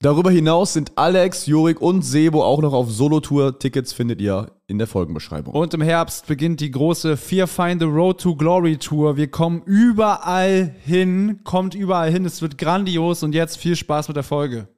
[0.00, 3.58] Darüber hinaus sind Alex, Jurik und Sebo auch noch auf Solo-Tour.
[3.58, 5.52] Tickets findet ihr in der Folgenbeschreibung.
[5.52, 9.16] Und im Herbst beginnt die große Fear Find the Road to Glory Tour.
[9.16, 12.24] Wir kommen überall hin, kommt überall hin.
[12.24, 14.68] Es wird grandios und jetzt viel Spaß mit der Folge.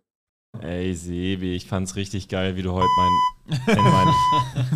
[0.58, 4.08] Ey, Sebi, ich fand's richtig geil, wie du heute mein, in mein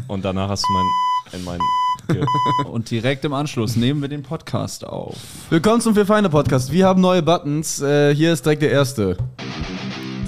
[0.09, 1.59] und danach hast du mein, in mein,
[2.71, 5.17] Und direkt im Anschluss nehmen wir den Podcast auf.
[5.49, 6.71] Willkommen zum Vier Feinde Podcast.
[6.71, 7.81] Wir haben neue Buttons.
[7.81, 9.17] Äh, hier ist direkt der erste.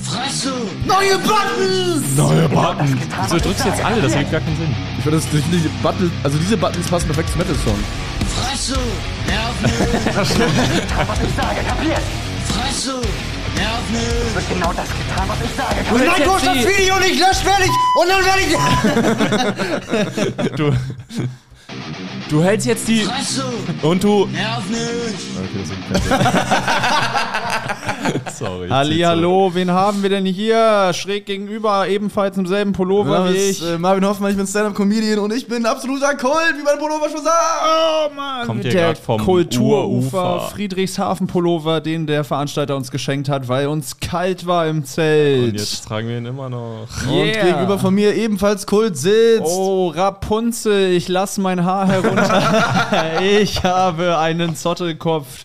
[0.08, 0.52] Fresse!
[0.86, 2.16] Neue Buttons!
[2.16, 2.90] Neue Buttons!
[3.24, 4.00] Wieso drückst du jetzt alle?
[4.02, 4.74] Das ergibt gar keinen Sinn.
[4.98, 7.78] Ich finde, das- diese Button, also diese Buttons passen perfekt zum Metal-Song.
[8.36, 8.78] Fresse!
[9.26, 9.74] Nerv nicht!
[10.16, 12.00] was ich sage, kapiert?
[12.48, 12.94] Fresse!
[13.56, 14.34] Nerv nicht!
[14.34, 16.16] Wird genau das getan, was ich sage, Du kapiert?
[16.18, 17.74] hältst jetzt die- Video nicht löscht, werde ich.
[18.00, 18.52] Und dann werde ich.
[20.56, 20.64] Du,
[22.30, 23.44] du hältst jetzt die Fresse!
[23.82, 24.26] und du.
[24.26, 24.80] Nerv nicht!
[25.36, 25.76] Okay, das Sinn.
[28.38, 28.66] Sorry.
[28.66, 29.06] ich Ali, zieh zurück.
[29.08, 30.92] hallo, wen haben wir denn hier?
[30.94, 33.68] Schräg gegenüber, ebenfalls im selben Pullover Name wie ist ich.
[33.68, 37.08] äh, Marvin Hoffmann, ich bin Stand-Up-Comedian und ich bin ein absoluter Kult, wie mein Pullover
[37.10, 37.36] schon sagt.
[37.64, 40.50] Oh Mann, Kommt der vom Kulturufer Urufer?
[40.54, 45.52] Friedrichshafen-Pullover, den der Veranstalter uns geschenkt hat, weil uns kalt war im Zelt.
[45.52, 46.86] Und jetzt tragen wir ihn immer noch.
[47.08, 47.44] Und Yeah.
[47.46, 49.42] gegenüber von mir ebenfalls Kult sitzt.
[49.44, 53.20] Oh, Rapunzel, ich lass mein Haar herunter.
[53.42, 55.44] ich habe einen Zottelkopf.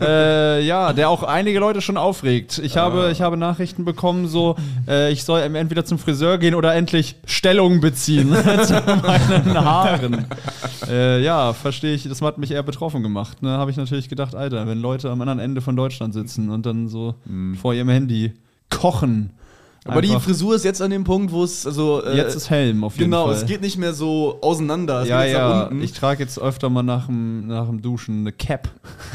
[0.00, 2.58] äh, ja, der auch einige Leute schon aufregt.
[2.58, 4.56] Ich, habe, ich habe Nachrichten bekommen, so,
[4.88, 8.30] äh, ich soll entweder zum Friseur gehen oder endlich Stellung beziehen
[8.62, 10.26] zu meinen Haaren.
[10.88, 13.42] äh, ja, verstehe ich, das hat mich eher betroffen gemacht.
[13.42, 13.50] Ne?
[13.50, 16.88] Habe ich natürlich gedacht, Alter, wenn Leute am anderen Ende von Deutschland sitzen und dann
[16.88, 17.14] so
[17.60, 18.32] vor ihrem Handy
[18.70, 19.30] kochen.
[19.86, 22.02] Aber die Frisur ist jetzt an dem Punkt, wo es, also.
[22.02, 23.34] äh, Jetzt ist Helm auf jeden Genau, Fall.
[23.34, 25.02] es geht nicht mehr so auseinander.
[25.02, 25.62] Es ja, geht jetzt nach ja.
[25.66, 25.82] unten.
[25.82, 28.70] Ich trage jetzt öfter mal nach dem, nach dem Duschen eine Cap.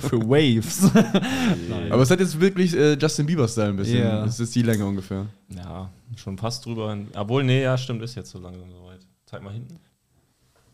[0.00, 0.90] Für Waves.
[1.90, 4.00] Aber es hat jetzt wirklich äh, Justin Bieber-Style ein bisschen.
[4.02, 4.24] Ja.
[4.24, 5.26] Das ist die Länge ungefähr.
[5.48, 6.90] Ja, schon fast drüber.
[6.90, 9.00] hin- Obwohl, nee, ja, stimmt, ist jetzt so langsam soweit.
[9.26, 9.78] Zeig mal hinten.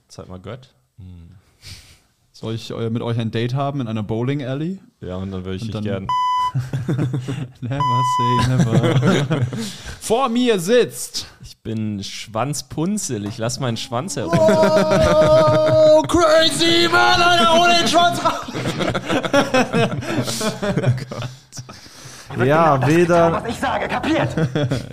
[0.09, 0.75] Zeig mal Gött.
[2.33, 4.79] Soll ich äh, mit euch ein Date haben in einer Bowling Alley?
[5.01, 6.07] Ja, und dann würde ich Und dich dann- gern.
[7.61, 9.47] Never say never.
[10.01, 11.27] Vor mir sitzt.
[11.43, 15.97] Ich bin Schwanzpunzel, ich lass meinen Schwanz herunter.
[15.97, 18.47] Oh, crazy man, Alter, ohne den Schwanz raus!
[22.45, 24.29] Ja, weder, Was ich sage, kapiert?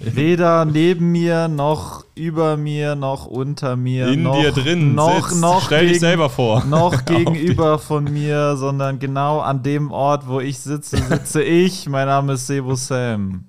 [0.15, 5.41] weder neben mir, noch über mir, noch unter mir, In noch, dir drin noch, sitzt.
[5.41, 6.63] noch Stell dich gegen- selber vor.
[6.69, 11.89] noch gegenüber von mir, sondern genau an dem Ort, wo ich sitze, sitze ich.
[11.89, 13.43] Mein Name ist Sebo Sam.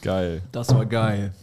[0.00, 0.42] Geil.
[0.52, 1.34] Das war geil.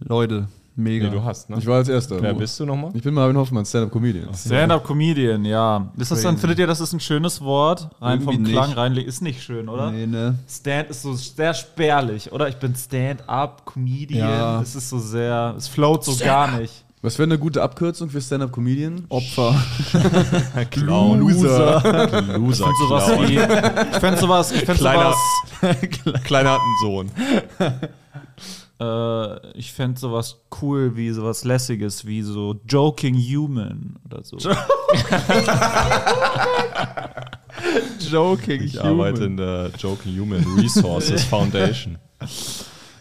[0.00, 1.06] Leute, mega.
[1.06, 1.56] Nee, du hast, ne?
[1.58, 2.22] Ich war als Erster.
[2.22, 2.90] Wer bist du nochmal?
[2.94, 4.28] Ich bin Marvin Hoffmann, Stand-Up-Comedian.
[4.34, 5.90] Stand-up-Comedian, ja.
[5.98, 7.88] Ist das dann, findet ihr, das ist ein schönes Wort?
[8.00, 8.78] Rein vom Irgendwie Klang nicht.
[8.78, 9.90] rein, ist nicht schön, oder?
[9.90, 10.38] Nee, ne?
[10.48, 12.48] Stand ist so sehr spärlich, oder?
[12.48, 14.28] Ich bin Stand-up-Comedian.
[14.28, 14.60] Ja.
[14.62, 16.84] Es ist so sehr, es float so gar nicht.
[17.00, 19.04] Was wäre eine gute Abkürzung für Stand-Up-Comedian?
[19.08, 19.54] Opfer.
[20.72, 21.20] Clown.
[21.20, 22.36] Loser.
[22.36, 22.66] Loser.
[22.88, 25.14] Sowas wie, ich fände sowas, ich fände Kleiner,
[25.60, 27.08] sowas, kleiner Sohn.
[28.80, 34.38] Äh, ich fände sowas cool wie sowas lässiges, wie so Joking Human oder so.
[38.10, 38.62] Joking.
[38.62, 41.98] Ich arbeite in der Joking Human Resources Foundation.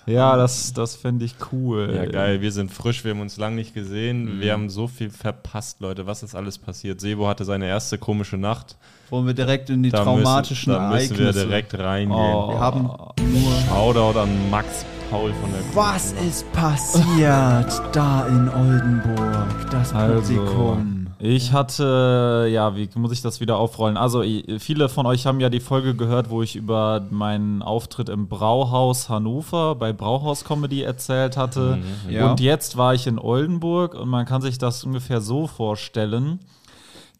[0.07, 1.91] Ja, das, das fände ich cool.
[1.93, 4.39] Ja, geil, wir sind frisch, wir haben uns lang nicht gesehen.
[4.39, 6.07] Wir haben so viel verpasst, Leute.
[6.07, 7.01] Was ist alles passiert?
[7.01, 8.77] Sebo hatte seine erste komische Nacht.
[9.09, 11.39] Wollen wir direkt in die Da traumatischen müssen, da müssen Ereignisse.
[11.39, 12.11] wir direkt reingehen.
[12.19, 12.49] Oh.
[12.49, 12.89] Wir haben
[13.67, 19.71] Shoutout an Max Paul von der Was ist passiert da in Oldenburg?
[19.71, 20.77] Das Also,
[21.19, 23.95] ich hatte, ja, wie muss ich das wieder aufrollen?
[23.95, 24.23] Also,
[24.59, 29.07] viele von euch haben ja die Folge gehört, wo ich über meinen Auftritt im Brauhaus
[29.07, 31.79] Hannover bei Brauhaus Comedy erzählt hatte.
[32.09, 32.29] ja.
[32.29, 36.39] Und jetzt war ich in Oldenburg und man kann sich das ungefähr so vorstellen,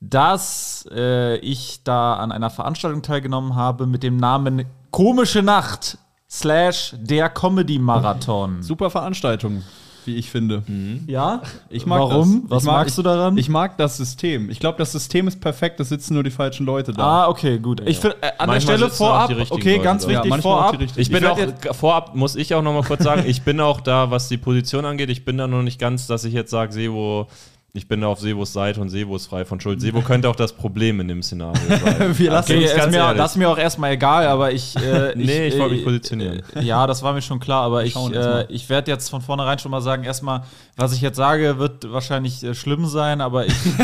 [0.02, 5.98] dass äh, ich da an einer Veranstaltung teilgenommen habe mit dem Namen Komische Nacht
[6.30, 8.62] slash der Comedy Marathon.
[8.62, 9.64] Super Veranstaltung.
[10.06, 10.64] wie ich finde.
[11.08, 11.42] Ja?
[11.70, 12.44] Ich mag Warum?
[12.44, 12.50] das.
[12.52, 13.38] Was ich mag, magst du daran?
[13.38, 14.50] Ich mag das System.
[14.50, 17.26] Ich glaube, das System ist perfekt, es sitzen nur die falschen Leute da.
[17.26, 17.82] ah, okay, gut.
[17.86, 20.04] Ich find, äh, an Manchmal der Stelle sitzen auch vorab, die richtigen okay, Leute ganz
[20.06, 20.10] da.
[20.12, 20.72] Ja, wichtig, manchmal auch vorab.
[20.78, 21.02] die richtigen.
[21.02, 23.60] Ich bin werd auch, jetzt- vorab muss ich auch noch mal kurz sagen, ich bin
[23.60, 26.52] auch da, was die Position angeht, ich bin da noch nicht ganz, dass ich jetzt
[26.52, 27.28] sage, Sebo,
[27.74, 29.82] ich bin da auf Sebos Seite und Sebo ist frei von Schuld.
[29.82, 32.18] Sebo könnte auch das Problem in dem Szenario sein.
[32.18, 33.18] Wir lassen Okay, ich ganz mir, ehrlich.
[33.18, 34.76] das ist mir auch erstmal egal, aber ich.
[34.78, 36.42] Äh, Nee, ich wollte mich äh, positionieren.
[36.56, 39.60] Äh, ja, das war mir schon klar, aber ich, äh, ich werde jetzt von vornherein
[39.60, 40.44] schon mal sagen: erstmal,
[40.76, 43.84] was ich jetzt sage, wird wahrscheinlich äh, schlimm sein, aber ich, äh,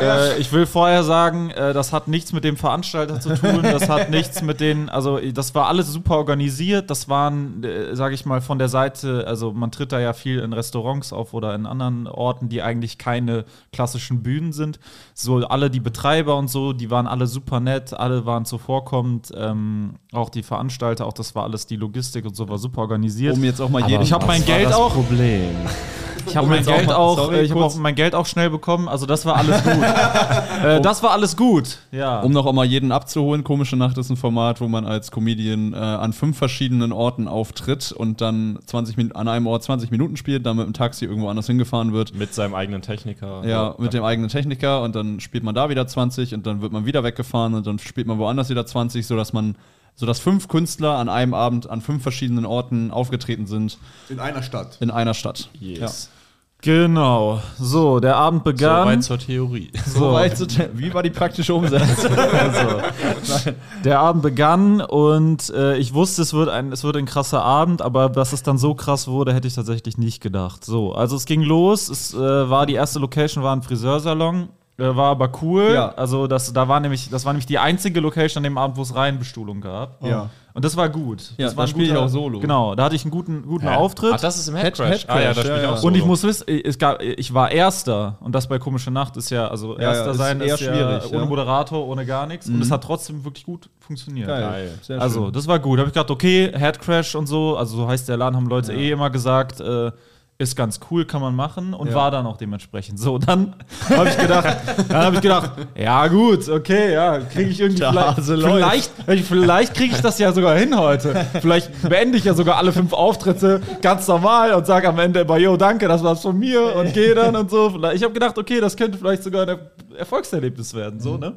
[0.00, 3.88] äh, ich will vorher sagen, äh, das hat nichts mit dem Veranstalter zu tun, das
[3.88, 8.24] hat nichts mit den, also das war alles super organisiert, das waren, äh, sage ich
[8.24, 11.66] mal, von der Seite, also man tritt da ja viel in Restaurants auf oder in
[11.66, 14.78] anderen Orten, die eigentlich keine klassischen Bühnen sind.
[15.14, 19.94] So alle die Betreiber und so, die waren alle super nett, alle waren zuvorkommend, ähm,
[20.12, 23.36] auch die Veranstalter, auch das war alles die Logistik und so war super organisiert.
[23.36, 24.02] Um jetzt auch mal jeden.
[24.02, 25.54] ich habe mein Geld auch, Problem.
[26.30, 27.74] ich habe mein auch Geld mal- auch, sorry, äh, ich habe kurz.
[27.74, 29.72] auch mein Geld auch schnell bekommen, also das war alles gut.
[30.64, 31.78] äh, das war alles gut.
[31.92, 32.20] Ja.
[32.20, 35.72] Um noch auch mal jeden abzuholen, Komische Nacht ist ein Format, wo man als Comedian
[35.72, 40.16] äh, an fünf verschiedenen Orten auftritt und dann 20 Min an einem Ort 20 Minuten
[40.16, 42.14] spielt, dann mit dem Taxi irgendwo anders hingefahren wird.
[42.14, 43.42] Mit seinem eigenen Techniker.
[43.46, 46.72] Ja, mit dem eigenen Techniker und dann spielt man da wieder 20 und dann wird
[46.72, 49.56] man wieder weggefahren und dann spielt man woanders wieder 20, sodass man,
[49.94, 53.78] sodass fünf Künstler an einem Abend an fünf verschiedenen Orten aufgetreten sind
[54.08, 54.76] In einer Stadt.
[54.80, 55.48] in einer Stadt.
[55.58, 56.10] Yes.
[56.60, 57.40] Genau.
[57.58, 58.82] So, der Abend begann.
[58.88, 59.70] Soweit zur Theorie.
[59.86, 62.10] So weit zu te- Wie war die praktische Umsetzung?
[63.84, 67.80] Der Abend begann und äh, ich wusste, es wird, ein, es wird ein krasser Abend,
[67.80, 70.64] aber dass es dann so krass wurde, hätte ich tatsächlich nicht gedacht.
[70.64, 74.48] So, also es ging los, es äh, war die erste Location, war ein Friseursalon.
[74.78, 75.72] Äh, War aber cool.
[75.74, 75.88] Ja.
[75.96, 78.82] Also das, da war nämlich, das war nämlich die einzige Location an dem Abend, wo
[78.82, 80.02] es rein Bestuhlung gab.
[80.04, 80.30] Ja.
[80.54, 81.34] Und das war gut.
[81.36, 82.40] Ja, das war da ein spiel ich auch Solo.
[82.40, 84.12] Genau, da hatte ich einen guten, guten Auftritt.
[84.14, 85.02] Ach, das ist im Head- Headcrash.
[85.02, 85.76] Head ah ja, da Crash, spielt ja, auch ja.
[85.76, 85.86] so.
[85.86, 89.30] und ich muss wissen, es gab, ich war Erster und das bei komische Nacht ist
[89.30, 91.22] ja, also Ja, Erster ja, ist sein eher ist ja schwierig, ohne.
[91.22, 91.28] Mhm.
[91.28, 92.48] Moderator, ohne gar nichts.
[92.48, 94.26] Und es hat trotzdem wirklich gut funktioniert.
[94.26, 94.70] Geil.
[94.82, 95.00] Sehr schön.
[95.00, 95.78] Also, das war gut.
[95.78, 98.90] Habe ich gedacht, okay, Headcrash und so, also so heißt der Laden, haben Leute eh
[98.90, 99.92] immer gesagt, äh,
[100.40, 101.94] ist ganz cool, kann man machen und Ja.
[101.96, 103.00] war dann auch dementsprechend.
[103.00, 103.56] So, dann
[103.90, 104.56] habe ich gedacht,
[104.88, 108.90] dann habe ich gedacht, ja gut, okay, ja, kriege ich irgendwie Der vielleicht, Hase läuft.
[109.04, 111.26] vielleicht, vielleicht kriege ich das ja sogar hin heute.
[111.40, 115.38] Vielleicht beende ich ja sogar alle fünf Auftritte ganz normal und sage am Ende immer,
[115.38, 117.70] yo, danke, das war's von mir und gehe dann und so.
[117.92, 121.32] Ich habe gedacht, okay, das könnte vielleicht sogar ein Er- Erfolgserlebnis werden, so, ne?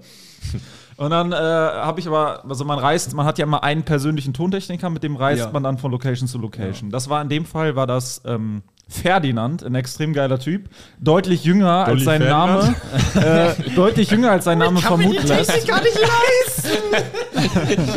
[0.97, 4.33] Und dann äh, habe ich aber, also man reist, man hat ja immer einen persönlichen
[4.33, 5.49] Tontechniker, mit dem reist Ja.
[5.51, 6.91] man dann von Location zu Location.
[6.91, 8.61] Das war in dem Fall, war das ähm,
[8.91, 12.75] Ferdinand, ein extrem geiler Typ, deutlich jünger als Dolly sein Name,
[13.15, 15.51] äh, deutlich jünger als sein Name vermuten lässt.
[15.55, 15.71] Ich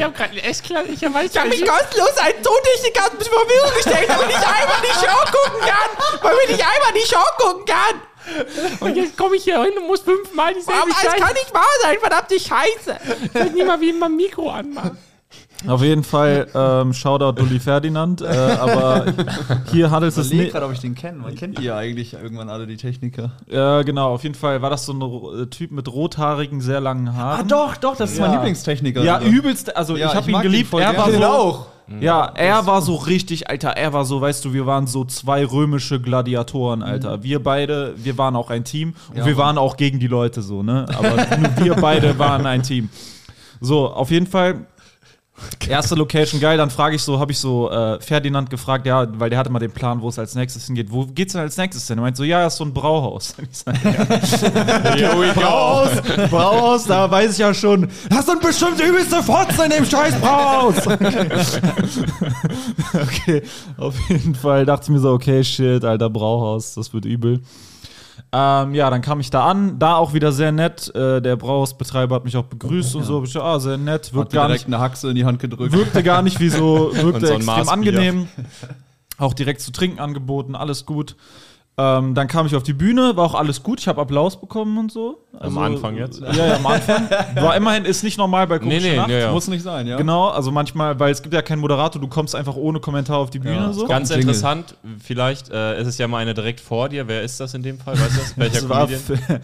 [0.03, 4.09] habe gerade echt klar, ich weiß Ich habe mich kostenlos einen Tontechniker zur Verfügung gestellt,
[4.09, 5.91] damit ich einmal die Show gucken kann,
[6.23, 8.01] damit ich einmal die Show gucken kann.
[8.81, 11.17] Und jetzt komme ich hier hin und muss fünfmal dieselbe Aber es Scheiße.
[11.17, 12.99] kann nicht wahr sein, verdammte Scheiße.
[13.25, 14.93] Ich weiß nicht mal, wie man Mikro anmacht.
[15.67, 19.07] Auf jeden Fall ähm, Shoutout Dulli Ferdinand, äh, aber
[19.73, 20.53] hier handelt es Ich überlege nicht.
[20.53, 21.19] gerade, ob ich den kenne.
[21.19, 23.33] Man kennt ihr eigentlich irgendwann alle die Techniker.
[23.51, 27.15] Ja, genau, auf jeden Fall war das so ein äh, Typ mit rothaarigen, sehr langen
[27.17, 27.41] Haaren.
[27.41, 28.27] Ah, doch, doch, das ist Ja.
[28.27, 29.03] mein Lieblingstechniker.
[29.03, 29.33] Ja, sogar.
[29.33, 30.71] übelst, also Ja, ich habe ich ihn ihn geliebt.
[30.71, 31.67] voll Er war so, auch.
[32.01, 35.45] Ja, er war so richtig, Alter, er war so, weißt du, wir waren so zwei
[35.45, 37.23] römische Gladiatoren, Alter.
[37.23, 40.41] Wir beide, wir waren auch ein Team und Ja, wir waren auch gegen die Leute
[40.41, 40.87] so, ne?
[40.97, 42.89] Aber nur wir beide waren ein Team.
[43.61, 44.67] So, auf jeden Fall
[45.69, 49.31] erste Location geil, dann frage ich so, habe ich so äh, Ferdinand gefragt, ja, weil
[49.31, 50.91] der hatte mal den Plan, wo es als nächstes hingeht.
[50.91, 51.99] Wo geht's denn als nächstes hin?
[51.99, 53.35] Er meint so, ja, ist so ein Brauhaus.
[53.51, 53.85] Sag,
[54.97, 55.15] ja.
[55.35, 55.91] Brauhaus,
[56.31, 60.87] Brauhaus, da weiß ich ja schon, das sind bestimmt übelste Fotzen in dem scheiß Brauhaus.
[62.95, 63.43] okay,
[63.77, 67.41] auf jeden Fall dachte ich mir so, okay, shit, alter Brauhaus, das wird übel.
[68.33, 70.93] Ähm, ja, dann kam ich da an, da auch wieder sehr nett.
[70.95, 73.23] Äh, der Brauhausbetreiber hat mich auch begrüßt und so.
[73.23, 75.39] Ich ah, sehr nett, Hat wirkt dir gar direkt nicht, eine Haxe in die Hand
[75.39, 75.73] gedrückt.
[75.73, 78.29] wirkte gar nicht wie so, wirkte so extrem angenehm.
[79.19, 81.15] Auch direkt zu trinken angeboten, alles gut.
[81.77, 83.81] Ähm, dann kam ich auf die Bühne, war auch alles gut.
[83.81, 85.19] Ich habe Applaus bekommen und so.
[85.37, 86.21] Also, Anfang jetzt?
[86.21, 87.11] Ja, ja, am Anfang.
[87.35, 89.11] War immerhin, ist nicht normal bei Nee, Komische nee, Nacht.
[89.11, 89.33] ja, ja.
[89.33, 89.97] Muss nicht sein, ja.
[89.97, 93.31] Genau, also manchmal, weil es gibt ja keinen Moderator, du kommst einfach ohne Kommentar auf
[93.31, 93.57] die Bühne.
[93.57, 93.89] Ja, so.
[93.89, 94.23] Ganz Jingle.
[94.23, 97.09] interessant, vielleicht äh, ist es ja mal eine direkt vor dir.
[97.09, 97.95] Wer ist das in dem Fall?
[97.99, 98.39] Weißt du das?
[98.39, 99.41] Welcher Das Comedian?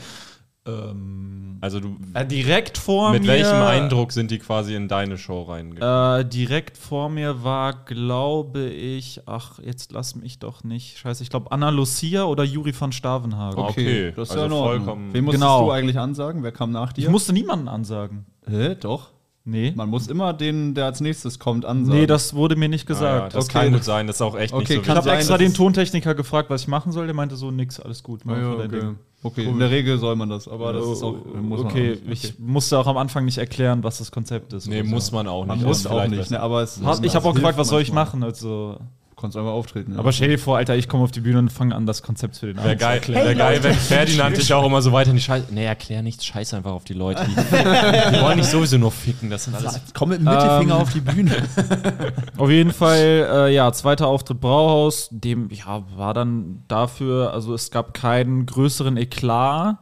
[0.67, 3.29] Ähm, Also du, äh, direkt vor mit mir.
[3.29, 6.21] welchem Eindruck sind die quasi in deine Show reingegangen?
[6.21, 10.99] Äh, direkt vor mir war, glaube ich, ach, jetzt lass mich doch nicht.
[10.99, 13.59] Scheiße, ich glaube Anna Lucia oder Juri von Stavenhagen.
[13.59, 14.85] Okay, das ist also ja in Ordnung.
[14.85, 15.65] vollkommen- Wem musstest Genau.
[15.67, 16.43] du eigentlich ansagen?
[16.43, 17.03] Wer kam nach dir?
[17.03, 18.27] Ich musste niemanden ansagen.
[18.49, 19.11] Hä, doch.
[19.45, 19.73] Nee.
[19.75, 21.99] Man muss immer den, der als nächstes kommt, ansagen.
[21.99, 23.35] Nee, das wurde mir nicht Ja, ja, gesagt.
[23.35, 25.39] das Okay, kann gut sein, das ist auch echt Okay, nicht so ich habe extra
[25.39, 27.07] den Tontechniker gefragt, was ich machen soll.
[27.07, 28.21] Der meinte so, nix, alles gut.
[28.27, 29.43] mach Ah, ja, dein okay.
[29.43, 31.99] Okay, in der Regel soll man das, aber das ist auch, muss man Oh, okay,
[32.03, 32.25] auch nicht.
[32.25, 34.67] ich musste auch am Anfang nicht erklären, was das Konzept ist.
[34.67, 35.57] Nee, muss man auch nicht.
[35.57, 37.83] Man muss ist auch nicht, ne, aber es Hat- Ich habe auch gefragt, was soll
[37.83, 38.23] ich machen?
[38.23, 38.79] Also,
[39.21, 39.93] Du kannst einfach auftreten.
[39.93, 39.99] Ja.
[39.99, 42.39] aber stell dir vor, Alter, ich komme auf die Bühne und fange an, das Konzept
[42.39, 43.27] für den Wäre Abend zu geil, erklären.
[43.27, 45.49] wär geil wenn Ferdinand dich auch immer so weiter in die Scheiße.
[45.51, 47.27] Nee, erklär nichts, scheiß einfach auf die Leute.
[47.27, 47.35] Die,
[48.17, 49.29] die wollen nicht sowieso nur ficken.
[49.29, 49.79] Das sind alles.
[49.93, 51.33] komm mit dem Mittelfinger Ähm, auf die Bühne.
[52.39, 57.71] Auf jeden Fall, äh, ja, zweiter Auftritt Brauhaus, dem, ja, war dann dafür, also es
[57.71, 59.77] gab keinen größeren Eklat,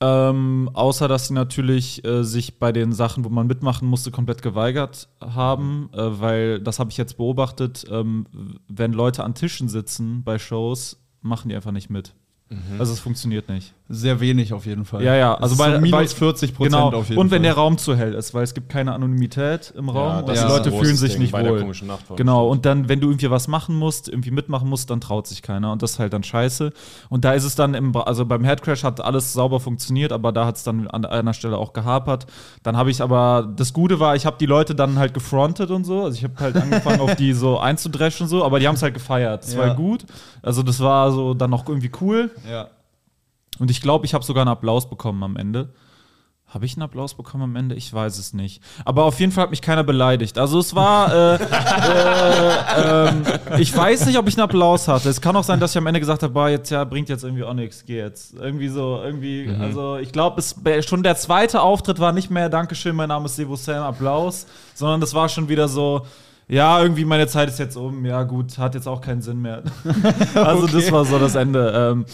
[0.00, 4.42] ähm, außer dass sie natürlich äh, sich bei den Sachen, wo man mitmachen musste, komplett
[4.42, 8.26] geweigert haben, äh, weil, das habe ich jetzt beobachtet, ähm,
[8.68, 12.14] wenn Leute an Tischen sitzen bei Shows, machen die einfach nicht mit.
[12.78, 13.74] Also es funktioniert nicht.
[13.90, 15.02] Sehr wenig auf jeden Fall.
[15.02, 16.92] Ja, ja, also bei so minus bei- 40 Prozent genau.
[16.92, 17.42] auf jeden Und wenn Fall.
[17.44, 20.46] der Raum zu hell ist, weil es gibt keine Anonymität im Raum und das die
[20.46, 21.64] Leute fühlen sich Ding nicht wohl.
[22.16, 25.40] Genau, und dann, wenn du irgendwie was machen musst, irgendwie mitmachen musst, dann traut sich
[25.40, 25.72] keiner.
[25.72, 26.70] Und das ist halt dann scheiße.
[27.08, 30.44] Und da ist es dann im, also beim Headcrash hat alles sauber funktioniert, aber da
[30.44, 32.26] hat es dann an einer Stelle auch gehapert.
[32.62, 35.84] Dann habe ich aber, das Gute war, ich habe die Leute dann halt gefrontet und
[35.84, 36.04] so.
[36.04, 38.82] Also ich habe halt angefangen, auf die so einzudreschen und so, aber die haben es
[38.82, 39.44] halt gefeiert.
[39.44, 39.60] Das Ja.
[39.60, 40.04] war gut.
[40.42, 42.30] Also das war so dann noch irgendwie cool.
[42.46, 42.68] ja.
[43.58, 45.72] Und ich glaube, ich habe sogar einen Applaus bekommen am Ende.
[46.48, 47.74] Habe ich einen Applaus bekommen am Ende?
[47.74, 48.62] Ich weiß es nicht.
[48.86, 50.38] Aber auf jeden Fall hat mich keiner beleidigt.
[50.38, 53.22] Also es war, äh, äh, ähm,
[53.58, 55.10] ich weiß nicht, ob ich einen Applaus hatte.
[55.10, 57.22] Es kann auch sein, dass ich am Ende gesagt habe, boah, jetzt ja, bringt jetzt
[57.22, 58.32] irgendwie auch nichts, geh jetzt.
[58.32, 60.40] Irgendwie so, irgendwie, also ich glaube,
[60.82, 65.02] schon der zweite Auftritt war nicht mehr Dankeschön, mein Name ist Sebo Sam, Applaus, sondern
[65.02, 66.06] das war schon wieder so,
[66.48, 69.64] ja, irgendwie meine Zeit ist jetzt um, ja gut, hat jetzt auch keinen Sinn mehr.
[70.34, 71.72] also das war so das Ende.
[71.74, 72.06] Ähm,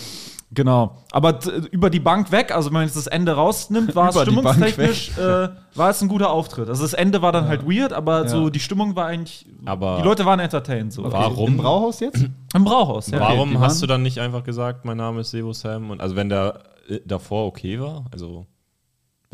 [0.51, 0.99] Genau.
[1.11, 1.39] Aber
[1.73, 5.49] über die Bank weg, also wenn man jetzt das Ende rausnimmt, war es stimmungstechnisch, äh,
[5.75, 6.69] war es ein guter Auftritt.
[6.69, 8.29] Also das Ende war dann halt weird, aber Ja.
[8.29, 10.93] so die Stimmung war eigentlich, Aber die Leute waren entertained.
[10.93, 11.11] So.
[11.11, 11.49] Warum?
[11.49, 12.25] Im Brauhaus jetzt?
[12.55, 13.19] Im Brauhaus, ja.
[13.21, 15.91] Warum die hast du dann nicht einfach gesagt, mein Name ist Sebo Sam?
[15.91, 18.47] Und also wenn der äh, davor okay war, also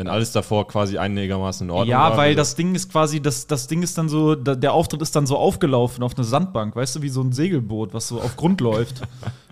[0.01, 2.11] wenn alles davor quasi einigermaßen in Ordnung war.
[2.11, 5.03] Ja, weil das Ding ist quasi, das, das Ding ist dann so, da, der Auftritt
[5.03, 8.19] ist dann so aufgelaufen auf eine Sandbank, weißt du, wie so ein Segelboot, was so
[8.19, 9.03] auf Grund läuft.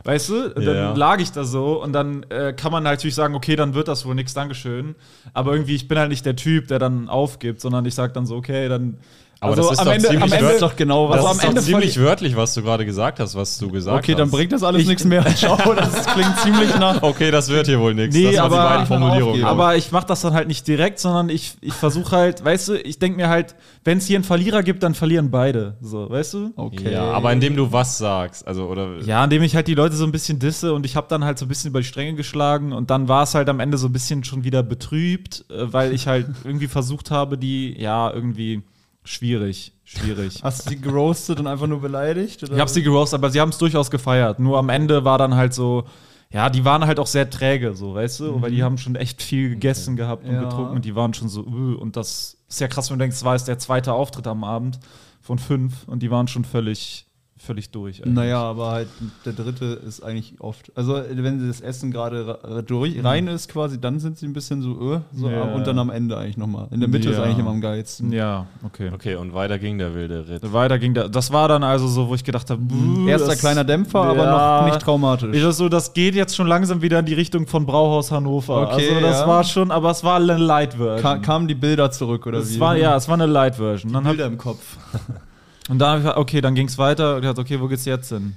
[0.05, 0.55] Weißt du?
[0.55, 0.73] Und Ja.
[0.73, 3.89] Dann lag ich da so und dann äh, kann man natürlich sagen, okay, dann wird
[3.89, 4.95] das wohl nichts, Dankeschön.
[5.35, 8.25] Aber irgendwie, ich bin halt nicht der Typ, der dann aufgibt, sondern ich sag dann
[8.25, 8.97] so, okay, dann.
[9.41, 11.25] Aber also das ist am doch Ende, ziemlich am Ende, wörtlich- doch genau, was das
[11.27, 13.99] also ist am Ende doch ziemlich wörtlich, was du gerade gesagt hast, was du gesagt
[13.99, 14.19] Okay, hast.
[14.19, 15.25] dann bringt das alles nichts mehr.
[15.37, 17.03] Schau, das klingt ziemlich nach.
[17.03, 18.17] Okay, das wird hier wohl nichts.
[18.17, 19.45] Nee, das waren aber- die beiden Formulierungen.
[19.45, 22.75] Aber ich mach das dann halt nicht direkt, sondern ich, ich versuche halt, weißt du,
[22.81, 23.55] ich denke mir halt,
[23.85, 25.77] wenn es hier einen Verlierer gibt, dann verlieren beide.
[25.81, 26.51] So, weißt du?
[26.57, 26.93] Okay.
[26.93, 30.05] ja, aber indem du was sagst, also oder Ja, indem ich halt die Leute so
[30.05, 32.73] ein bisschen disse und ich habe dann halt so ein bisschen über die Stränge geschlagen
[32.73, 35.93] und dann war es halt am Ende so ein bisschen schon wieder betrübt, äh, weil
[35.95, 38.63] ich halt irgendwie versucht habe, die, ja, irgendwie
[39.09, 40.39] schwierig, schwierig.
[40.43, 42.43] Hast du sie geroastet und einfach nur beleidigt?
[42.43, 42.55] Oder?
[42.55, 44.39] Ich habe sie geroastet, aber sie haben es durchaus gefeiert.
[44.39, 45.85] Nur am Ende war dann halt so,
[46.31, 48.43] ja, die waren halt auch sehr träge, so, weißt du?
[48.43, 50.41] Weil die haben schon echt viel gegessen gehabt und Ja.
[50.45, 53.25] getrunken und die waren schon so, und das ist ja krass, wenn du denkst, es
[53.25, 54.79] war jetzt der zweite Auftritt am Abend
[55.23, 57.07] von fünf und die waren schon völlig,
[57.39, 58.01] völlig durch.
[58.03, 58.15] eigentlich.
[58.15, 58.89] Naja, aber halt
[59.25, 60.71] der dritte ist eigentlich oft.
[60.75, 64.61] Also, wenn das Essen gerade ra- durch, rein ist, quasi, dann sind sie ein bisschen
[64.63, 65.43] so, äh, so Ja.
[65.55, 66.69] und dann am Ende eigentlich nochmal.
[66.71, 67.23] In der Mitte ist Ja.
[67.25, 68.13] eigentlich immer am geilsten.
[68.13, 68.91] Ja, okay.
[68.93, 70.53] Okay, und weiter ging der wilde Ritt.
[70.53, 71.09] Weiter ging der.
[71.09, 72.63] Das war dann also so, wo ich gedacht habe,
[73.07, 74.61] Erster kleiner Dämpfer, aber Ja.
[74.61, 75.35] noch nicht traumatisch.
[75.35, 78.63] Ich das so, das geht jetzt schon langsam wieder in die Richtung von Brauhaus Hannover.
[78.73, 79.27] Okay, also das ja.
[79.29, 81.01] war schon, aber es war eine Light Version.
[81.03, 82.61] Ka kamen die Bilder zurück oder es wie?
[82.61, 83.93] war, ja, es war eine Light Version.
[83.93, 84.77] Dann hab, Bilder im Kopf.
[85.69, 87.17] und dann habe ich gesagt, okay, dann ging es weiter.
[87.17, 88.35] Und ich dachte, okay, wo geht's jetzt hin?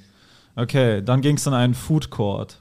[0.56, 2.58] Okay, dann ging es in einen Food Court.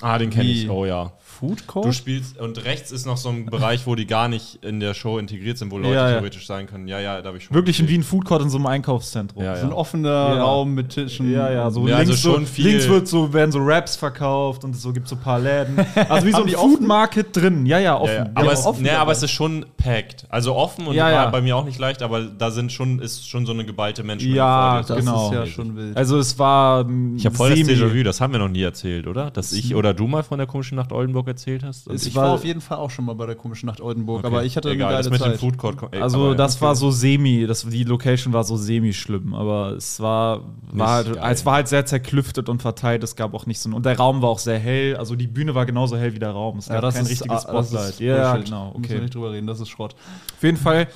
[0.00, 0.68] Ah, den kenne ich.
[0.68, 1.12] Oh ja.
[1.38, 1.86] Food Court?
[1.86, 4.94] Du spielst und rechts ist noch so ein Bereich, wo die gar nicht in der
[4.94, 6.12] Show integriert sind, wo Leute Ja, ja.
[6.16, 6.86] theoretisch sein können.
[6.88, 7.54] Ja, ja, da habe ich schon.
[7.54, 8.00] Wirklich in gespielt.
[8.00, 9.42] Wien Food Court in so einem Einkaufszentrum.
[9.42, 9.76] Ja, so ein ja.
[9.76, 10.42] offener Ja.
[10.44, 11.32] Raum mit Tischen.
[11.32, 13.96] Ja, ja, so Ja, links, also schon so, viel- links wird so, werden so Raps
[13.96, 15.78] verkauft und so gibt so ein paar Läden.
[16.08, 16.80] Also wie so ein Food?
[16.80, 17.66] Market drin.
[17.66, 18.08] Ja, ja, offen.
[18.12, 18.24] Ja, ja.
[18.24, 18.82] Ja, Aber, es, offen.
[18.82, 20.26] nee, aber es ist schon packed.
[20.28, 23.28] Also offen und Ja, war bei mir auch nicht leicht, aber da sind schon, ist
[23.28, 24.82] schon so eine geballte Menschenmenge Ja.
[24.86, 25.26] Das Genau.
[25.28, 25.96] ist ja schon wild.
[25.96, 26.86] Also es war
[27.16, 29.30] Ich habe voll das Déjà-vu, das haben wir noch nie erzählt, oder?
[29.30, 31.88] Dass ich oder du mal von der komischen Nacht Oldenburg erzählt hast.
[31.88, 33.80] Und Es ich war- war auf jeden Fall auch schon mal bei der komischen Nacht
[33.80, 34.26] Oldenburg, Okay.
[34.26, 35.32] aber ich hatte Egal, eine das mit Zeit.
[35.34, 35.78] dem Food Court.
[35.92, 39.72] ey, Also aber- das war so semi, das, die Location war so semi schlimm, aber
[39.72, 43.02] es war, war halt, es war halt sehr zerklüftet und verteilt.
[43.04, 44.96] Es gab auch nicht so und der Raum war auch sehr hell.
[44.96, 46.58] Also die Bühne war genauso hell wie der Raum.
[46.58, 48.00] Es gab ja, das kein ist, richtiges ah, Spotlight.
[48.00, 48.44] ja, Bullshit.
[48.46, 48.66] genau.
[48.72, 49.00] Müssen wir Okay.
[49.02, 49.94] nicht drüber reden, das ist Schrott.
[50.36, 50.88] Auf jeden Fall.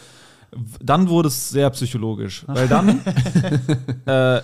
[0.82, 3.00] Dann wurde es sehr psychologisch, weil dann,
[4.06, 4.40] äh,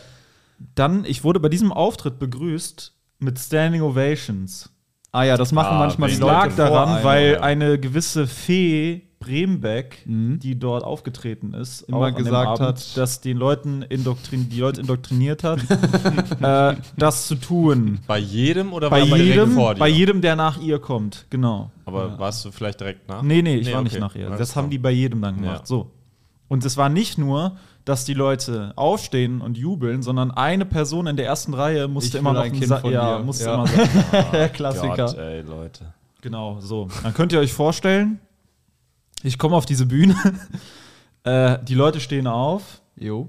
[0.74, 4.70] dann, ich wurde bei diesem Auftritt begrüßt mit Standing Ovations.
[5.14, 7.40] Ah ja, das machen Ah, manchmal die Leute lag daran, weil ja.
[7.40, 13.82] eine gewisse Fee Brembeck, die dort aufgetreten ist, Immer gesagt Abend, hat- dass den Leuten
[13.82, 15.60] indoktrin die Leute indoktriniert hat,
[16.42, 18.00] äh, das zu tun.
[18.06, 19.78] Bei jedem oder Bei jedem, vor dir?
[19.78, 21.70] bei jedem, der nach ihr kommt, genau.
[21.86, 23.22] Aber warst du vielleicht direkt nach?
[23.22, 23.84] Nee, nee, ich war okay.
[23.84, 24.28] nicht nach ihr.
[24.30, 25.60] Das haben die bei jedem dann gemacht.
[25.60, 25.66] Ja.
[25.66, 25.90] So.
[26.48, 31.16] Und es war nicht nur, dass die Leute aufstehen und jubeln, sondern eine Person in
[31.16, 33.24] der ersten Reihe musste Ich immer noch ein Kind Sa- von ja, dir.
[33.24, 33.54] musste Ja.
[33.54, 33.90] immer sagen.
[34.32, 34.96] Der Klassiker.
[35.06, 35.92] Gott, ey, Leute.
[36.22, 36.88] Genau, so.
[37.02, 38.20] Dann könnt ihr euch vorstellen,
[39.22, 40.14] ich komme auf diese Bühne,
[41.24, 43.28] äh, die Leute stehen auf Jo.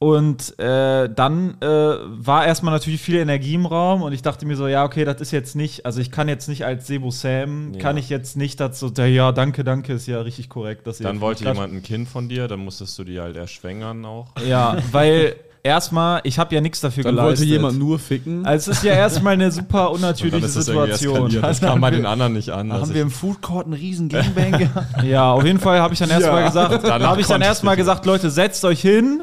[0.00, 4.56] Und äh, dann äh, war erstmal natürlich viel Energie im Raum und ich dachte mir
[4.56, 7.72] so, ja, okay, das ist jetzt nicht, also ich kann jetzt nicht als Sebo Sam,
[7.74, 7.80] Ja.
[7.80, 10.86] kann ich jetzt nicht dazu, ja, danke, danke, ist ja richtig korrekt.
[10.86, 14.26] Dass Dann wollte jemand ein Kind von dir, dann musstest du die halt erschwängern auch.
[14.46, 17.38] Ja, weil erstmal, ich habe ja nichts dafür Dann geleistet.
[17.38, 18.44] wollte jemand nur ficken.
[18.44, 21.38] also es ist ja erstmal eine super unnatürliche dann Situation.
[21.40, 22.68] Das kam bei den anderen nicht an.
[22.68, 25.02] dass Haben wir im Food Court einen riesen Gangbang gehabt?
[25.04, 28.04] Ja, auf jeden Fall habe ich dann erstmal gesagt, Danach habe ich dann erstmal gesagt,
[28.04, 29.22] Leute, setzt euch hin.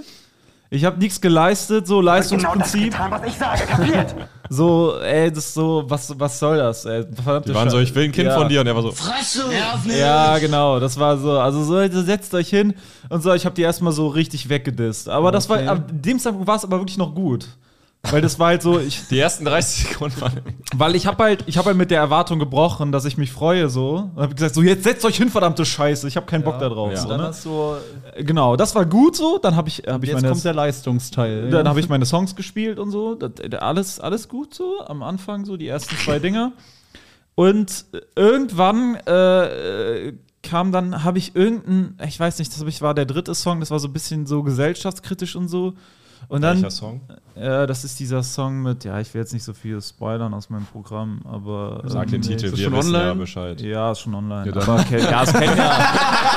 [0.74, 2.92] Ich habe nichts geleistet, so Genau das Leistungsprinzip.
[2.94, 4.16] getan, was ich sage, kapiert?
[4.54, 6.84] So, ey, das ist so, was, was soll das?
[6.84, 7.06] Ey?
[7.24, 7.90] Verdammte die waren so, Scheiße.
[7.90, 8.38] ich will ein Kind Ja.
[8.38, 8.60] von dir.
[8.60, 9.48] Und er war so, Fresse!
[9.48, 9.98] Nerv nicht!
[9.98, 11.40] Ja, genau, das war so.
[11.40, 12.74] Also so, setzt euch hin
[13.08, 15.08] und so, ich habe die erstmal so richtig weggedisst.
[15.08, 15.68] Aber das war, Okay.
[15.70, 17.48] ab dem Zeitpunkt war es aber wirklich noch gut.
[18.10, 20.42] Weil das war halt so, ich, die ersten 30 Sekunden waren.
[20.74, 23.70] Weil ich habe halt, ich habe halt mit der Erwartung gebrochen, dass ich mich freue
[23.70, 24.10] so.
[24.16, 26.68] Und habe gesagt, so jetzt setzt euch hin, verdammte Scheiße, ich habe keinen Bock da
[26.68, 26.92] drauf.
[26.92, 26.98] Ja.
[26.98, 27.28] So, Dann ne?
[27.28, 27.76] hast du.
[28.18, 29.38] Genau, das war gut so.
[29.38, 31.52] Dann habe ich, hab ich Jetzt meine, kommt der Leistungsteil.
[31.52, 33.16] dann habe ich meine Songs gespielt und so.
[33.16, 33.32] Das,
[33.62, 34.82] alles, alles gut so.
[34.86, 36.54] Am Anfang so die ersten zwei Dinger.
[37.36, 42.94] Und irgendwann äh, äh, kam dann, habe ich irgendeinen, ich weiß nicht, das ich, war
[42.94, 45.74] der dritte Song, das war so ein bisschen so gesellschaftskritisch und so.
[46.32, 47.02] Und dann, Welcher Song?
[47.36, 50.50] äh, das ist dieser Song mit, ja, ich will jetzt nicht so viel spoilern aus
[50.50, 51.84] meinem Programm, aber.
[51.88, 53.16] Sag ähm, den Titel, ist wir schon wissen ja online?
[53.16, 53.60] Bescheid.
[53.60, 54.50] Ja, ist schon online.
[54.50, 55.64] Ja, aber okay, ja, das kennen ja.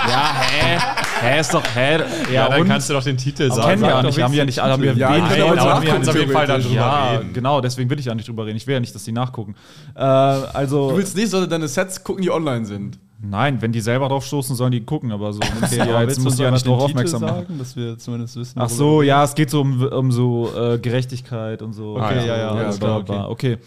[0.09, 0.79] ja, hä?
[1.21, 1.99] Hä, ist doch, hä?
[1.99, 2.67] Ja, Ja, dann und?
[2.67, 3.69] kannst du doch den Titel Aber sagen.
[3.69, 5.75] kennen wir ja nicht, haben wir ja nicht, haben wir Ja, wenige nein, Leute aber
[5.75, 7.33] haben wir auf jeden Fall dann drüber ja, reden.
[7.33, 8.57] genau, deswegen will ich ja nicht drüber reden.
[8.57, 9.55] Ich will ja nicht, dass die nachgucken.
[9.95, 12.99] Äh, also, Du willst nicht, sondern deine Sets gucken, die online sind.
[13.28, 15.40] Nein, wenn die selber drauf stoßen, sollen die gucken, aber so.
[15.62, 17.35] Okay, ja, jetzt muss ich ja nicht drauf Titel aufmerksam machen.
[17.35, 18.59] sagen, dass wir zumindest wissen.
[18.61, 21.97] Ach so, ja, es geht so um, um so äh, Gerechtigkeit und so.
[21.97, 23.59] Okay, ja, ja, alles alles klar, klar, okay.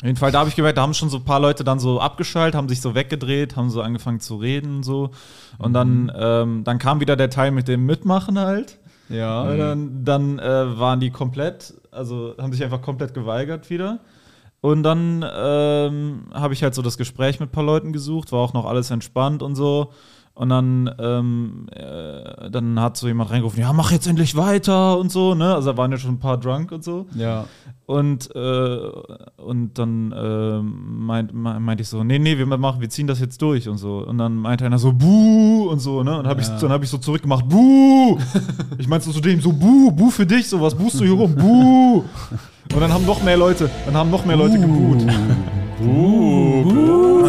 [0.00, 1.80] Auf jeden Fall, da habe ich gemerkt, da haben schon so ein paar Leute dann
[1.80, 5.10] so abgeschaltet, haben sich so weggedreht, haben so angefangen zu reden und so.
[5.58, 8.78] Und dann, ähm, dann kam wieder der Teil mit dem Mitmachen halt.
[9.08, 9.42] Ja.
[9.42, 13.98] Und dann dann äh, waren die komplett, also haben sich einfach komplett geweigert wieder.
[14.60, 18.40] Und dann ähm, habe ich halt so das Gespräch mit ein paar Leuten gesucht, war
[18.40, 19.92] auch noch alles entspannt und so.
[20.38, 25.10] Und dann, ähm, äh, dann hat so jemand reingerufen, ja, mach jetzt endlich weiter und
[25.10, 25.52] so, ne?
[25.52, 27.06] Also da waren ja schon ein paar drunk und so.
[27.16, 27.46] Ja.
[27.86, 28.78] Und, äh,
[29.44, 33.18] und dann äh, meint, me- meinte ich so, nee, nee, wir machen, wir ziehen das
[33.18, 33.98] jetzt durch und so.
[34.06, 36.16] Und dann meinte einer so, buh und so, ne?
[36.20, 38.16] Und hab ich, dann habe ich so zurückgemacht, buh!
[38.78, 41.14] ich meinte so zu dem, so, buh, buh für dich, so, was buhst du hier
[41.14, 42.04] rum, buh!
[42.74, 45.04] Und dann haben noch mehr Leute, dann haben noch mehr Leute gebuht.
[45.80, 46.47] Buh,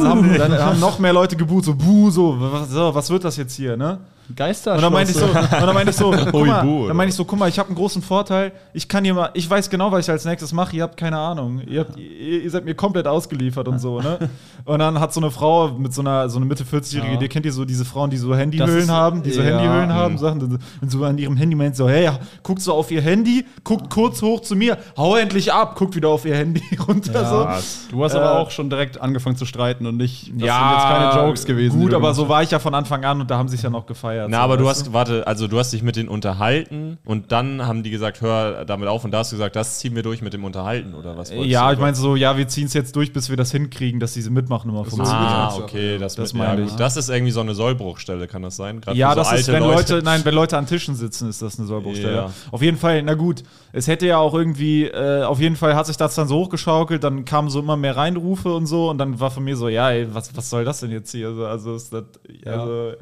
[0.10, 3.38] haben, dann haben noch mehr Leute gebuht, so, buh, so, was, so, was wird das
[3.38, 4.00] jetzt hier, ne?
[4.36, 4.76] Geister.
[4.76, 7.16] Und dann meinte ich so, und dann meinte ich so, guck mal, dann meinte ich
[7.16, 8.52] so, guck mal, ich habe einen großen Vorteil.
[8.74, 10.76] Ich kann hier mal, ich weiß genau, was ich als nächstes mache.
[10.76, 11.62] Ihr habt keine Ahnung.
[11.68, 14.18] Ihr, habt, ihr, ihr seid mir komplett ausgeliefert und so, ne?
[14.66, 17.18] Und dann hat so eine Frau mit so einer, so eine Mitte 40-Jährige, Ja.
[17.20, 19.48] die kennt ihr so diese Frauen, die so Handyhüllen ist- haben, die so ja.
[19.58, 20.18] Handyhüllen haben, Mhm.
[20.20, 22.10] Sachen, und so an ihrem Handy meint so, hey,
[22.44, 26.10] guckt so auf ihr Handy, guckt kurz hoch zu mir, hau endlich ab, guckt wieder
[26.10, 27.48] auf ihr Handy runter, so.
[27.96, 30.24] Du hast Äh, aber auch schon direkt angefangen zu streiten und nicht.
[30.24, 31.80] Das sind jetzt keine Jokes gewesen.
[31.80, 33.70] Gut, aber so war ich ja von Anfang an und da haben sie sich ja
[33.72, 34.19] noch gefeiert.
[34.28, 37.66] Na, so, aber du hast, warte, also du hast dich mit denen unterhalten und dann
[37.66, 40.22] haben die gesagt, hör damit auf und da hast du gesagt, das ziehen wir durch
[40.22, 41.32] mit dem Unterhalten oder was?
[41.32, 41.74] Ja, du?
[41.76, 44.30] ich meine so, ja, wir ziehen es jetzt durch, bis wir das hinkriegen, dass diese
[44.32, 45.16] Mitmachnummer funktioniert.
[45.16, 45.64] Ah, Ja.
[45.64, 46.72] okay, das, Das mit, ja, meine gut.
[46.72, 46.76] ich.
[46.78, 48.82] Das ist irgendwie so eine Sollbruchstelle, kann das sein?
[48.82, 50.02] Gerade Ja, so das ist, wenn Leute.
[50.04, 52.16] nein, wenn Leute an Tischen sitzen, ist das eine Sollbruchstelle.
[52.16, 52.32] Ja.
[52.52, 55.86] Auf jeden Fall, na gut, es hätte ja auch irgendwie, äh, auf jeden Fall hat
[55.86, 59.20] sich das dann so hochgeschaukelt, dann kamen so immer mehr Reinrufe und so und dann
[59.20, 61.28] war von mir so, ja, ey, was, was soll das denn jetzt hier?
[61.30, 62.04] Also, also ist das,
[62.46, 62.98] also, äh,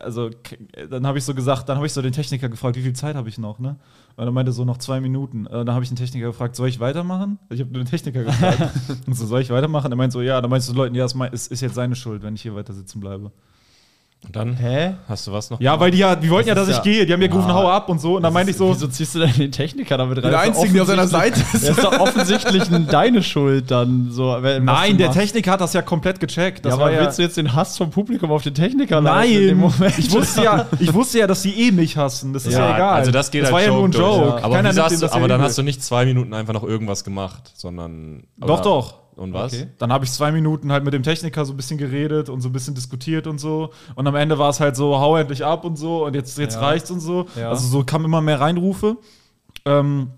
[0.00, 0.58] also k-
[0.88, 3.16] dann habe ich so gesagt, dann habe ich so den Techniker gefragt, wie viel Zeit
[3.16, 3.76] habe ich noch, ne?
[4.16, 5.46] Und er meinte so noch zwei Minuten.
[5.46, 7.38] Äh, dann habe ich den Techniker gefragt, soll ich weitermachen?
[7.50, 8.60] Ich habe den Techniker gefragt.
[9.06, 9.92] und so, soll ich weitermachen?
[9.92, 10.40] Er meinte so, ja.
[10.40, 12.72] Dann meinst du den Leuten, ja, es ist jetzt seine Schuld, wenn ich hier weiter
[12.72, 13.32] sitzen bleibe.
[14.26, 14.94] Und dann Hä?
[15.08, 15.58] hast du was noch?
[15.60, 17.06] Ja, weil die ja, die wollten ja, dass ich ja- gehe.
[17.06, 18.16] Die haben mir gerufen, hau ab und so.
[18.16, 20.24] Und dann meinte ich so, Wieso ziehst du denn den Techniker damit rein?
[20.24, 21.54] Der Das Einzige, der auf seiner Seite ist.
[21.54, 24.10] Das ist doch offensichtlich deine Schuld dann.
[24.10, 25.10] So, nein, der.
[25.10, 26.66] Techniker hat das ja komplett gecheckt.
[26.66, 29.32] Das ja, aber ja, willst du jetzt den Hass vom Publikum auf den Techniker leiten
[29.32, 29.98] in dem Nein, Moment?
[29.98, 32.34] ich wusste ja, ich wusste ja, dass sie eh mich hassen.
[32.34, 32.94] Das ist ja, Ja, egal.
[32.96, 34.26] Also das geht das halt war ja nur ein Joke.
[34.26, 34.44] Joke.
[34.44, 38.24] Aber, das ja aber dann hast du nicht zwei Minuten einfach noch irgendwas gemacht, sondern.
[38.36, 38.99] Doch, doch.
[39.20, 39.52] Und was?
[39.52, 39.66] Okay.
[39.76, 42.48] Dann habe ich zwei Minuten halt mit dem Techniker so ein bisschen geredet und so
[42.48, 43.68] ein bisschen diskutiert und so.
[43.94, 46.54] Und am Ende war es halt so, hau endlich ab und so und jetzt, jetzt
[46.54, 46.60] Ja.
[46.62, 47.26] reicht's und so.
[47.36, 47.50] Ja.
[47.50, 48.96] Also so kamen immer mehr Reinrufe.
[49.66, 50.12] Ähm,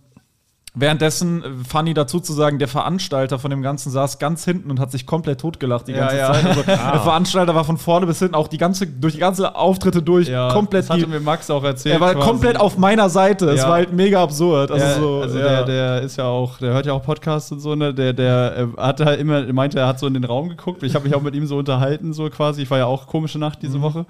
[0.75, 4.81] währenddessen, äh, funny dazu zu sagen, der Veranstalter von dem Ganzen saß ganz hinten und
[4.81, 6.29] hat sich komplett totgelacht die Ja, ganze ja.
[6.31, 6.33] Ah.
[6.33, 6.47] Zeit.
[6.47, 10.03] Also, Der Veranstalter war von vorne bis hinten auch die ganze, durch die ganze Auftritte
[10.03, 11.95] durch komplett das hatte die, mir Max auch erzählt.
[11.97, 12.27] er war quasi.
[12.27, 13.51] komplett auf meiner Seite.
[13.51, 13.67] Es Ja.
[13.69, 14.71] war halt mega absurd.
[14.71, 15.45] Also, ja, so, also ja.
[15.45, 17.93] der, der ist ja auch, der hört ja auch Podcasts und so, ne?
[17.93, 20.83] Der, der äh, hat halt immer, meinte, er hat so in den Raum geguckt.
[20.83, 22.63] Ich habe mich auch mit ihm so unterhalten, so quasi.
[22.63, 23.83] Ich war ja auch komische Nacht diese Mhm.
[23.83, 24.07] Woche.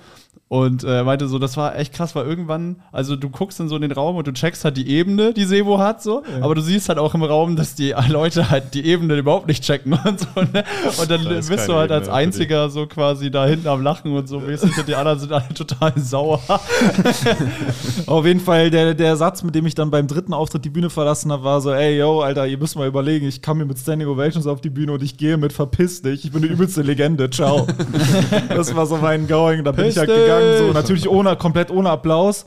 [0.48, 3.70] Und äh, er meinte so, das war echt krass, weil irgendwann, also du guckst dann
[3.70, 6.51] so in den Raum und du checkst halt die Ebene, die Sebo hat, so, aber
[6.54, 9.92] du siehst halt auch im Raum, dass die Leute halt die Ebene überhaupt nicht checken
[10.04, 10.64] und so, ne?
[11.00, 13.68] Und dann Da ist bist du halt als Ebene für einziger so quasi da hinten
[13.68, 16.40] am Lachen und so mäßig und die anderen sind alle total sauer.
[18.06, 20.90] Auf jeden Fall, der, der Satz, mit dem ich dann beim dritten Auftritt die Bühne
[20.90, 23.78] verlassen habe, war so: Ey, yo, Alter, ihr müsst mal überlegen, ich kam hier mit
[23.78, 26.24] Standing Ovations auf die Bühne und ich gehe mit Verpiss dich.
[26.24, 27.30] Ich bin eine übelste Legende.
[27.30, 27.66] Ciao.
[28.48, 29.64] das war so mein Going.
[29.64, 32.46] Da bin ich halt Piss gegangen, so natürlich ohne, komplett ohne Applaus.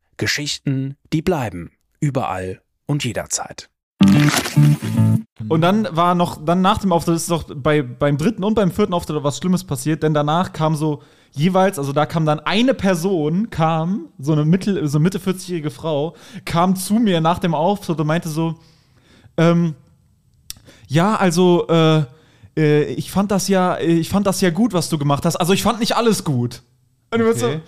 [0.21, 1.71] Geschichten, die bleiben.
[1.99, 3.71] Überall und jederzeit.
[5.49, 8.71] Und dann war noch, dann nach dem Auftritt ist noch bei, beim dritten und beim
[8.71, 12.75] vierten Auftritt was Schlimmes passiert, denn danach kam so jeweils, also da kam dann eine
[12.75, 17.99] Person, kam, so eine Mittel, so Mitte 40-jährige Frau, kam zu mir nach dem Auftritt
[17.99, 18.59] und meinte so,
[19.37, 19.73] ähm,
[20.87, 22.03] ja, also, äh,
[22.55, 25.37] äh, ich fand das ja, äh, ich fand das ja gut, was du gemacht hast.
[25.37, 26.61] Also ich fand nicht alles gut.
[27.09, 27.39] Und du Okay.
[27.39, 27.61] so,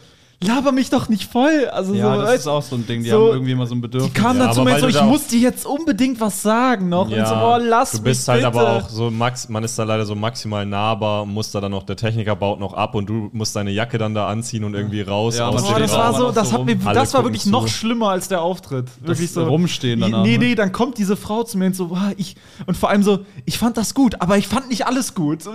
[0.46, 1.68] laber mich doch nicht voll.
[1.72, 3.04] Also Ja, so, das weißt- ist auch so ein Ding.
[3.04, 4.14] Die so- haben irgendwie immer so ein Bedürfnis.
[4.14, 6.42] die kam Ja, dann zu aber mir weil so, ich muss dir jetzt unbedingt was
[6.42, 7.06] sagen noch.
[7.10, 8.66] und so, oh, lass du bist mich halt bitte.
[8.68, 11.84] aber auch so max, man ist da leider so maximal nahbar, muss da dann noch,
[11.84, 15.02] der Techniker baut noch ab und du musst deine Jacke dann da anziehen und irgendwie
[15.02, 15.38] raus.
[15.38, 17.44] Ja, aus man dem Oh, das war so, das so hat mir, das war wirklich
[17.44, 17.50] zu.
[17.50, 18.88] noch schlimmer als der Auftritt.
[19.02, 19.44] Wirklich so.
[19.46, 20.46] Rumstehen danach, Nee, ne?
[20.46, 23.20] nee, dann kommt diese Frau zu mir und so, boah, ich, und vor allem so,
[23.46, 25.42] ich fand das gut, aber ich fand nicht alles gut.
[25.44, 25.52] So,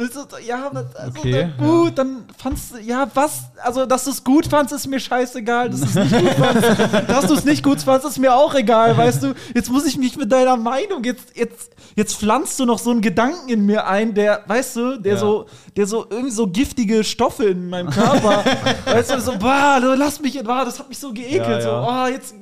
[0.47, 0.87] ja, also,
[1.19, 4.87] Okay, dann gut, dann fandst du, ja, was, also, dass du es gut fandst, ist
[4.89, 8.19] mir scheißegal, dass du es nicht gut fandst, dass du es nicht gut fandst, ist
[8.19, 12.17] mir auch egal, weißt du, jetzt muss ich mich mit deiner Meinung, jetzt, jetzt, jetzt
[12.17, 15.19] pflanzt du noch so einen Gedanken in mir ein, der, weißt du, der Ja.
[15.19, 18.45] so, der so irgendwie so giftige Stoffe in meinem Körper,
[18.87, 21.61] weißt du, so, boah, lass mich, boah, das hat mich so geekelt, Ja, ja.
[21.61, 22.35] so, oh, jetzt,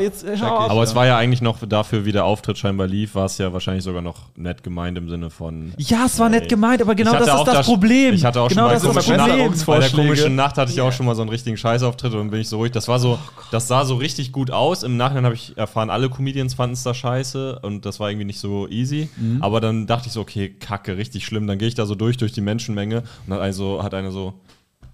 [0.00, 0.64] jetzt, hör Check auf.
[0.66, 0.70] ich.
[0.70, 3.52] Aber es war ja eigentlich noch dafür, wie der Auftritt scheinbar lief, war es ja
[3.52, 5.72] wahrscheinlich sogar noch nett gemeint im Sinne von.
[5.78, 6.48] Ja, es war nett Ey.
[6.48, 8.14] gemeint, aber genau das ist das das- Problem.
[8.14, 9.38] Ich hatte auch genau schon ist das komischen Problem.
[9.48, 12.30] Nacht, bei der komischen Nacht hatte ich auch schon mal so einen richtigen Scheißauftritt und
[12.30, 12.72] bin ich so ruhig.
[12.72, 13.18] Das war so,
[13.50, 14.82] das sah so richtig gut aus.
[14.82, 18.26] Im Nachhinein habe ich erfahren, alle Comedians fanden es da scheiße und das war irgendwie
[18.26, 19.08] nicht so easy.
[19.40, 21.46] Aber dann dachte ich so, okay, kacke, richtig schlimm.
[21.46, 24.34] Dann gehe ich da so durch, durch die Menschenmenge und hat, also, hat einer so,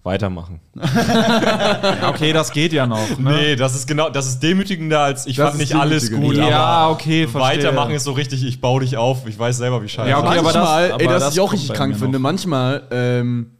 [0.02, 0.60] weitermachen.
[2.08, 3.18] Okay, das geht ja noch.
[3.18, 3.30] Ne?
[3.32, 6.36] Nee, das ist genau, das ist demütigender als ich Das fand nicht alles gut.
[6.36, 7.58] Ja, aber okay, verstehe.
[7.58, 9.26] Weitermachen ist so richtig, ich baue dich auf.
[9.26, 10.08] Ich weiß selber, wie scheiße.
[10.08, 12.22] Ja, okay, aber das- manchmal, aber ey, das, das ich auch richtig krank finde, noch.
[12.22, 13.50] manchmal ähm,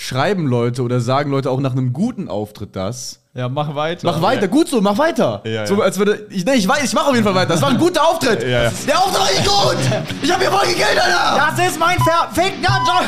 [0.00, 3.20] schreiben Leute oder sagen Leute auch nach einem guten Auftritt das.
[3.34, 4.06] Ja, mach weiter.
[4.06, 5.42] Mach weiter, gut so, mach weiter.
[5.44, 5.82] Ja, So, ja.
[5.82, 7.48] als würde ich, nee, ich weiß, ich mache auf jeden Fall weiter.
[7.48, 8.42] Das war ein guter Auftritt.
[8.44, 8.72] Ja, ja.
[8.86, 9.76] Der Auftritt war nicht gut.
[10.22, 11.52] Ich habe hier voll gegelt, Alter.
[11.56, 13.04] Das ist mein verfickter Job.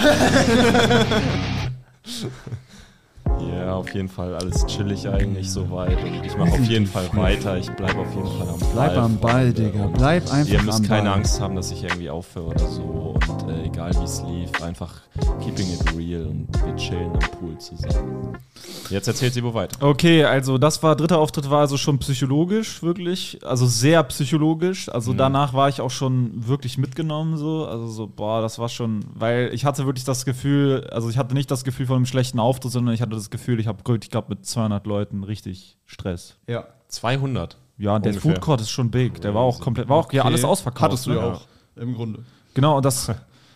[3.54, 6.02] Ja, auf jeden Fall alles chillig eigentlich soweit.
[6.02, 7.56] Und ich mache auf jeden Fall weiter.
[7.58, 8.70] Ich bleibe auf jeden Fall am Ball.
[8.72, 9.52] Bleib am Ball.
[9.52, 9.84] Digga.
[9.84, 11.18] Und Bleib einfach Ihr müsst am keine Ball.
[11.18, 12.82] Angst haben, dass ich irgendwie aufhöre oder so.
[12.82, 15.00] Und äh, egal wie es lief, einfach
[15.42, 18.36] keeping it real und wir chillen am Pool zusammen.
[18.90, 19.76] Jetzt erzählt sie wo weiter.
[19.86, 23.38] Okay, also das war, dritter Auftritt war also schon psychologisch, wirklich.
[23.44, 24.88] Also sehr psychologisch.
[24.88, 27.66] Also danach war ich auch schon wirklich mitgenommen, so.
[27.66, 31.34] Also so, boah, das war schon, weil ich hatte wirklich das Gefühl, also ich hatte
[31.34, 34.10] nicht das Gefühl von einem schlechten Auftritt, sondern ich hatte das Gefühl, ich habe ich
[34.10, 36.36] glaube mit 200 Leuten richtig Stress.
[36.46, 36.66] Ja.
[36.88, 37.56] 200.
[37.78, 38.32] Ja, der Ungefähr.
[38.32, 39.20] Food Court ist schon big.
[39.20, 40.92] Der war auch komplett, war auch ja alles ausverkauft.
[40.92, 41.16] Hattest du ne?
[41.16, 41.42] ja auch.
[41.76, 42.24] Im Grunde.
[42.52, 43.10] Genau, und das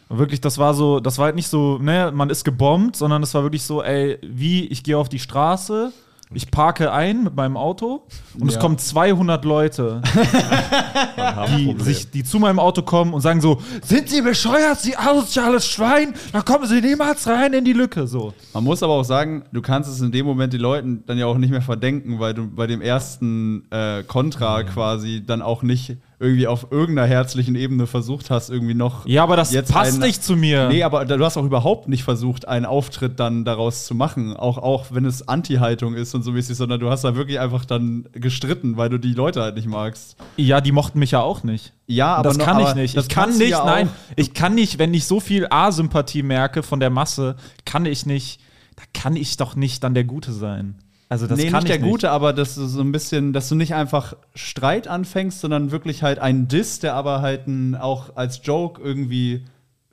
[0.09, 3.35] wirklich, das war so, das war halt nicht so, ne, man ist gebombt, sondern es
[3.35, 5.93] war wirklich so, ey, wie, ich gehe auf die Straße
[6.33, 8.03] Ich parke ein mit meinem Auto
[8.41, 8.61] und es Ja.
[8.61, 10.01] kommen 200 Leute,
[11.57, 15.67] die, sich, die zu meinem Auto kommen und sagen so, sind Sie bescheuert, Sie asoziales
[15.67, 16.15] Schwein?
[16.33, 18.07] Da kommen Sie niemals rein in die Lücke.
[18.07, 18.33] So.
[18.53, 21.27] Man muss aber auch sagen, du kannst es in dem Moment die Leuten dann ja
[21.27, 25.97] auch nicht mehr verdenken, weil du bei dem ersten äh, Kontra quasi dann auch nicht
[26.21, 29.07] irgendwie auf irgendeiner herzlichen Ebene versucht hast, irgendwie noch.
[29.07, 30.69] Ja, aber das Jetzt passt ein- nicht zu mir.
[30.69, 34.59] Nee, aber du hast auch überhaupt nicht versucht, einen Auftritt dann daraus zu machen, auch,
[34.59, 38.07] auch wenn es Anti-Haltung ist und so mäßig, sondern du hast da wirklich einfach dann
[38.13, 40.17] gestritten, weil du die Leute halt nicht magst.
[40.37, 41.73] Ja, die mochten mich ja auch nicht.
[41.87, 42.97] Ja, aber das noch- kann ich aber nicht.
[42.97, 46.63] das Ich kann nicht, ja nein, ich kann nicht, wenn ich so viel A-Sympathie merke
[46.63, 48.41] von der Masse, kann ich nicht,
[48.77, 50.77] da kann ich doch nicht dann der Gute sein.
[51.09, 51.91] Also das nee, kann nicht ich der nicht.
[51.91, 56.03] Gute, aber dass du so ein bisschen, dass du nicht einfach Streit anfängst, sondern wirklich
[56.03, 59.45] halt einen Diss, der aber halt ein, auch als Joke irgendwie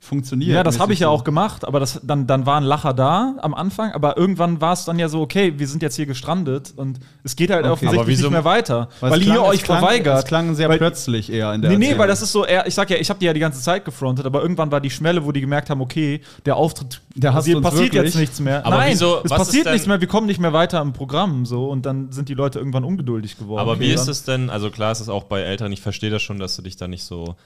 [0.04, 0.50] funktioniert.
[0.52, 3.36] Ja, das habe ich ja auch gemacht, aber das, dann, dann war ein Lacher da
[3.40, 6.72] am Anfang, aber irgendwann war es dann ja so, okay, wir sind jetzt hier gestrandet
[6.74, 7.72] und es geht halt Okay.
[7.72, 10.18] offensichtlich wieso- nicht mehr weiter, weil, ihr klang- euch es klang, verweigert.
[10.18, 12.66] Es klang sehr weil, plötzlich eher in der Nee, nee, weil das ist so, eher,
[12.66, 14.90] ich sag ja, ich habe die ja die ganze Zeit gefrontet, aber irgendwann war die
[14.90, 18.02] Schmelle, wo die gemerkt haben, okay, der Auftritt Der passiert, passiert wirklich.
[18.14, 18.66] jetzt nichts mehr.
[18.66, 21.46] Aber Nein, wieso- es ist passiert nichts mehr, wir kommen nicht mehr weiter im Programm
[21.46, 23.60] so und dann sind die Leute irgendwann ungeduldig geworden.
[23.60, 24.50] Aber wie Okay, ist dann- es denn?
[24.50, 26.88] Also klar ist es auch bei Eltern, ich verstehe das schon, dass du dich da
[26.88, 27.36] nicht so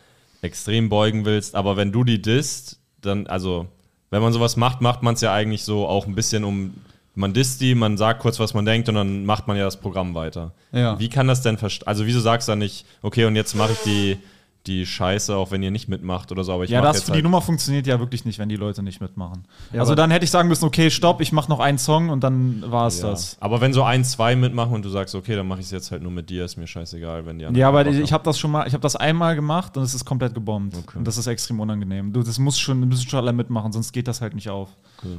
[0.42, 3.66] extrem beugen willst, aber wenn du die disst, dann, also,
[4.11, 6.75] wenn man sowas macht, macht man es ja eigentlich so auch ein bisschen um,
[7.14, 9.79] man disst die, man sagt kurz, was man denkt und dann macht man ja das
[9.79, 10.53] Programm weiter.
[10.72, 10.99] Ja.
[10.99, 13.79] Wie kann das denn, also wieso sagst du dann nicht, okay, und jetzt mache ich
[13.79, 14.18] die,
[14.66, 17.22] die Scheiße, auch wenn ihr nicht mitmacht oder so, aber ich Ja, das die halt,
[17.22, 19.44] Nummer funktioniert ja wirklich nicht, wenn die Leute nicht mitmachen.
[19.72, 22.22] Ja, also dann hätte ich sagen müssen, okay, stopp, ich mache noch einen Song und
[22.24, 23.11] dann war es ja.
[23.11, 23.37] das.
[23.40, 25.90] Aber wenn so ein, zwei mitmachen und du sagst, okay, dann mache ich es jetzt
[25.90, 28.38] halt nur mit dir, ist mir scheißegal, wenn die anderen Ja, aber ich habe das
[28.38, 30.76] schon mal, ich habe das einmal gemacht und es ist komplett gebombt.
[30.94, 32.12] Und das ist extrem unangenehm.
[32.12, 34.70] Du, das muss schon, müssen schon alle mitmachen, sonst geht das halt nicht auf.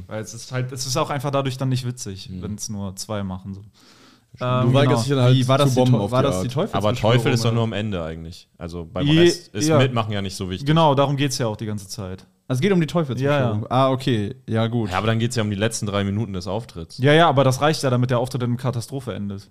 [0.06, 2.96] Weil es ist halt, es ist auch einfach dadurch dann nicht witzig, wenn es nur
[2.96, 3.54] zwei machen.
[3.54, 3.62] So.
[4.40, 6.94] Ähm, Du dich dann halt Wie war das, zu die, war das die Teufels Aber
[6.94, 8.48] Teufel ist doch nur am Ende eigentlich.
[8.58, 9.78] Also beim Je- Rest ist ja.
[9.78, 10.66] Mitmachen ja nicht so wichtig.
[10.66, 12.26] Genau, darum geht es ja auch die ganze Zeit.
[12.46, 13.62] Also es geht um die Teufelsbeschwörung.
[13.62, 14.34] Ja, Ah, okay.
[14.48, 14.90] Ja, gut.
[14.90, 16.98] Ja, aber dann geht es ja um die letzten drei Minuten des Auftritts.
[16.98, 19.50] Ja, ja, aber das reicht ja, damit der Auftritt in Katastrophe endet.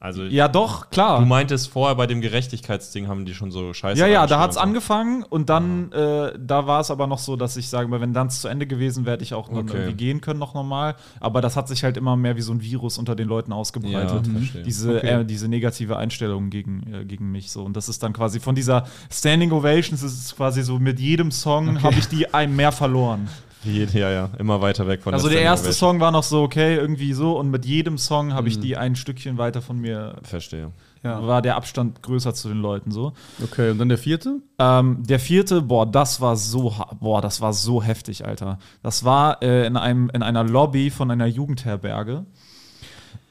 [0.00, 1.18] Also Ja, doch, klar.
[1.18, 3.98] du meintest vorher bei dem Gerechtigkeitsding haben die schon so scheiße.
[4.00, 4.60] Ja, ja, da und so.
[4.60, 8.30] angefangen und dann, äh, da war es aber noch so, dass ich sage, wenn dann
[8.30, 9.56] zu Ende gewesen wäre, hätte ich auch Okay.
[9.74, 10.94] irgendwie gehen können noch normal.
[11.18, 14.24] Aber das hat sich halt immer mehr wie so ein Virus unter den Leuten ausgebreitet.
[14.28, 14.62] Ja, verstehe.
[14.62, 15.20] diese, Okay.
[15.20, 17.64] äh, diese negative Einstellung gegen, äh, gegen mich so.
[17.64, 21.32] Und das ist dann quasi von dieser Standing Ovations ist es quasi so, mit jedem
[21.32, 23.28] Song habe ich die ein mehr verloren.
[23.64, 25.90] Ja, ja, immer weiter weg von Also der Standing erste Ovation.
[25.94, 27.36] Song war noch so, okay, irgendwie so.
[27.38, 28.48] Und mit jedem Song habe Mhm.
[28.48, 30.70] ich die ein Stückchen weiter von mir, Verstehe.
[31.02, 31.26] Ja.
[31.26, 33.12] war der Abstand größer zu den Leuten so.
[33.42, 34.40] Okay, und dann der vierte?
[34.58, 38.58] Ähm, der vierte, boah, das war so, boah, das war so heftig, Alter.
[38.82, 42.26] Das war äh, in, einem, in einer Lobby von einer Jugendherberge.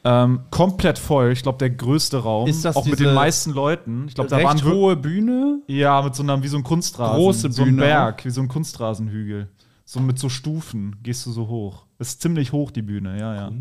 [0.03, 1.31] Ähm, komplett voll.
[1.31, 2.47] Ich glaube, der größte Raum.
[2.47, 4.05] Ist das auch mit den meisten Leuten.
[4.07, 5.59] Ich glaube, da waren hohe Bühne.
[5.67, 7.17] Ja, mit so einem, wie so ein Kunstrasen.
[7.17, 9.49] Große So ein Bühne Berg, wie so ein Kunstrasenhügel.
[9.89, 11.85] So mit so Stufen gehst du so hoch.
[11.97, 13.51] Ist ziemlich hoch, die Bühne, ja, ja.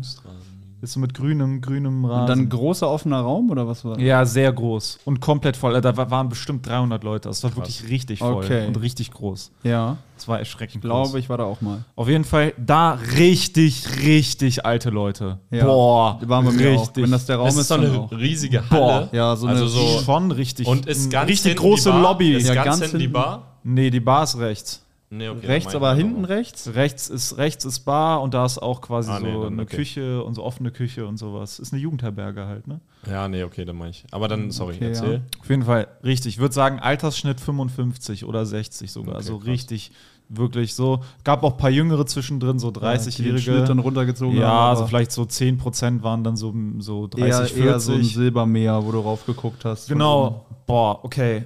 [0.81, 2.19] Ist so mit grünem, grünem Rasen.
[2.21, 3.97] Und dann großer offener Raum oder was war?
[3.97, 5.79] Ja, sehr groß und komplett voll.
[5.79, 7.29] Da wa- waren bestimmt 300 Leute.
[7.29, 8.67] Das war wirklich richtig voll Okay.
[8.67, 9.51] und richtig groß.
[9.63, 9.97] Ja.
[10.17, 11.19] Das war erschreckend Ich glaube, groß.
[11.19, 11.85] ich war da auch mal.
[11.95, 15.39] Auf jeden Fall da richtig, richtig alte Leute.
[15.49, 15.63] Ja.
[15.65, 16.81] Boah, Die waren bei mir auch.
[16.81, 17.03] richtig.
[17.05, 18.11] Wenn das der Raum Das ist, ist so eine auch.
[18.11, 18.93] riesige Boah.
[18.93, 19.09] Halle.
[19.13, 20.67] Ja, so eine also so schon richtig.
[20.67, 21.89] und ist eine ganz richtig große?
[21.89, 22.33] Lobby.
[22.33, 23.07] Ist Ja, ganz, ganz hinten die.
[23.07, 23.57] Bar?
[23.63, 24.83] Nee, die Bar ist rechts.
[25.09, 26.33] Nee, okay, rechts, aber hinten aber.
[26.35, 26.73] rechts.
[26.75, 29.61] Rechts ist rechts ist Bar und da ist auch quasi Ah, nee, so dann eine
[29.61, 29.77] okay.
[29.77, 31.59] Küche und so offene Küche und sowas.
[31.59, 32.81] Ist eine Jugendherberge halt, ne?
[33.09, 34.03] Ja, nee, okay, dann meine ich.
[34.11, 35.13] Aber dann, sorry, Okay, erzähl.
[35.13, 35.19] ja.
[35.39, 36.35] Auf jeden Fall richtig.
[36.35, 39.11] Ich würde sagen, Altersschnitt 55 oder 60 sogar.
[39.11, 39.47] Okay, also krass.
[39.47, 39.91] richtig,
[40.27, 40.99] wirklich so.
[41.23, 43.63] Gab auch ein paar Jüngere zwischendrin, so Die den Schnitt 30-Jährige.
[43.63, 47.79] dann runtergezogen Ja, haben, also vielleicht so 10% waren dann so, so 30, eher, eher
[47.79, 48.13] so ein 40.
[48.13, 49.87] Silbermeer, wo du raufgeguckt hast.
[49.87, 50.45] genau.
[50.65, 51.45] Boah, okay.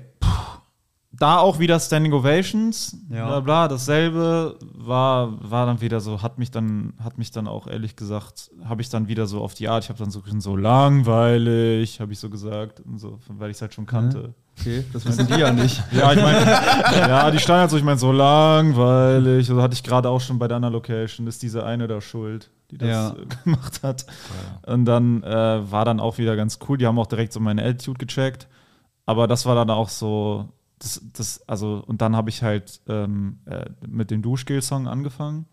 [1.21, 3.27] Da auch wieder Standing Ovations, Ja.
[3.27, 7.67] bla bla, dasselbe war, war dann wieder so, hat mich dann, hat mich dann auch
[7.67, 10.55] ehrlich gesagt, habe ich dann wieder so auf die Art, ich habe dann so, so
[10.55, 14.33] langweilig, habe ich so gesagt, und so, weil ich es halt schon kannte.
[14.59, 15.81] Okay, das wissen die ja nicht.
[15.91, 16.45] Ja, ich meine,
[16.97, 19.49] ja, die stand halt so, ich meine, so langweilig.
[19.49, 22.49] Also hatte ich gerade auch schon bei der anderen Location, ist diese eine da schuld,
[22.71, 23.09] die das Ja.
[23.09, 24.05] äh, gemacht hat.
[24.65, 26.77] Und dann äh, war dann auch wieder ganz cool.
[26.77, 28.47] Die haben auch direkt so meine Attitude gecheckt.
[29.05, 30.49] Aber das war dann auch so,
[30.81, 35.45] das, das also, und dann habe ich halt ähm, äh, mit dem Duschgel-Song angefangen.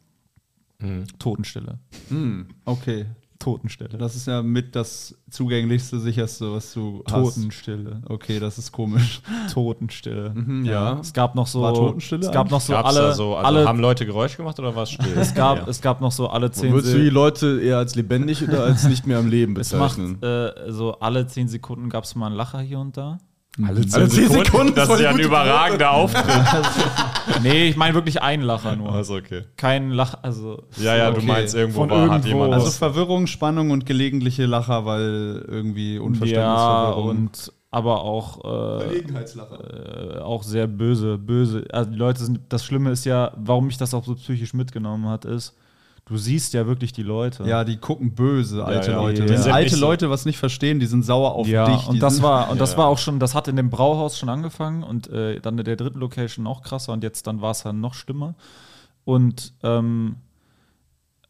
[0.81, 1.05] Mhm.
[1.19, 1.79] Totenstille.
[2.09, 3.07] Hm, okay.
[3.41, 3.91] Totenstille.
[3.99, 7.13] Das ist ja mit das zugänglichste, sicherste, was du hast.
[7.37, 8.03] Totenstille.
[8.09, 9.21] Okay, das ist komisch.
[9.53, 10.35] Totenstille.
[10.65, 10.99] ja.
[10.99, 11.63] Es gab noch so.
[11.63, 13.09] War Totenstille Es gab noch so Gab's alle.
[13.09, 15.17] da so, also alle haben Leute Geräusche gemacht oder war es still?
[15.17, 15.69] es, gab, Ja.
[15.69, 17.15] es gab noch so alle zehn Würdest du die Sekunden.
[17.15, 20.21] Leute eher als lebendig oder als nicht mehr am Leben Es macht bezeichnen?
[20.23, 23.19] äh, so alle zehn Sekunden gab es mal einen Lacher hier und da.
[23.67, 26.25] Alle Also zehn Sekunden, das ist ja ein überragender Auftritt.
[27.43, 28.93] Nee, ich meine wirklich einen Lacher nur.
[28.93, 29.43] Also okay.
[29.57, 30.63] Kein Lacher, also.
[30.77, 31.27] Ja, ja, du Okay.
[31.27, 32.29] meinst irgendwo Von war, hat irgendwo.
[32.29, 32.53] jemand.
[32.55, 37.09] Also Also, Verwirrung, Spannung und gelegentliche Lacher, weil irgendwie Ja, Unverständnisverwirrung.
[37.11, 40.17] und aber auch, äh, Gelegenheitslacher.
[40.17, 41.65] äh, auch sehr böse, böse.
[41.71, 45.07] Also die Leute sind, das Schlimme ist ja, warum mich das auch so psychisch mitgenommen
[45.09, 45.55] hat, ist,
[46.09, 47.45] du siehst ja wirklich die Leute.
[47.45, 48.97] ja, die gucken böse, alte ja.
[48.97, 49.23] Leute.
[49.23, 51.87] Die Wenn sind alte Leute was nicht verstehen, die sind sauer auf ja, dich.
[51.87, 52.79] Und das war und das Ja.
[52.79, 55.77] war auch schon, das hat in dem Brauhaus schon angefangen und äh, dann in der
[55.77, 58.35] dritten Location noch krasser und jetzt dann war es dann noch schlimmer
[59.05, 60.17] und ähm,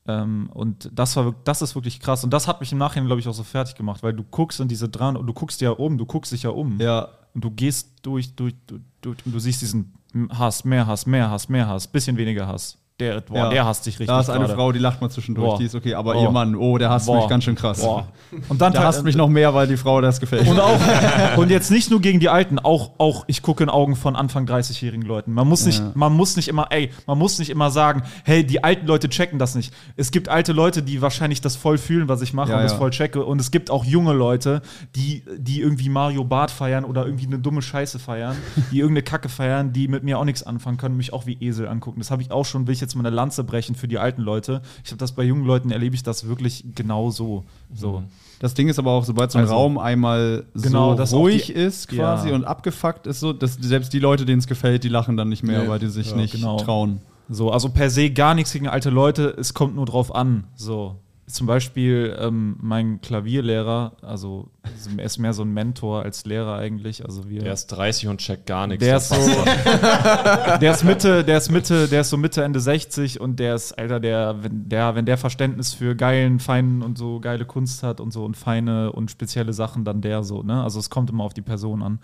[0.06, 3.20] ähm, und das war das ist wirklich krass und das hat mich im Nachhinein glaube
[3.20, 5.70] ich auch so fertig gemacht, weil du guckst in diese dran und du guckst ja
[5.70, 9.34] um, du guckst dich ja um Ja, und du gehst durch, durch, durch, durch und
[9.34, 9.92] du siehst diesen
[10.30, 12.78] Hass, mehr Hass, mehr Hass, mehr Hass, bisschen weniger Hass.
[13.00, 13.48] Der, boah, Ja.
[13.50, 14.08] der hasst dich richtig.
[14.08, 14.54] da ist eine gerade.
[14.54, 15.58] Frau, die lacht mal zwischendurch, Boah.
[15.58, 16.22] die ist okay, aber Boah.
[16.24, 17.18] ihr Mann, oh, der hasst Boah.
[17.18, 17.80] mich ganz schön krass.
[17.80, 18.08] Boah.
[18.48, 20.48] Und dann Der hasst mich noch mehr, weil die Frau das gefällt.
[20.48, 20.78] Und auch
[21.37, 24.46] und jetzt nicht nur gegen die Alten, auch auch ich gucke in Augen von Anfang
[24.46, 25.32] 30-jährigen Leuten.
[25.32, 28.64] Man muss nicht, man muss nicht immer, ey, man muss nicht immer sagen, hey, die
[28.64, 29.72] alten Leute checken das nicht.
[29.96, 32.72] Es gibt alte Leute, die wahrscheinlich das voll fühlen, was ich mache Ja, und das
[32.72, 32.78] ja.
[32.78, 33.24] voll checke.
[33.24, 34.61] Und es gibt auch junge Leute,
[34.96, 38.37] die die irgendwie Mario Bart feiern oder irgendwie eine dumme Scheiße feiern,
[38.72, 41.68] die irgendeine Kacke feiern, die mit mir auch nichts anfangen können, mich auch wie Esel
[41.68, 42.00] angucken.
[42.00, 42.66] Das habe ich auch schon.
[42.66, 44.62] Will ich jetzt mal eine Lanze brechen für die alten Leute.
[44.85, 47.44] Ich habe das bei jungen Leuten erlebe ich das wirklich genau so.
[47.74, 48.03] So.
[48.40, 51.53] Das Ding ist aber auch, sobald so ein Also- Raum einmal Genau, so ruhig die-
[51.55, 52.35] ist quasi Ja.
[52.37, 55.42] und abgefuckt ist, so, dass selbst die Leute, denen es gefällt, die lachen dann nicht
[55.42, 55.68] mehr, Nee.
[55.68, 56.57] weil die sich Ja, nicht genau.
[56.59, 57.01] trauen.
[57.29, 60.44] So, also per se gar nichts gegen alte Leute, es kommt nur drauf an.
[60.55, 60.96] So.
[61.28, 64.48] Zum Beispiel ähm, mein Klavierlehrer, also
[64.96, 67.04] er ist mehr so ein Mentor als Lehrer eigentlich.
[67.04, 68.84] Also wir, der ist 30 und checkt gar nichts.
[68.84, 69.14] der ist so,
[70.60, 73.72] der ist Mitte, der ist Mitte, der ist so Mitte Ende 60 und der ist,
[73.72, 78.00] Alter, der, wenn der, wenn der Verständnis für geilen, feinen und so geile Kunst hat
[78.00, 80.62] und so und feine und spezielle Sachen, dann der so, ne?
[80.62, 81.98] Also es kommt immer auf die Person an.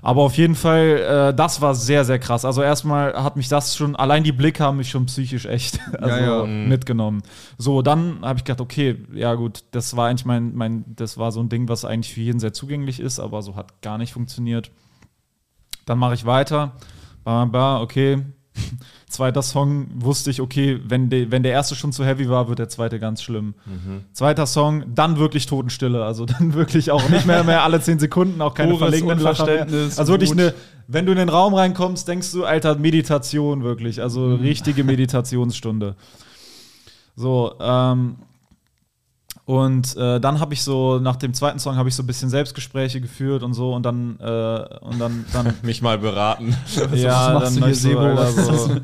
[0.00, 2.44] Aber auf jeden Fall, äh, das war sehr, sehr krass.
[2.44, 6.18] Also erstmal hat mich das schon, allein die Blicke haben mich schon psychisch echt also
[6.18, 6.46] ja.
[6.46, 7.22] mitgenommen.
[7.58, 11.32] So, dann habe ich gedacht, okay, ja gut, das war eigentlich mein, mein, das war
[11.32, 14.12] so ein Ding, was eigentlich für jeden sehr zugänglich ist, aber so hat gar nicht
[14.12, 14.70] funktioniert.
[15.84, 16.72] Dann mache ich weiter.
[17.24, 18.22] Ba, ba, okay.
[19.12, 22.58] Zweiter Song wusste ich, okay, wenn, de, wenn der erste schon zu heavy war, wird
[22.58, 23.52] der zweite ganz schlimm.
[24.14, 26.02] Zweiter Song, dann wirklich Totenstille.
[26.02, 29.18] Also dann wirklich auch nicht mehr, mehr alle zehn Sekunden, auch keine verlegenen.
[29.18, 30.54] Unverständnis, Also wirklich eine,
[30.88, 34.00] wenn du in den Raum reinkommst, denkst du, Alter, Meditation wirklich.
[34.00, 35.94] Also richtige Meditationsstunde.
[37.14, 38.16] So, ähm,
[39.44, 42.30] und äh, dann habe ich so, nach dem zweiten Song habe ich so ein bisschen
[42.30, 46.56] Selbstgespräche geführt und so und dann, äh, und dann, dann mich mal beraten.
[46.94, 48.26] ja, machst dann du hier, Sebo?
[48.30, 48.80] So,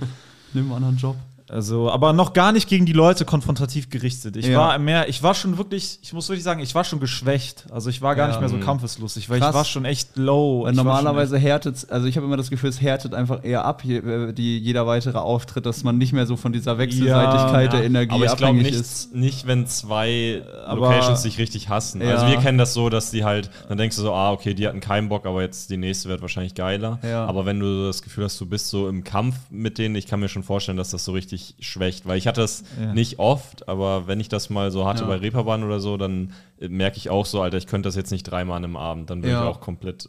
[0.55, 1.17] Nimm einen anderen Job.
[1.51, 4.37] Also, aber noch gar nicht gegen die Leute konfrontativ gerichtet.
[4.37, 4.59] Ich Ja.
[4.59, 7.65] war mehr, ich war schon wirklich, ich muss wirklich sagen, ich war schon geschwächt.
[7.71, 8.33] Also ich war gar Ja.
[8.33, 9.51] nicht mehr so kampfeslustig, weil Krass.
[9.51, 10.65] ich war schon echt low.
[10.65, 13.83] Weil Ich normalerweise härtet also ich habe immer das Gefühl, es härtet einfach eher ab,
[13.85, 17.85] je, äh, die, jeder weitere Auftritt, dass man nicht mehr so von dieser Wechselseitigkeit der
[17.85, 19.15] Energie aber ich glaube abhängig nicht, ist.
[19.15, 22.01] nicht, wenn zwei Aber- Locations sich richtig hassen.
[22.03, 22.15] Ja.
[22.15, 24.67] Also wir kennen das so, dass die halt, dann denkst du so, ah, okay, die
[24.67, 26.99] hatten keinen Bock, aber jetzt die nächste wird wahrscheinlich geiler.
[27.03, 27.25] Ja.
[27.27, 30.21] Aber wenn du das Gefühl hast, du bist so im Kampf mit denen, ich kann
[30.21, 32.07] mir schon vorstellen, dass das so richtig schwächt.
[32.07, 32.93] Weil ich hatte das Ja.
[32.93, 35.09] nicht oft, aber wenn ich das mal so hatte Ja.
[35.09, 38.25] bei Reeperbahn oder so, dann merke ich auch so, Alter, ich könnte das jetzt nicht
[38.25, 39.11] dreimal an einem Abend.
[39.11, 39.43] Dann bin Ja.
[39.43, 40.09] ich auch komplett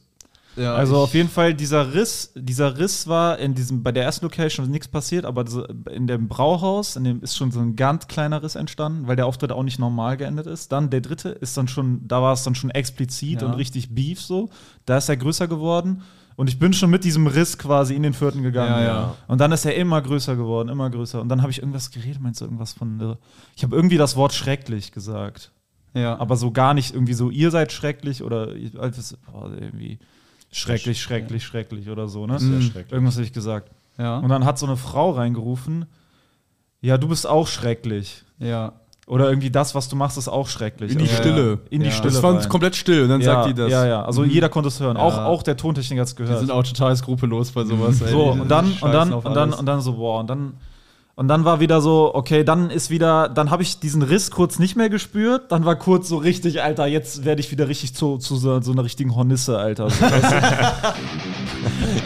[0.56, 4.26] Ja, Also auf jeden Fall, dieser Riss, dieser Riss war in diesem, bei der ersten
[4.26, 5.46] Location nichts passiert, aber
[5.90, 9.28] in dem Brauhaus, in dem ist schon so ein ganz kleiner Riss entstanden, weil der
[9.28, 10.72] Auftritt auch nicht normal geendet ist.
[10.72, 13.48] Dann der dritte ist dann schon, da war es dann schon explizit Ja.
[13.48, 14.50] und richtig Beef so.
[14.86, 16.02] Da ist er größer geworden.
[16.40, 18.72] Und ich bin schon mit diesem Riss quasi in den vierten gegangen.
[18.72, 19.16] Ja, ja.
[19.28, 21.20] Und dann ist er immer größer geworden, immer größer.
[21.20, 23.18] Und dann habe ich irgendwas geredet, meinst du irgendwas von.
[23.58, 25.52] Ich habe irgendwie das Wort schrecklich gesagt.
[25.94, 26.18] ja.
[26.18, 28.54] Aber so gar nicht irgendwie so, ihr seid schrecklich oder
[29.30, 30.00] boah, irgendwie
[30.50, 32.40] schrecklich, schrecklich, schrecklich oder so, ne?
[32.40, 32.94] sehr schrecklich.
[32.94, 33.72] Irgendwas habe ich gesagt.
[33.98, 34.20] ja.
[34.20, 35.88] Und dann hat so eine Frau reingerufen,
[36.80, 38.24] ja, du bist auch schrecklich.
[38.38, 38.80] ja.
[39.10, 40.92] Oder irgendwie das, was du machst, ist auch schrecklich.
[40.92, 41.60] In die Also, Stille.
[41.72, 41.92] In die Ja.
[41.92, 42.14] Stille.
[42.14, 42.48] Das war rein.
[42.48, 43.72] komplett still und dann ja, sagt die das.
[43.72, 44.98] Ja, ja, also jeder konnte es hören.
[44.98, 45.26] Auch, Ja.
[45.26, 46.40] auch der Tontechniker hat es Die gehört.
[46.40, 48.00] sind auch total skrupellos bei sowas.
[48.02, 48.12] ey.
[48.12, 50.54] So, Die und dann, und dann, und dann, und dann so, boah, und dann,
[51.20, 54.58] und dann war wieder so, okay, dann ist wieder, dann habe ich diesen Riss kurz
[54.58, 58.18] nicht mehr gespürt, dann war kurz so richtig, Alter, jetzt werde ich wieder richtig zu,
[58.20, 59.90] zu so, so einer richtigen Hornisse, Alter.
[59.90, 60.16] So, du?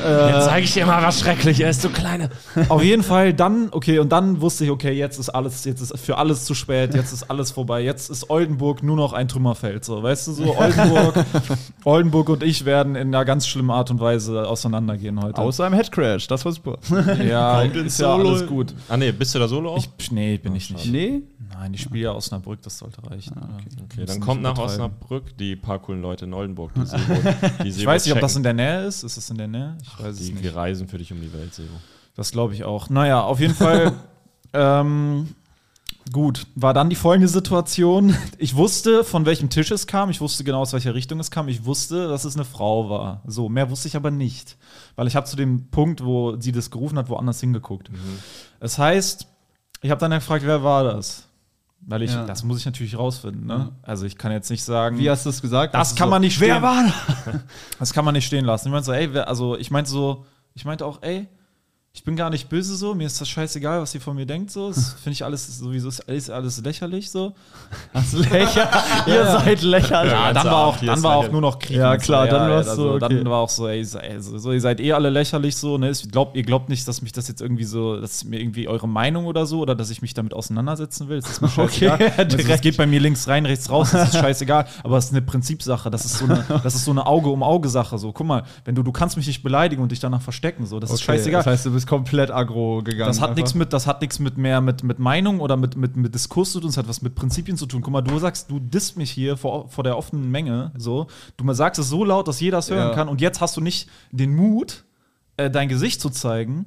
[0.03, 2.29] Jetzt zeige ich dir mal, was schrecklich ist, du Kleine.
[2.69, 5.97] Auf jeden Fall dann, okay, und dann wusste ich, okay, jetzt ist alles, jetzt ist
[5.97, 7.81] für alles zu spät, jetzt ist alles vorbei.
[7.81, 9.85] Jetzt ist Oldenburg nur noch ein Trümmerfeld.
[9.85, 11.13] So, weißt du, so Oldenburg,
[11.85, 15.41] Oldenburg und ich werden in einer ganz schlimmen Art und Weise auseinandergehen heute.
[15.41, 16.77] Außer im Headcrash, das war super.
[17.23, 18.73] ja, ist ja alles gut.
[18.89, 19.77] Ah, nee, bist du da solo auch?
[19.97, 20.91] Ich, nee, bin ich nicht.
[20.91, 21.21] nee?
[21.49, 23.37] Nein, ich spiele ja Osnabrück, das sollte reichen.
[23.37, 26.71] Ah, Okay, dann kommt nach Osnabrück die paar coolen Leute in Oldenburg.
[26.73, 27.13] Die Sebo,
[27.63, 29.03] die Ich weiß nicht, ob das in der Nähe ist.
[29.03, 29.77] Ist es in der Nähe?
[29.81, 30.43] Ich weiß es die, nicht.
[30.43, 31.69] die reisen für dich um die Welt, Sebo.
[32.15, 32.89] Das glaube ich auch.
[32.89, 33.93] Naja, auf jeden Fall.
[34.53, 35.29] ähm,
[36.11, 38.15] gut, war dann die folgende Situation.
[38.37, 40.09] Ich wusste, von welchem Tisch es kam.
[40.09, 41.47] Ich wusste genau, aus welcher Richtung es kam.
[41.49, 43.21] Ich wusste, dass es eine Frau war.
[43.25, 44.57] So, mehr wusste ich aber nicht.
[44.95, 47.89] Weil ich habe zu dem Punkt, wo sie das gerufen hat, woanders hingeguckt.
[48.63, 49.27] Das heißt,
[49.81, 51.27] ich habe dann gefragt, wer war das?
[51.81, 52.25] Weil ich, Ja.
[52.25, 53.45] das muss ich natürlich rausfinden.
[53.45, 53.73] Ne?
[53.81, 54.97] Also ich kann jetzt nicht sagen.
[54.97, 55.73] Wie hast du es gesagt?
[55.73, 56.47] Das kann so, man nicht stehen.
[56.47, 57.41] Wer war das?
[57.79, 58.69] Das kann man nicht stehen lassen.
[58.69, 61.27] Ich meinte so, ey, wer, also ich meinte so, ich meinte auch, ey,
[61.95, 64.49] ich bin gar nicht böse so, mir ist das scheißegal, was ihr von mir denkt
[64.49, 64.69] so.
[64.73, 67.33] Das finde ich alles sowieso ist alles, alles lächerlich so.
[67.93, 68.69] Das Lächer.
[69.07, 70.11] Ihr seid lächerlich.
[70.11, 71.77] Ja, dann war auch, dann war auch nur noch Krieg.
[71.77, 73.17] Ja, klar, dann war's also, so, okay.
[73.17, 75.91] Dann war auch so, ey, so, ey, so, ihr seid eh alle lächerlich so, ne?
[75.91, 78.87] Ich glaub, ihr glaubt nicht, dass mich das jetzt irgendwie so, dass mir irgendwie eure
[78.87, 81.21] Meinung oder so oder dass ich mich damit auseinandersetzen will.
[81.21, 81.95] Das ist mir scheißegal.
[81.95, 84.65] Okay, also, das geht bei mir links rein, rechts raus, das ist scheißegal.
[84.83, 85.91] Aber es ist eine Prinzipsache.
[85.91, 87.99] Das ist so eine, das ist so eine Auge-um-Auge-Sache.
[87.99, 90.65] So, guck mal, wenn du, du kannst mich nicht beleidigen und dich danach verstecken.
[90.65, 91.43] So, das ist scheißegal.
[91.43, 93.07] Das heißt, du bist komplett aggro gegangen.
[93.07, 95.95] Das hat nichts mit, das hat nichts mit mehr mit, mit Meinung oder mit, mit,
[95.95, 97.81] mit Diskurs zu tun, das hat was mit Prinzipien zu tun.
[97.81, 101.07] Guck mal, du sagst, du disst mich hier vor, vor der offenen Menge, so.
[101.37, 102.95] Du mal sagst es so laut, dass jeder es hören Ja.
[102.95, 104.83] kann und jetzt hast du nicht den Mut,
[105.37, 106.65] äh, dein Gesicht zu zeigen.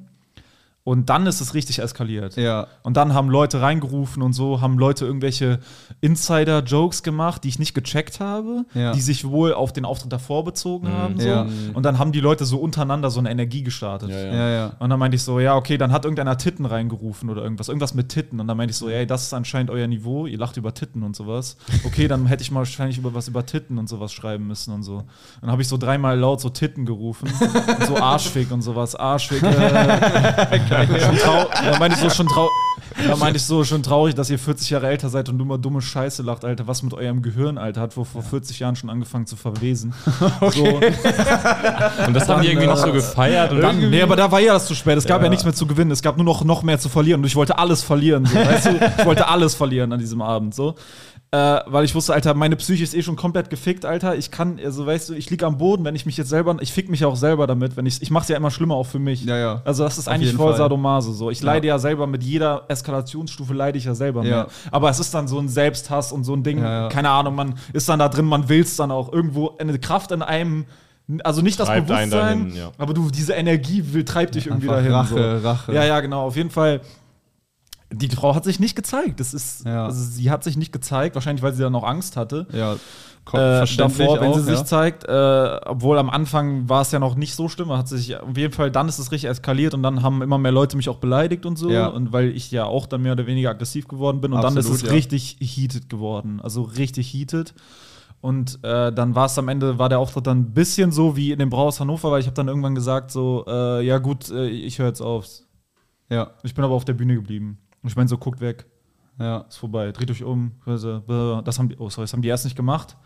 [0.87, 2.37] Und dann ist es richtig eskaliert.
[2.37, 2.67] Ja.
[2.81, 5.59] Und dann haben Leute reingerufen und so, haben Leute irgendwelche
[5.99, 8.93] Insider-Jokes gemacht, die ich nicht gecheckt habe, Ja.
[8.93, 11.19] die sich wohl auf den Auftritt davor bezogen haben.
[11.19, 11.27] So.
[11.27, 11.45] Ja.
[11.73, 14.11] Und dann haben die Leute so untereinander so eine Energie gestartet.
[14.11, 14.71] Ja, ja.
[14.79, 17.93] Und dann meinte ich so, ja, okay, dann hat irgendeiner Titten reingerufen oder irgendwas, irgendwas
[17.93, 18.39] mit Titten.
[18.39, 21.03] Und dann meinte ich so, ey, das ist anscheinend euer Niveau, ihr lacht über Titten
[21.03, 21.57] und sowas.
[21.85, 24.83] Okay, dann hätte ich mal wahrscheinlich über was über Titten und sowas schreiben müssen und
[24.83, 25.03] so.
[25.41, 27.29] Dann habe ich so dreimal laut so Titten gerufen.
[27.77, 28.95] und so Arschfick und sowas.
[28.95, 29.43] Arschfick.
[29.43, 32.49] Äh, dann meinte ich so schon trau
[33.05, 35.57] dann meinte ich so schon traurig, dass ihr 40 Jahre älter seid und du immer
[35.57, 36.67] dumme Scheiße lacht, Alter.
[36.67, 39.93] Was mit eurem Gehirn, Alter, hat vor, vor 40 Jahren schon angefangen zu verwesen.
[40.51, 43.51] So, Und das haben die irgendwie noch so gefeiert.
[43.51, 44.97] Und dann, nee, aber da war ja das zu spät.
[44.97, 45.29] Es gab ja.
[45.29, 45.91] nichts mehr zu gewinnen.
[45.91, 47.21] Es gab nur noch, noch mehr zu verlieren.
[47.21, 48.25] Und ich wollte alles verlieren.
[48.25, 48.91] So, weißt du?
[48.99, 50.55] Ich wollte alles verlieren an diesem Abend.
[50.55, 50.75] So.
[51.37, 54.15] Äh, weil ich wusste, Alter, meine Psyche ist eh schon komplett gefickt, Alter.
[54.15, 56.73] Ich kann, also weißt du, ich liege am Boden, wenn ich mich jetzt selber, ich
[56.73, 59.23] fick mich auch selber damit, wenn ich, ich mach's ja immer schlimmer auch für mich.
[59.25, 59.61] Ja, ja.
[59.63, 60.57] Also das ist Auf eigentlich voll Fall.
[60.57, 61.13] Sadomaso.
[61.13, 64.29] So, ich leide ja selber mit jeder Eskalationsstufe leide ich ja selber Ja.
[64.29, 64.47] mehr.
[64.71, 66.59] Aber es ist dann so ein Selbsthass und so ein Ding.
[66.59, 66.89] Ja, ja.
[66.89, 70.21] Keine Ahnung, man ist dann da drin, man will's dann auch irgendwo eine Kraft in
[70.21, 70.65] einem.
[71.23, 72.71] Also nicht das Treibt Bewusstsein, dahin, ja.
[72.77, 74.91] aber du diese Energie will, treibt dich irgendwie Einfach dahin.
[74.91, 75.47] Rache, so.
[75.47, 75.73] Rache.
[75.73, 76.25] Ja, ja, genau.
[76.25, 76.81] Auf jeden Fall.
[77.93, 79.19] Die Frau hat sich nicht gezeigt.
[79.19, 79.85] Das ist, Ja.
[79.85, 82.45] also sie hat sich nicht gezeigt, wahrscheinlich weil sie dann noch Angst hatte.
[82.51, 82.73] Ja.
[83.33, 84.65] Äh, davor, wenn sie auch, sich ja.
[84.65, 88.37] zeigt, äh, obwohl am Anfang war es ja noch nicht so schlimm, hat sich auf
[88.37, 90.99] jeden Fall, dann ist es richtig eskaliert und dann haben immer mehr Leute mich auch
[90.99, 91.87] beleidigt und so Ja.
[91.87, 94.77] und weil ich ja auch dann mehr oder weniger aggressiv geworden bin und dann Absolut,
[94.77, 97.53] ist es richtig heated geworden, also richtig heated
[98.21, 101.33] und äh, dann war es am Ende, war der Auftritt dann ein bisschen so wie
[101.33, 104.47] in dem Brauhaus Hannover, weil ich habe dann irgendwann gesagt so, äh, ja gut, äh,
[104.47, 105.27] ich höre jetzt auf.
[106.09, 107.57] Ja, Ich bin aber auf der Bühne geblieben.
[107.87, 108.65] Und ich meine so, guckt weg
[109.17, 109.37] ja.
[109.49, 110.51] ist vorbei, dreht euch um.
[110.65, 110.99] Also.
[111.41, 112.97] Das haben die, oh sorry, das haben die erst nicht gemacht.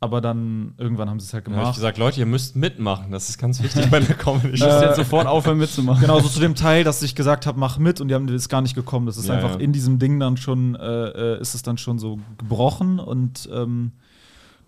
[0.00, 1.76] Aber dann irgendwann haben sie es halt Dann habe ich gemacht.
[1.76, 3.10] gesagt, Leute, ihr müsst mitmachen.
[3.10, 4.54] Das ist ganz wichtig bei der Comedy.
[4.54, 6.00] Ich muss jetzt sofort aufhören mitzumachen.
[6.00, 8.48] Genau, so zu dem Teil, dass ich gesagt habe, mach mit und die haben ist
[8.48, 9.04] gar nicht gekommen.
[9.04, 9.60] Das ist Ja, einfach ja.
[9.60, 13.92] in diesem Ding dann schon, äh, äh, ist es dann schon so gebrochen und ähm,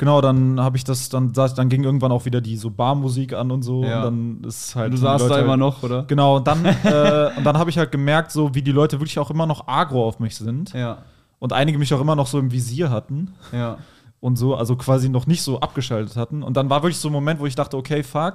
[0.00, 3.50] genau, dann habe ich das, dann, dann ging irgendwann auch wieder die so Barmusik an
[3.52, 3.98] und so Ja.
[3.98, 4.04] und
[4.40, 4.92] dann ist halt.
[4.92, 6.02] Du saßt da halt, immer noch, oder?
[6.04, 9.18] Genau, und dann, äh, und dann habe ich halt gemerkt, so wie die Leute wirklich
[9.18, 10.98] auch immer noch agro auf mich sind Ja,
[11.38, 13.34] und einige mich auch immer noch so im Visier hatten.
[13.52, 13.76] ja.
[14.20, 16.42] und so, also quasi noch nicht so abgeschaltet hatten.
[16.42, 18.34] Und dann war wirklich so ein Moment, wo ich dachte, okay, fuck,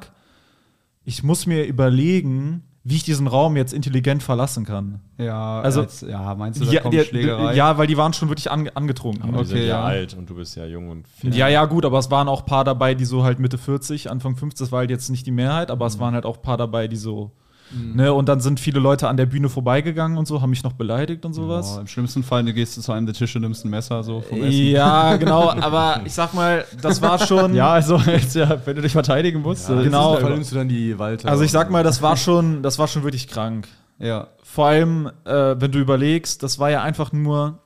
[1.03, 4.99] ich muss mir überlegen, wie ich diesen Raum jetzt intelligent verlassen kann.
[5.17, 7.55] Ja, Also- als, ja, meinst du, da Ja, kommt der- Schlägerei?
[7.55, 9.23] ja, weil die waren schon wirklich ange angetrunken.
[9.23, 9.83] Aber die sind Okay, ja ja.
[9.83, 11.33] alt und du bist ja jung und fit.
[11.33, 14.11] Ja, ja, gut, aber es waren auch ein paar dabei, die so halt Mitte 40,
[14.11, 15.89] Anfang 50, das war halt jetzt nicht die Mehrheit, aber Mhm.
[15.89, 17.31] es waren halt auch ein paar dabei, die so,
[17.71, 20.73] ne, und dann sind viele Leute an der Bühne vorbeigegangen und so, haben mich noch
[20.73, 21.75] beleidigt und sowas.
[21.77, 24.21] Oh, Im schlimmsten Fall du gehst du zu einem der Tische, nimmst ein Messer so
[24.21, 24.67] vom Essen.
[24.67, 27.55] Ja, genau, aber ich sag mal, das war schon.
[27.55, 29.69] Ja, also jetzt, ja, wenn du dich verteidigen musst.
[29.69, 30.17] Ja, äh, genau.
[30.19, 31.29] Da nimmst du dann die Walter.
[31.29, 33.67] Also ich sag mal, das war schon, das war schon wirklich krank.
[33.97, 37.59] Ja, Vor allem, äh, wenn du überlegst, das war ja einfach nur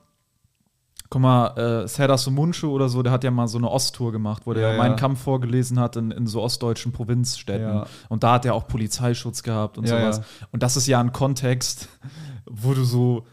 [1.12, 1.48] Guck mal,
[1.84, 4.62] äh, Serdar Sumunchu oder so, der hat ja mal so eine Osttour gemacht, wo der
[4.62, 4.78] Ja, ja.
[4.78, 7.66] meinen Kampf vorgelesen hat in, in so ostdeutschen Provinzstädten.
[7.66, 7.86] Ja.
[8.08, 10.18] Und da hat er auch Polizeischutz gehabt und Ja, sowas.
[10.18, 10.46] ja.
[10.52, 11.88] Und das ist ja ein Kontext,
[12.46, 13.24] wo du so,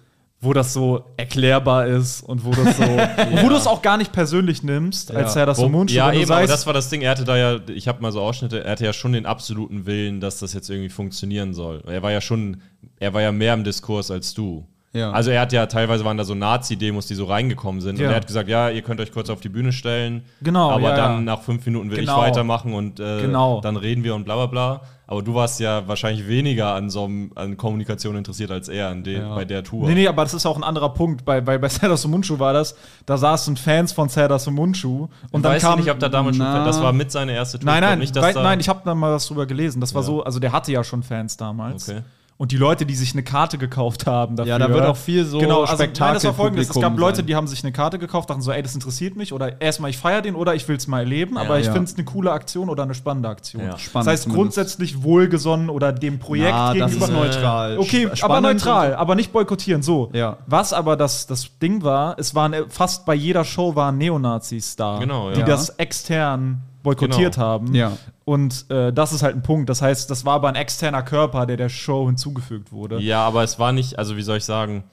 [0.41, 2.83] wo das so erklärbar ist und wo das so,
[3.43, 5.93] wo du es auch gar nicht persönlich nimmst, als Serdar Sumunchu.
[5.93, 7.01] ja, eben, aber das war das Ding.
[7.01, 9.85] Er hatte da ja, ich habe mal so Ausschnitte, er hatte ja schon den absoluten
[9.85, 11.83] Willen, dass das jetzt irgendwie funktionieren soll.
[11.85, 12.61] Er war ja schon,
[12.99, 14.65] er war ja mehr im Diskurs als du.
[14.97, 15.11] Ja.
[15.11, 17.99] Also er hat ja, teilweise waren da so Nazi-Demos, die so reingekommen sind.
[17.99, 18.07] Ja.
[18.07, 20.23] Und er hat gesagt, ja, ihr könnt euch kurz auf die Bühne stellen.
[20.41, 22.17] Genau, Aber ja, dann nach fünf Minuten will Genau.
[22.21, 23.61] ich weitermachen und äh, Genau.
[23.61, 24.81] dann reden wir und bla bla bla.
[25.09, 29.23] Aber du warst ja wahrscheinlich weniger an so an Kommunikation interessiert als er an den,
[29.29, 29.87] bei der Tour.
[29.87, 31.23] Nee, nee, aber das ist auch ein anderer Punkt.
[31.23, 32.75] Bei, bei, bei Serdar Sumunchu war das,
[33.05, 35.79] da saßen Fans von Serdar Sumunchu und dann Weiß kam.
[35.79, 36.57] nicht, ob da damals Na.
[36.57, 37.67] schon, das war mit seiner erste Tour.
[37.67, 39.79] Nein, Ich nein, nicht, dass da, nein, ich habe da mal was drüber gelesen.
[39.79, 41.87] Das war so, also der hatte ja schon Fans damals.
[41.87, 42.01] Okay.
[42.39, 44.51] Und die Leute, die sich eine Karte gekauft haben dafür.
[44.51, 46.69] Ja, da wird auch viel so genau, also, nein, das war folgendes.
[46.69, 49.33] Es gab Leute, die haben sich eine Karte gekauft, dachten so, ey, das interessiert mich
[49.33, 51.71] oder erstmal ich feiere den oder ich will es mal erleben, aber ich Ja.
[51.73, 53.63] finde es eine coole Aktion oder eine spannende Aktion.
[53.63, 53.77] Ja.
[53.79, 54.35] Spannend das heißt zumindest.
[54.55, 57.05] grundsätzlich wohlgesonnen oder dem Projekt das gegenüber.
[57.05, 57.77] ist neutral.
[57.79, 59.81] Okay, Sp- aber spannend neutral, aber nicht boykottieren.
[59.81, 60.11] So.
[60.13, 60.37] Ja.
[60.45, 64.75] Was aber das, das Ding war, es waren äh, fast bei jeder Show waren Neonazis
[64.75, 65.33] da, Genau, ja.
[65.33, 65.45] die Ja.
[65.47, 67.45] das extern boykottiert Genau.
[67.45, 67.75] haben.
[67.75, 67.97] Ja.
[68.25, 69.69] Und äh, das ist halt ein Punkt.
[69.69, 72.99] Das heißt, das war aber ein externer Körper, der der Show hinzugefügt wurde.
[72.99, 74.83] Ja, aber es war nicht, also wie soll ich sagen,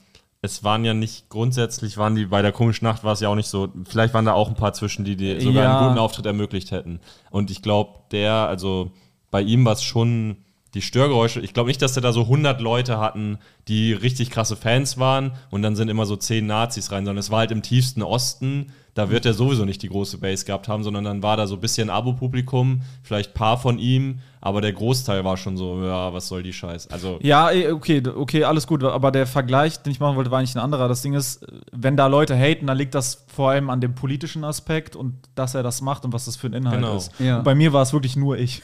[0.43, 3.35] es waren ja nicht, grundsätzlich waren die, bei der komischen Nacht war es ja auch
[3.35, 5.79] nicht so, vielleicht waren da auch ein paar zwischen, die dir sogar Ja.
[5.79, 7.01] einen guten Auftritt ermöglicht hätten.
[7.31, 8.91] Und ich glaube, der, also
[9.31, 10.37] bei ihm war es schon
[10.75, 13.39] die Störgeräusche, ich glaube nicht, dass der da so 100 Leute hatten,
[13.69, 17.31] die richtig krasse Fans waren und dann sind immer so 10 Nazis rein, sondern es
[17.31, 20.85] war halt im tiefsten Osten, da wird er sowieso nicht die große Base gehabt haben,
[20.85, 24.73] sondern dann war da so ein bisschen Abo-Publikum, vielleicht ein paar von ihm, aber der
[24.73, 26.91] Großteil war schon so, ja, was soll die Scheiß.
[26.91, 28.85] Also, Ja, eh, okay, okay, alles gut.
[28.85, 30.87] Aber der Vergleich, den ich machen wollte, war eigentlich ein anderer.
[30.87, 34.45] Das Ding ist, wenn da Leute haten, dann liegt das vor allem an dem politischen
[34.45, 36.97] Aspekt und dass er das macht und was das für ein Inhalt Genau.
[36.97, 37.11] ist.
[37.19, 37.41] Ja.
[37.41, 38.63] Bei mir war es wirklich nur ich.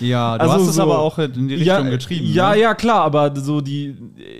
[0.00, 2.26] Ja, du Also hast es so- aber auch in die Richtung ja, getrieben.
[2.32, 2.60] Ja, ne?
[2.60, 3.96] ja, klar, aber so die,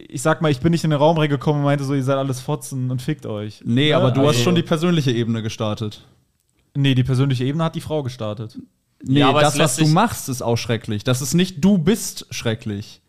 [0.09, 2.17] ich sag mal, ich bin nicht in den Raum reingekommen und meinte so, ihr seid
[2.17, 3.61] alles Fotzen und fickt euch.
[3.65, 3.97] Nee, Ne?
[3.97, 6.05] aber du hast Also- schon die persönliche Ebene gestartet.
[6.77, 8.59] Nee, die persönliche Ebene hat die Frau gestartet.
[9.03, 11.05] Nee, Ja, aber das, was du machst, ist auch schrecklich.
[11.05, 13.01] Das ist nicht du bist schrecklich.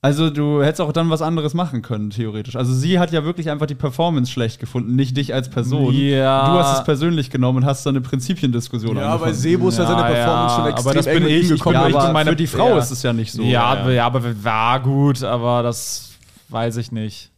[0.00, 2.54] Also du hättest auch dann was anderes machen können, theoretisch.
[2.54, 5.92] Also sie hat ja wirklich einfach die Performance schlecht gefunden, nicht dich als Person.
[5.92, 6.52] Ja.
[6.52, 9.22] Du hast es persönlich genommen und hast dann eine Prinzipiendiskussion Ja, angefangen.
[9.22, 11.32] weil Sebo ist ja seine Ja, Performance ja, schon aber extrem das bin ich.
[11.32, 11.74] ihm Ich gekommen.
[11.74, 12.78] bin- ja, ich aber meine- für die Frau ja.
[12.78, 13.42] ist es ja nicht so.
[13.42, 13.64] ja, ja.
[13.64, 16.12] aber- ja, aber war gut, aber das
[16.48, 17.30] weiß ich nicht.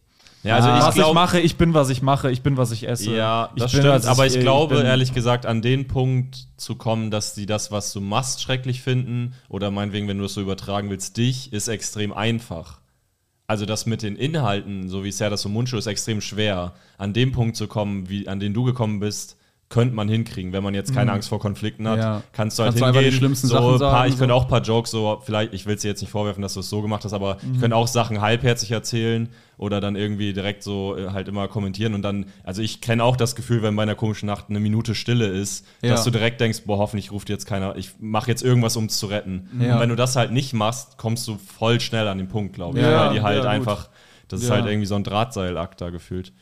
[0.43, 2.71] Ja, also was ich ich glaube, mache, ich bin, was ich mache, ich bin, was
[2.71, 3.15] ich esse.
[3.15, 3.93] Ja, ich das bin, stimmt.
[3.95, 7.71] was aber ich, glaube, bin- ehrlich gesagt, an den Punkt zu kommen, dass sie das,
[7.71, 11.67] was du machst, schrecklich finden, oder meinetwegen, wenn du es so übertragen willst, dich, ist
[11.67, 12.79] extrem einfach.
[13.47, 16.73] Also das mit den Inhalten, so wie es ja das so Mundschuh ist, extrem schwer.
[16.97, 19.35] An dem Punkt zu kommen, wie, an den du gekommen bist,
[19.71, 21.95] könnte man hinkriegen, wenn man jetzt keine Angst vor Konflikten hat.
[21.97, 22.01] Mhm.
[22.03, 22.23] Ja.
[22.33, 23.09] Kannst du halt Kannst du hingehen.
[23.11, 24.37] die schlimmsten so Sachen paar, sagen, ich könnte so.
[24.37, 26.59] auch ein paar Jokes so, vielleicht, ich will es dir jetzt nicht vorwerfen, dass du
[26.59, 27.53] es so gemacht hast, aber Mhm.
[27.55, 31.93] ich könnte auch Sachen halbherzig erzählen oder dann irgendwie direkt so äh, halt immer kommentieren
[31.93, 34.93] und dann, also ich kenne auch das Gefühl, wenn bei einer komischen Nacht eine Minute
[34.93, 35.91] Stille ist, Ja.
[35.91, 38.97] dass du direkt denkst, boah, hoffentlich ruft jetzt keiner, ich mache jetzt irgendwas, um es
[38.97, 39.49] zu retten.
[39.59, 39.75] Ja.
[39.75, 42.79] Und wenn du das halt nicht machst, kommst du voll schnell an den Punkt, glaube
[42.79, 43.89] ich, Ja, weil die halt einfach,
[44.27, 46.33] das ist halt irgendwie so ein Drahtseilakt da gefühlt.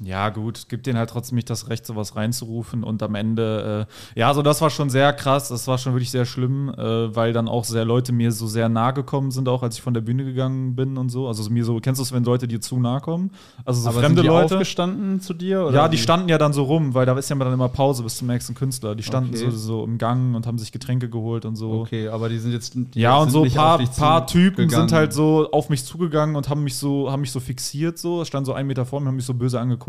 [0.00, 2.84] Ja, gut, gibt denen halt trotzdem nicht das Recht, sowas reinzurufen.
[2.84, 6.12] Und am Ende, äh, ja, also das war schon sehr krass, das war schon wirklich
[6.12, 9.64] sehr schlimm, äh, weil dann auch sehr Leute mir so sehr nahe gekommen sind, auch
[9.64, 11.26] als ich von der Bühne gegangen bin und so.
[11.26, 13.32] Also so mir so, kennst du es, wenn Leute dir zu nahe kommen?
[13.64, 14.54] Also so aber fremde sind die Leute.
[14.54, 15.66] aufgestanden zu dir?
[15.66, 18.04] Oder Ja, die standen ja dann so rum, weil da ist ja dann immer Pause
[18.04, 18.94] bis zum nächsten Künstler.
[18.94, 19.50] Die standen Okay.
[19.50, 21.72] so, so im Gang und haben sich Getränke geholt und so.
[21.72, 22.74] Okay, aber die sind jetzt.
[22.74, 26.48] Die Ja, und so ein paar, paar Typen sind halt so auf mich zugegangen und
[26.48, 29.16] haben mich so, haben mich so fixiert, so, stand so einen Meter vor mir, haben
[29.16, 29.87] mich so böse angeguckt.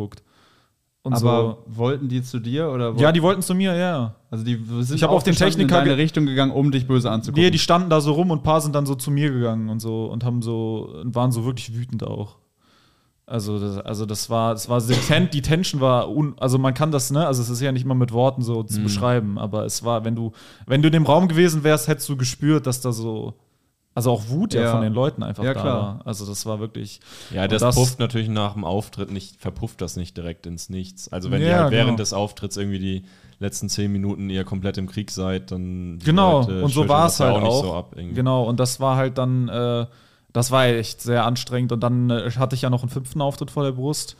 [1.01, 2.93] Und Aber wollten die zu dir oder?
[2.93, 2.99] so.
[2.99, 4.15] Ja, die wollten zu mir, ja.
[4.29, 7.09] Also die sind Ich hab auf den Techniker in deine Richtung gegangen, um dich böse
[7.09, 7.41] anzugucken.
[7.41, 9.69] Nee, die standen da so rum und ein paar sind dann so zu mir gegangen
[9.69, 12.35] und so und haben so, und waren so wirklich wütend auch.
[13.25, 16.73] Also das, also das war, das war, die, Ten, die Tension war, un, also man
[16.73, 18.67] kann das, ne, also es ist ja nicht mal mit Worten so Mhm.
[18.67, 20.31] zu beschreiben, aber es war, wenn du,
[20.65, 23.35] wenn du in dem Raum gewesen wärst, hättest du gespürt, dass da so,
[23.99, 24.71] also auch Wut ja, Ja.
[24.71, 25.77] von den Leuten einfach Ja, da klar.
[25.81, 25.99] war.
[26.05, 27.01] Also das war wirklich.
[27.31, 31.11] Ja, und das, pufft natürlich nach dem Auftritt nicht, verpufft das nicht direkt ins Nichts.
[31.11, 31.97] Also wenn ihr Ja, halt während genau.
[31.97, 33.03] des Auftritts irgendwie die
[33.39, 37.03] letzten zehn Minuten ihr komplett im Krieg seid, dann die Genau, Leute und so war
[37.03, 37.61] das es halt nicht auch.
[37.63, 39.85] so ab genau, und das war halt dann, äh,
[40.33, 41.71] das war echt sehr anstrengend.
[41.71, 44.15] Und dann äh, hatte ich ja noch einen fünften Auftritt vor der Brust.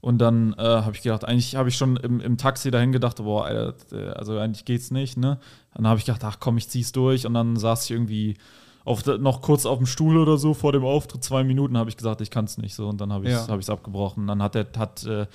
[0.00, 3.18] Und dann äh, habe ich gedacht, eigentlich habe ich schon im, im Taxi dahin gedacht,
[3.18, 5.38] boah, Alter, äh, also eigentlich geht's nicht, ne?
[5.74, 7.24] Dann habe ich gedacht, ach komm, ich zieh's durch.
[7.24, 8.36] Und dann saß ich irgendwie
[8.84, 11.96] auf noch kurz auf dem Stuhl oder so vor dem Auftritt, zwei Minuten, habe ich
[11.96, 13.52] gesagt, ich kann es nicht so und dann habe ich es Ja.
[13.54, 14.26] hab abgebrochen.
[14.26, 15.26] Dann hat der, hat, äh,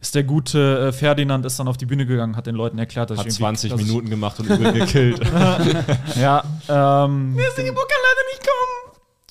[0.00, 3.10] ist der gute äh, Ferdinand ist dann auf die Bühne gegangen, hat den Leuten erklärt,
[3.10, 5.20] dass Hat ich irgendwie- 20 dass ich- Minuten gemacht und übel gekillt.
[6.16, 7.36] Ja, ähm,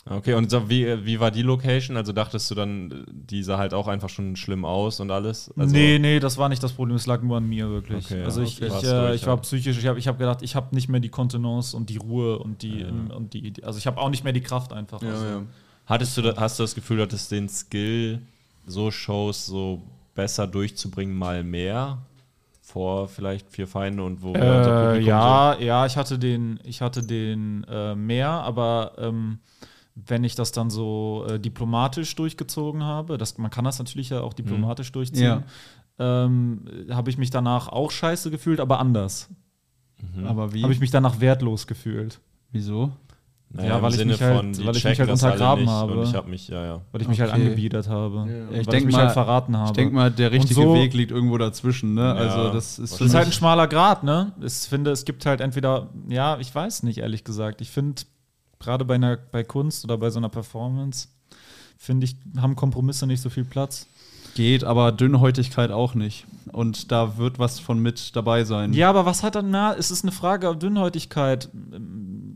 [0.10, 1.96] Okay, und so, wie, wie war die Location?
[1.96, 5.52] Also dachtest du dann, die sah halt auch einfach schon schlimm aus und alles?
[5.56, 8.06] Also, nee, nee, das war nicht das Problem, es lag nur an mir wirklich.
[8.06, 8.74] Okay, ja, also ich, okay.
[8.80, 9.42] ich, äh, ich war ja.
[9.42, 12.40] psychisch, ich habe ich hab gedacht, ich habe nicht mehr die Kontenance und die Ruhe
[12.40, 15.02] und die, und die, also ich habe auch nicht mehr die Kraft einfach.
[15.04, 15.26] also.
[15.26, 15.44] Ja, ja.
[15.86, 18.22] Hattest du, hast du das Gefühl, du hattest den Skill,
[18.66, 19.82] so Shows so
[20.16, 22.00] besser durchzubringen, mal mehr?
[22.64, 27.66] Vor vielleicht vier Feinde und wo Äh, ja, ja, ich hatte den, ich hatte den
[27.70, 29.40] äh, mehr, aber ähm,
[29.96, 34.22] wenn ich das dann so äh, diplomatisch durchgezogen habe, das, man kann das natürlich ja
[34.22, 35.44] auch diplomatisch durchziehen,
[36.00, 39.30] ähm, habe ich mich danach auch scheiße gefühlt, aber anders.
[40.26, 40.64] Aber wie?
[40.64, 42.20] Habe ich mich danach wertlos gefühlt.
[42.52, 42.92] Wieso?
[43.54, 45.94] Naja, Ja, im weil ich Sinne mich halt- weil ich mich halt untergraben habe.
[46.00, 46.82] Und ich habe mich, ja, ja.
[46.92, 47.42] Weil ich mich halt Okay.
[47.42, 48.16] angebiedert habe.
[48.50, 49.68] Ja, Weil ich mich mal- halt verraten habe.
[49.68, 52.14] Ich denke mal, der richtige so- Weg liegt irgendwo dazwischen, ne?
[52.14, 54.32] also das ist Das ist halt ein schmaler Grad, ne?
[54.42, 57.60] Ich finde, es gibt halt entweder, ja, ich weiß nicht, ehrlich gesagt.
[57.62, 58.02] Ich finde,
[58.62, 61.10] gerade bei einer, bei Kunst oder bei so einer Performance,
[61.78, 63.88] finde ich, haben Kompromisse nicht so viel Platz.
[64.36, 66.26] geht, aber Dünnhäutigkeit auch nicht.
[66.52, 68.74] Und da wird was von mit dabei sein.
[68.74, 71.50] Ja, aber was hat dann, na, es ist eine Frage auf Dünnhäutigkeit.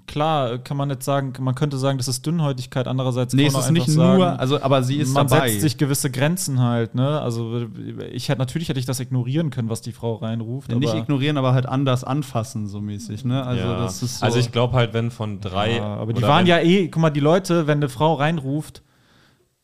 [0.08, 3.54] Klar, kann man jetzt sagen, man könnte sagen, das ist Dünnhäutigkeit, andererseits nee, kann es
[3.54, 5.50] man ist auch nicht einfach nur, sagen, also aber sie ist man dabei.
[5.50, 7.20] setzt sich gewisse Grenzen halt, ne?
[7.22, 7.66] Also
[8.12, 10.72] ich hätte natürlich hätte ich das ignorieren können, was die Frau reinruft.
[10.72, 13.44] Ja, nicht aber- ignorieren, aber halt anders anfassen, so mäßig, ne?
[13.44, 13.80] Also ja.
[13.80, 15.78] das ist so also ich glaube halt, wenn von drei.
[15.78, 18.84] Ja, aber die waren wenn- ja eh, guck mal, die Leute, wenn eine Frau reinruft,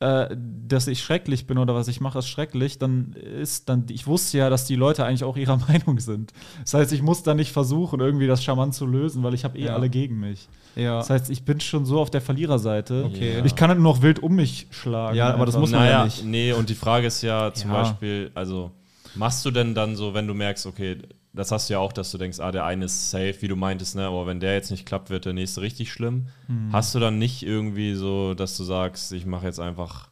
[0.01, 0.35] äh,
[0.67, 4.37] dass ich schrecklich bin oder was ich mache, ist schrecklich, dann ist dann, ich wusste
[4.39, 6.33] ja, dass die Leute eigentlich auch ihrer Meinung sind.
[6.61, 9.57] Das heißt, ich muss da nicht versuchen, irgendwie das charmant zu lösen, weil ich habe
[9.57, 9.75] eh Ja.
[9.75, 10.49] alle gegen mich.
[10.75, 10.97] ja.
[10.97, 13.05] Das heißt, ich bin schon so auf der Verliererseite.
[13.05, 13.41] Okay.
[13.45, 15.15] Ich kann halt nur noch wild um mich schlagen.
[15.15, 16.25] Ja, aber das muss man naja, ja nicht.
[16.25, 17.81] nee, und die Frage ist ja zum Ja.
[17.83, 18.71] Beispiel, also
[19.15, 20.97] machst du denn dann so, wenn du merkst, okay,
[21.33, 23.55] das hast du ja auch, dass du denkst, ah, der eine ist safe, wie du
[23.55, 26.27] meintest, ne, aber wenn der jetzt nicht klappt, wird der nächste richtig schlimm.
[26.47, 26.69] Hm.
[26.71, 30.09] Hast du dann nicht irgendwie so, dass du sagst, ich mache jetzt einfach.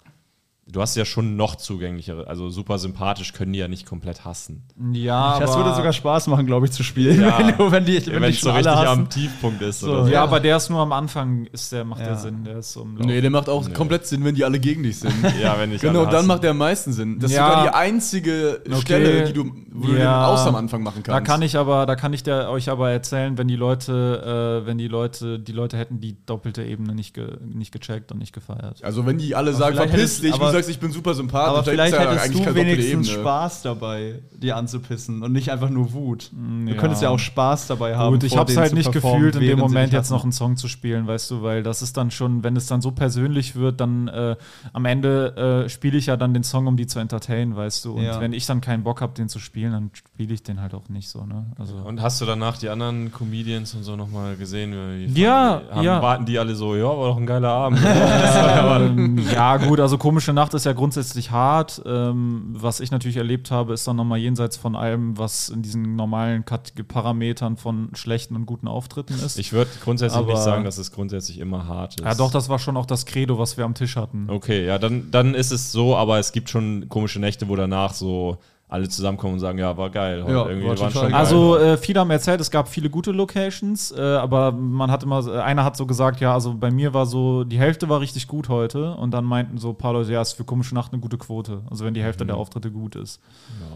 [0.72, 4.64] Du hast ja schon noch zugänglichere, also super sympathisch können die ja nicht komplett hassen.
[4.94, 7.22] Ja, das aber, würde sogar Spaß machen, glaube ich, zu spielen.
[7.22, 7.40] Ja.
[7.48, 8.88] wenn, du, wenn die, wenn Wenn die so richtig hassen.
[8.88, 9.80] am Tiefpunkt ist.
[9.80, 10.12] So, oder so.
[10.12, 12.08] Ja, aber der ist nur am Anfang, ist der, macht Ja.
[12.08, 12.44] der Sinn.
[12.44, 13.06] Der ist so im Lauf.
[13.08, 15.14] Nee, der macht auch komplett Sinn, wenn die alle gegen dich sind.
[15.42, 17.20] Ja, wenn ich genau, dann macht der am meisten Sinn.
[17.20, 17.48] Das ist Ja.
[17.50, 20.28] sogar die einzige Stelle, die du, wo du den Ja.
[20.28, 21.10] Aus am Anfang machen kannst.
[21.10, 24.68] Da kann ich aber, da kann ich der, euch aber erzählen, wenn die Leute, äh,
[24.68, 28.34] wenn die Leute, die Leute hätten die doppelte Ebene nicht, ge, nicht gecheckt und nicht
[28.34, 28.84] gefeiert.
[28.84, 31.64] Also wenn die alle sagen, vielleicht verpiss dich, aber- sagst, ich bin super sympathisch, Aber
[31.64, 33.22] vielleicht ja hättest du wenigstens Ebene.
[33.22, 36.32] Spaß dabei, die anzupissen und nicht einfach nur Wut.
[36.32, 36.76] Du ja.
[36.78, 38.14] könntest ja auch Spaß dabei haben.
[38.14, 40.68] Gut, ich hab's denen halt nicht gefühlt, in dem Moment jetzt noch einen Song zu
[40.68, 44.08] spielen, weißt du, weil das ist dann schon, wenn es dann so persönlich wird, dann
[44.08, 44.36] äh,
[44.74, 47.94] am Ende äh, spiele ich ja dann den Song, um die zu entertainen, weißt du.
[47.94, 48.20] Und Ja.
[48.22, 50.90] wenn ich dann keinen Bock habe, den zu spielen, dann spiele ich den halt auch
[50.90, 51.46] nicht so, ne?
[51.58, 51.76] Also.
[51.76, 54.74] Und hast du danach die anderen Comedians und so nochmal gesehen?
[55.14, 56.02] Wie Ja, haben, ja.
[56.02, 57.80] Warten die alle so, ja, war doch ein geiler Abend.
[59.34, 61.82] Ja, gut, also komische Nacht ist ja grundsätzlich hart.
[61.86, 65.96] Ähm, was ich natürlich erlebt habe, ist dann nochmal jenseits von allem, was in diesen
[65.96, 66.44] normalen
[66.88, 69.38] Parametern von schlechten und guten Auftritten ist.
[69.40, 72.06] Ich würde grundsätzlich Aber- nicht sagen, dass es grundsätzlich immer hart ist.
[72.06, 74.30] ja, doch, das war schon auch das Credo, was wir am Tisch hatten.
[74.30, 77.94] Okay, ja, dann, dann ist es so, aber es gibt schon komische Nächte, wo danach
[77.94, 78.38] so
[78.70, 80.20] alle zusammenkommen und sagen, ja, war geil.
[80.28, 81.14] Ja, war waren total schon geil.
[81.16, 85.26] Also äh, viele haben erzählt, es gab viele gute Locations, äh, aber man hat immer,
[85.28, 88.28] äh, einer hat so gesagt, ja, also bei mir war so, die Hälfte war richtig
[88.28, 91.02] gut heute und dann meinten so ein paar Leute, ja, ist für komische Nacht eine
[91.02, 93.20] gute Quote, also wenn die Hälfte der Auftritte gut ist.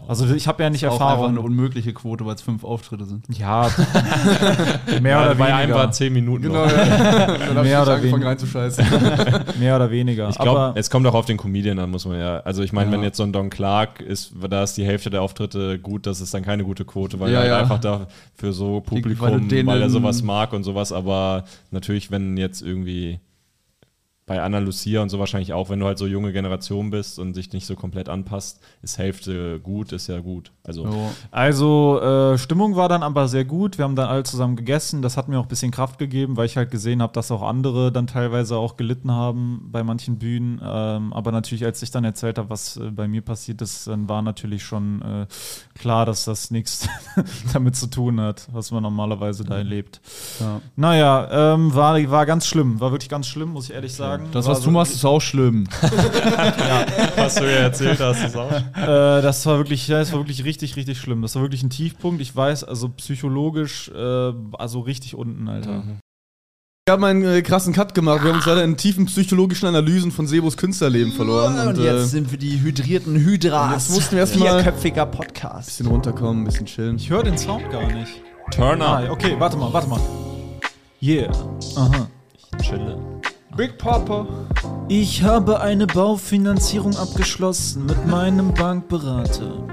[0.06, 1.44] Also ich habe ja nicht Auch einfach eine Erfahrung.
[1.44, 3.24] unmögliche Quote, weil es fünf Auftritte sind.
[3.36, 3.68] Ja,
[5.00, 5.90] mehr ja, oder bei einem war weniger.
[5.92, 6.70] zehn Minuten Genau, noch.
[6.72, 7.62] ja.
[7.62, 8.26] Mehr oder weniger.
[8.26, 8.84] reinzuscheißen.
[9.58, 10.28] Mehr oder weniger.
[10.28, 12.38] Ich glaube, aber es kommt auch auf den Comedian an, muss man ja.
[12.40, 12.96] Also ich meine, Ja.
[12.96, 16.20] wenn jetzt so ein Don Clark ist, da ist die Hälfte der Auftritte gut, das
[16.20, 17.58] ist dann keine gute Quote, weil Ja, er halt ja.
[17.60, 22.36] einfach da für so Publikum, weil weil, er sowas mag und sowas, aber natürlich, wenn
[22.36, 23.20] jetzt irgendwie
[24.26, 27.36] bei Anna Lucia und so wahrscheinlich auch, wenn du halt so junge Generation bist und
[27.36, 30.50] dich nicht so komplett anpasst, ist Hälfte gut, ist ja gut.
[30.66, 30.84] Also
[31.30, 33.76] Also, äh, Stimmung war dann aber sehr gut.
[33.76, 35.02] Wir haben dann alle zusammen gegessen.
[35.02, 37.42] Das hat mir auch ein bisschen Kraft gegeben, weil ich halt gesehen habe, dass auch
[37.42, 40.58] andere dann teilweise auch gelitten haben bei manchen Bühnen.
[40.64, 44.08] Ähm, aber natürlich, als ich dann erzählt habe, was äh, bei mir passiert ist, dann
[44.08, 45.26] war natürlich schon äh,
[45.74, 46.88] klar, dass das nichts
[47.52, 50.00] damit zu tun hat, was man normalerweise da erlebt.
[50.40, 50.62] Ja.
[50.76, 52.80] Naja, ähm, war, war ganz schlimm.
[52.80, 54.13] War wirklich ganz schlimm, muss ich ehrlich sagen.
[54.32, 55.66] Das, war was du machst, ist auch schlimm.
[57.16, 58.50] was du ja erzählt hast, ist auch.
[58.50, 61.22] Äh, das war wirklich, ja, das war wirklich richtig, richtig schlimm.
[61.22, 62.20] Das war wirklich ein Tiefpunkt.
[62.20, 65.84] Ich weiß, also psychologisch, äh, also richtig unten, Alter.
[65.86, 65.96] Wir
[66.86, 68.22] gerade mal einen äh, krassen Cut gemacht.
[68.22, 71.68] Wir haben uns leider in tiefen psychologischen Analysen von Sebos Künstlerleben verloren.
[71.68, 73.72] Und, äh, jetzt sind wir die hydrierten Hydras.
[73.88, 75.68] jetzt mussten wir erst mal- Vierköpfiger Podcast.
[75.68, 76.96] bisschen runterkommen, ein bisschen chillen.
[76.96, 78.20] Ich höre den Sound gar nicht.
[78.50, 78.86] Turner.
[78.86, 80.00] Ah, okay, warte mal, warte mal.
[81.00, 81.32] Yeah.
[81.76, 82.08] Aha.
[82.60, 83.13] Chille.
[83.56, 84.26] Big Papa.
[84.88, 89.64] Ich habe eine Baufinanzierung abgeschlossen mit meinem Bankberater.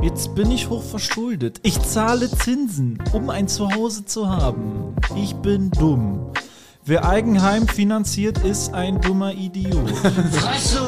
[0.00, 1.58] Jetzt bin ich hochverschuldet.
[1.64, 4.94] Ich zahle Zinsen, um ein Zuhause zu haben.
[5.16, 6.30] Ich bin dumm.
[6.84, 9.92] Wer Eigenheim finanziert, ist ein dummer Idiot.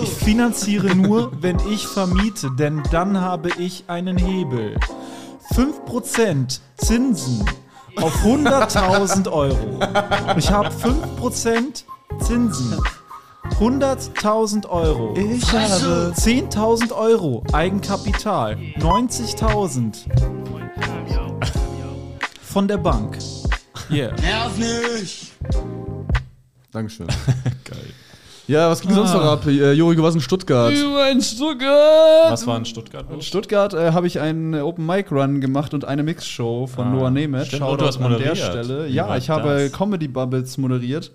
[0.03, 4.76] Ich finanziere nur, wenn ich vermiete, denn dann habe ich einen Hebel.
[5.55, 7.44] 5% Zinsen
[7.97, 9.80] auf 100.000 Euro.
[10.36, 11.84] Ich habe 5%
[12.20, 12.78] Zinsen.
[13.61, 15.14] 100.000 Euro.
[15.16, 18.57] Ich habe 10.000 Euro Eigenkapital.
[18.78, 19.94] 90.000
[22.42, 23.18] von der Bank.
[23.90, 24.12] Yeah.
[24.20, 25.32] Nerv nicht!
[26.72, 27.07] Dankeschön.
[27.64, 27.78] Geil.
[28.48, 29.46] Ja, was ging sonst noch ab?
[29.46, 30.72] Äh, Juri, du warst in Stuttgart.
[30.72, 32.30] In Stuttgart.
[32.30, 33.20] Was war in Stuttgart In?
[33.20, 37.11] Stuttgart äh, habe ich einen Open Mic Run gemacht und eine Mixshow von Ah, Noah
[37.11, 37.48] Nemeth.
[37.48, 38.38] Shoutout und du hast an der moderiert.
[38.38, 38.86] Stelle.
[38.88, 39.72] Wie Ja, war ich habe das?
[39.72, 41.11] Comedy Bubbles moderiert.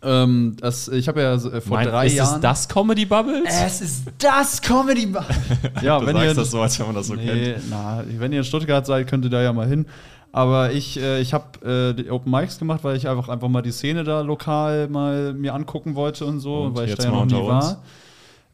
[0.00, 2.36] Ähm, das, ich habe ja äh, vor Mein, drei ist Jahren.
[2.36, 3.42] es das Comedy Bubbles?
[3.48, 5.36] Es ist das Comedy Bubbles.
[5.82, 7.70] ja, du wenn sagst ihr das so, als wenn man das so Nee, kennt.
[7.70, 9.86] na, wenn ihr in Stuttgart seid, könnt ihr da ja mal hin.
[10.30, 13.62] Aber ich, äh, ich habe äh, die Open Mics gemacht, weil ich einfach, einfach mal
[13.62, 17.10] die Szene da lokal mal mir angucken wollte und so, Und weil ich da ja
[17.10, 17.48] noch nie uns?
[17.48, 17.82] war.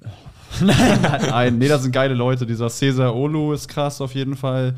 [0.63, 2.47] nein, nein, nein, nee, das sind geile Leute.
[2.47, 4.77] Dieser Cesar Olu ist krass auf jeden Fall.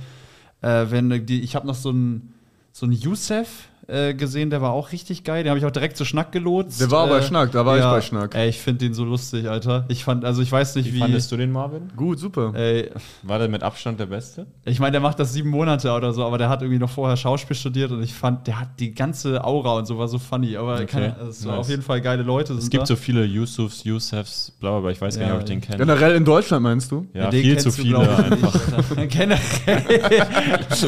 [0.63, 2.33] Äh, wenn die, ich habe noch so einen
[2.73, 5.45] so einen Youssef äh, gesehen, der war auch richtig geil.
[5.45, 6.81] Den habe ich auch direkt zu Schnack gelotst.
[6.81, 8.35] Der war bei Äh, Schnack, da war ich ja, bei Schnack.
[8.35, 9.85] Ey, ich finde den so lustig, Alter.
[9.89, 10.99] Ich fand, also ich weiß nicht, Wie wie.
[10.99, 11.93] fandest du den, Marvin?
[11.97, 12.53] Gut, super.
[12.55, 12.91] Ey,
[13.23, 14.47] War der mit Abstand der Beste?
[14.65, 17.17] ich meine, der macht das sieben Monate oder so, aber der hat irgendwie noch vorher
[17.17, 20.57] Schauspiel studiert und ich fand, der hat die ganze Aura und so war so funny.
[20.57, 21.61] Aber Okay, keine, es war nice.
[21.61, 22.55] auf jeden Fall geile Leute.
[22.55, 22.87] Es gibt da.
[22.87, 25.61] so viele Yusufs, Yusefs, bla bla bla, ich weiß gar nicht, Ja, ob ich den
[25.61, 25.79] kenne.
[25.79, 27.07] Generell in Deutschland meinst du?
[27.15, 28.61] Ja, Den viel zu viele ich, einfach.
[29.09, 30.27] Generell.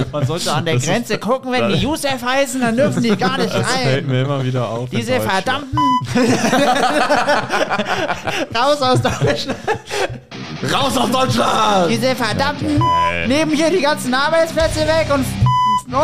[0.12, 3.54] Man sollte an der Grenze gucken, wenn die Yusef heißen, dann dürfen die gar nicht
[3.54, 4.10] Das fällt rein.
[4.10, 4.88] mir immer wieder auf.
[4.90, 5.78] Diese verdammten.
[8.54, 9.58] Raus aus Deutschland.
[10.72, 11.90] Raus aus Deutschland!
[11.90, 12.80] Diese verdammten.
[13.26, 15.26] Nehmen hier die ganzen Arbeitsplätze weg und f-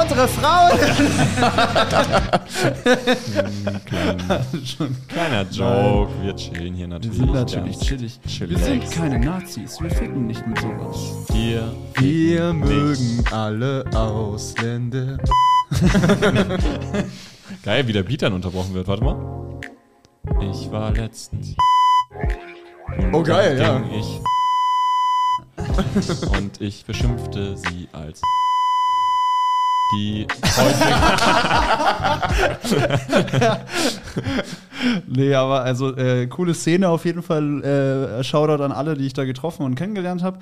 [0.02, 0.78] unsere Frauen.
[5.08, 7.18] Kleiner Joke, wir chillen hier natürlich.
[7.42, 8.20] ganz chillig.
[8.26, 8.90] chillax.
[8.90, 9.80] keine Nazis.
[9.80, 10.96] Wir ficken nicht mit sowas.
[11.32, 12.68] Wir, Wir nicht.
[12.70, 15.16] mögen alle Ausländer.
[17.62, 18.88] Geil, wie der Beat dann unterbrochen wird.
[18.88, 19.60] Warte mal.
[20.50, 21.54] Ich war letztens.
[22.98, 23.82] Und Oh, geil, ja.
[23.98, 24.20] Ich.
[26.38, 28.20] Und ich beschimpfte sie als
[29.92, 30.26] die
[35.06, 37.62] Nee, aber also äh, coole Szene auf jeden Fall.
[37.62, 40.38] Äh, Shoutout an alle, die ich da getroffen und kennengelernt habe.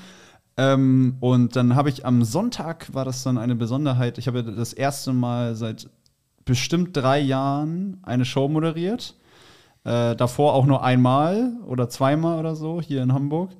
[0.56, 4.50] Ähm, und dann habe ich am Sonntag, war das dann eine Besonderheit, ich habe ja
[4.50, 5.88] das erste Mal seit
[6.44, 9.14] bestimmt drei Jahren eine Show moderiert.
[9.84, 13.50] Äh, davor auch nur einmal oder zweimal oder so hier in Hamburg.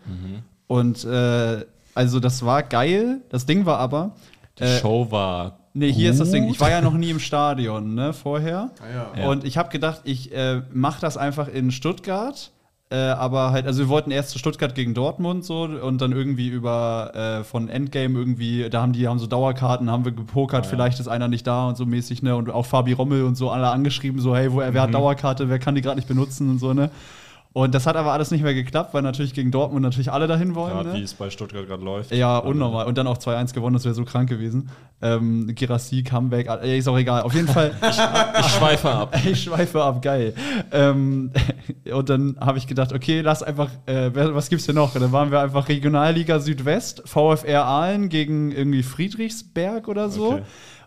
[0.69, 1.65] Und äh,
[1.95, 3.23] also das war geil.
[3.29, 4.15] Das Ding war aber.
[4.59, 5.59] Die äh, Show war.
[5.75, 6.49] Nee, hier ist das Ding.
[6.49, 8.71] Ich war ja noch nie im Stadion, ne, vorher.
[9.17, 9.27] Ja.
[9.27, 12.53] Und ich habe gedacht, ich äh, mache das einfach in Stuttgart.
[12.93, 16.49] Äh, aber halt, also wir wollten erst zu Stuttgart gegen Dortmund so und dann irgendwie
[16.49, 21.01] über äh, von Endgame irgendwie, da haben die haben so Dauerkarten, haben wir gepokert, vielleicht
[21.01, 22.37] ist einer nicht da und so mäßig, ne?
[22.37, 24.79] Und auch Fabi Rommel und so alle angeschrieben, so, hey, wo, wer Mhm.
[24.79, 26.91] hat Dauerkarte, wer kann die gerade nicht benutzen und so, ne?
[27.55, 30.55] Und das hat aber alles nicht mehr geklappt, weil natürlich gegen Dortmund natürlich alle dahin
[30.55, 30.73] wollen.
[30.73, 30.95] Gerade ne?
[30.95, 32.11] wie es bei Stuttgart gerade läuft.
[32.13, 32.87] Ja, unnormal.
[32.87, 34.71] Und dann auch 2-1 gewonnen, das wäre so krank gewesen.
[35.03, 37.23] Ähm, Girassi, Comeback, äh, ist auch egal.
[37.23, 37.73] Auf jeden Fall,
[38.41, 39.15] Ich schweife ab.
[39.25, 40.35] ich schweife ab, geil.
[40.71, 41.31] Ähm,
[41.93, 44.95] und dann habe ich gedacht, okay, lass einfach, äh, was gibt's denn noch?
[44.95, 50.33] Und dann waren wir einfach Regionalliga Südwest, VfR Aalen gegen irgendwie Friedrichsberg oder so.
[50.33, 50.43] Okay.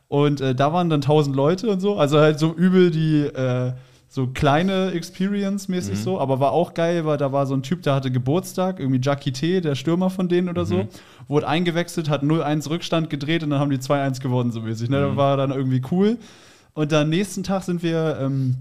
[0.08, 1.98] Und äh, da waren dann 1000 Leute und so.
[1.98, 3.74] Also halt so übel die, äh,
[4.16, 7.96] so kleine Experience-mäßig so, aber war auch geil, weil da war so ein Typ, der
[7.96, 10.88] hatte Geburtstag, irgendwie Jackie T, der Stürmer von denen oder so,
[11.28, 14.90] wurde eingewechselt, hat 0-1 Rückstand gedreht und dann haben die 2-1 gewonnen, so mäßig.
[14.90, 15.02] Ne?
[15.02, 16.18] Das war dann irgendwie cool.
[16.74, 18.56] Und dann nächsten Tag sind wir ähm,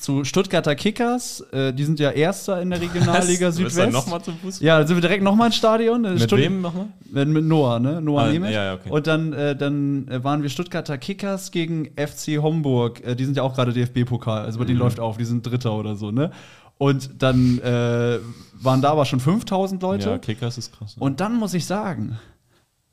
[0.00, 3.56] zu Stuttgarter Kickers, äh, die sind ja Erster in der Regionalliga Was?
[3.56, 3.78] Südwest.
[3.78, 4.66] dann nochmal zum Fußball?
[4.66, 6.02] Ja, dann sind wir direkt nochmal ins Stadion.
[6.02, 6.86] Mit Stutt- wem nochmal?
[7.10, 8.00] mit, mit Noah, ne?
[8.00, 8.52] Noah Ah, Nemeth.
[8.52, 8.90] ja, ja, okay.
[8.90, 13.04] Und dann, äh, dann äh, waren wir Stuttgarter Kickers gegen FC Homburg.
[13.04, 14.68] Äh, die sind ja auch gerade DFB-Pokal, also bei Mhm.
[14.68, 16.30] denen läuft auf, die sind Dritter oder so, ne?
[16.78, 18.18] Und dann äh,
[18.54, 20.08] waren da aber schon 5000 Leute.
[20.10, 20.96] Ja, Kickers ist krass.
[20.98, 22.18] Und dann muss ich sagen,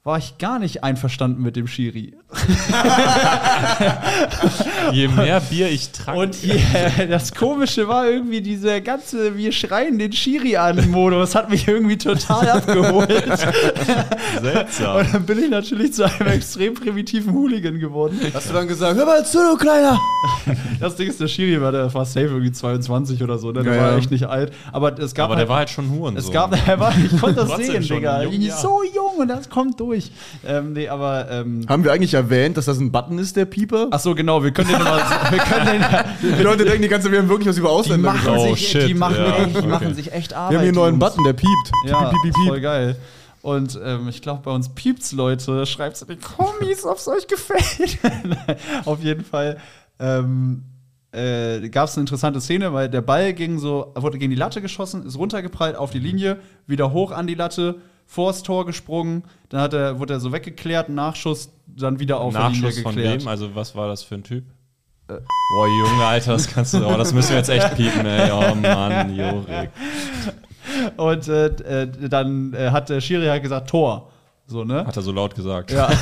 [0.08, 2.16] war ich gar nicht einverstanden mit dem Schiri.
[4.92, 6.18] Je mehr Bier ich trank.
[6.18, 11.50] Und yeah, das Komische war irgendwie dieser ganze Wir schreien den Schiri an Modus hat
[11.50, 13.12] mich irgendwie total abgeholt.
[14.42, 14.98] seltsam.
[14.98, 18.20] Und dann bin ich natürlich zu einem extrem primitiven Hooligan geworden.
[18.34, 20.00] Hast du dann gesagt, hör mal zu, du Kleiner!
[20.80, 23.64] Das Ding ist, der Schiri war, der war safe irgendwie 22 oder so, ne?
[23.64, 23.98] der Ja, war ja.
[23.98, 24.54] echt nicht alt.
[24.72, 26.16] Aber es gab Aber der war halt schon Huren.
[26.16, 28.24] Es gab, er war, ich konnte das sehen, Digga.
[28.24, 28.56] jung, ja.
[28.56, 29.97] So jung und das kommt durch.
[30.46, 33.88] Ähm, nee, aber, ähm, Haben wir eigentlich erwähnt, dass das ein Button ist, der Pieper?
[33.92, 35.82] ach so, genau, wir können den mal, wir können
[36.22, 38.20] den, Die Leute denken die ganze Zeit, wir haben wirklich was über die Ausländer machen,
[38.20, 38.40] gesagt.
[38.40, 39.68] Oh, sich, shit, die, machen ja, echt, die okay.
[39.68, 40.52] machen sich echt Arbeit.
[40.52, 41.00] Wir haben hier einen neuen.
[41.00, 41.72] Button, der piept.
[41.86, 42.96] Ja, piep, piep, piep, voll geil.
[43.42, 45.66] Und ähm, ich glaube, bei uns piept's, Leute.
[45.66, 47.98] Schreibt's in die Kommis, ob's euch gefällt.
[48.86, 49.58] Auf jeden Fall
[50.00, 50.64] ähm,
[51.12, 54.62] äh, gab es eine interessante Szene, weil der Ball ging so, wurde gegen die Latte
[54.62, 57.76] geschossen, ist runtergeprallt auf die Linie, wieder hoch an die Latte,
[58.08, 62.50] vors Tor gesprungen, dann hat er, wurde er so weggeklärt, Nachschuss, dann wieder auf der
[62.50, 63.22] Linie Nachschuss von geklärt.
[63.22, 63.28] wem?
[63.28, 64.46] Also, was war das für ein Typ?
[65.08, 66.86] Boah, Junge, Alter, das kannst du.
[66.86, 68.32] Oh, das müssen wir jetzt echt piepen, ey.
[68.32, 69.70] Oh Mann, Jorik.
[70.98, 74.12] Und äh, äh, dann äh, hat der Schiri halt gesagt, Tor.
[74.50, 74.86] So, ne?
[74.88, 75.72] Hat er so laut gesagt.
[75.72, 75.90] Ja.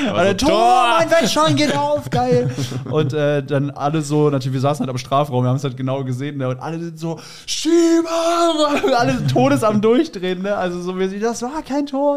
[0.14, 2.50] Also, Tor, mein Wettschein geht auf, geil.
[2.90, 5.76] Und äh, dann alle so, natürlich, wir saßen halt am Strafraum, wir haben es halt
[5.76, 6.48] genau gesehen, ne?
[6.48, 8.08] und alle sind so, Schieber!
[8.98, 10.56] Alle todes am Durchdrehen, ne?
[10.56, 12.16] Also so, wir das war kein Tor.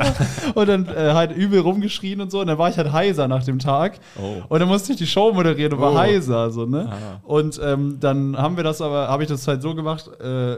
[0.54, 2.42] Und dann äh, halt übel rumgeschrien und so.
[2.42, 4.00] Und dann war ich halt heiser nach dem Tag.
[4.22, 4.42] Oh.
[4.50, 5.98] Und dann musste ich die Show moderieren und war Oh.
[5.98, 6.92] heiser, so, ne?
[7.24, 10.58] Und ähm, dann haben wir das aber, habe ich das halt so gemacht, äh,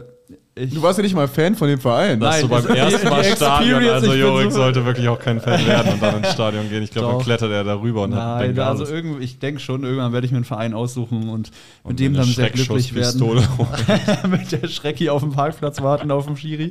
[0.58, 2.20] ich, Du warst ja nicht mal Fan von dem Verein.
[2.20, 5.42] Dass du Nein, beim die- ersten Mal Stadion, also Jorik so- sollte wirklich auch kein
[5.42, 6.82] Fan werden und dann ins Stadion gehen.
[6.84, 8.80] Ich glaube, dann klettert er darüber und hat Nein, Bengalis.
[8.82, 11.52] also irgendwie, ich denke schon, irgendwann werde ich mir einen Verein aussuchen und, mit
[11.84, 13.22] Und dem eine dann sehr glücklich werden.
[14.30, 16.70] Mit der Schrecki auf dem Parkplatz warten auf dem Schiri.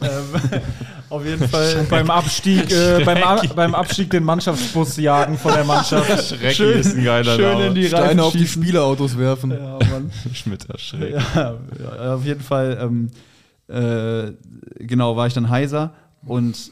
[1.12, 1.86] auf jeden Fall.
[1.90, 6.28] beim Abstieg, äh, beim, A- beim Abstieg den Mannschaftsbus jagen von der Mannschaft.
[6.38, 7.66] Schrecki ist ein geiler schön Name.
[7.66, 8.62] in die Reifen Steine auf die schießen.
[8.62, 9.50] Spielerautos werfen.
[9.52, 10.10] Ja, Mann.
[10.32, 11.12] Schmitter Schreck.
[11.34, 11.54] ja,
[11.96, 13.10] ja, auf jeden Fall, ähm,
[13.68, 14.32] äh,
[14.78, 15.92] genau, war ich dann heiser
[16.26, 16.70] und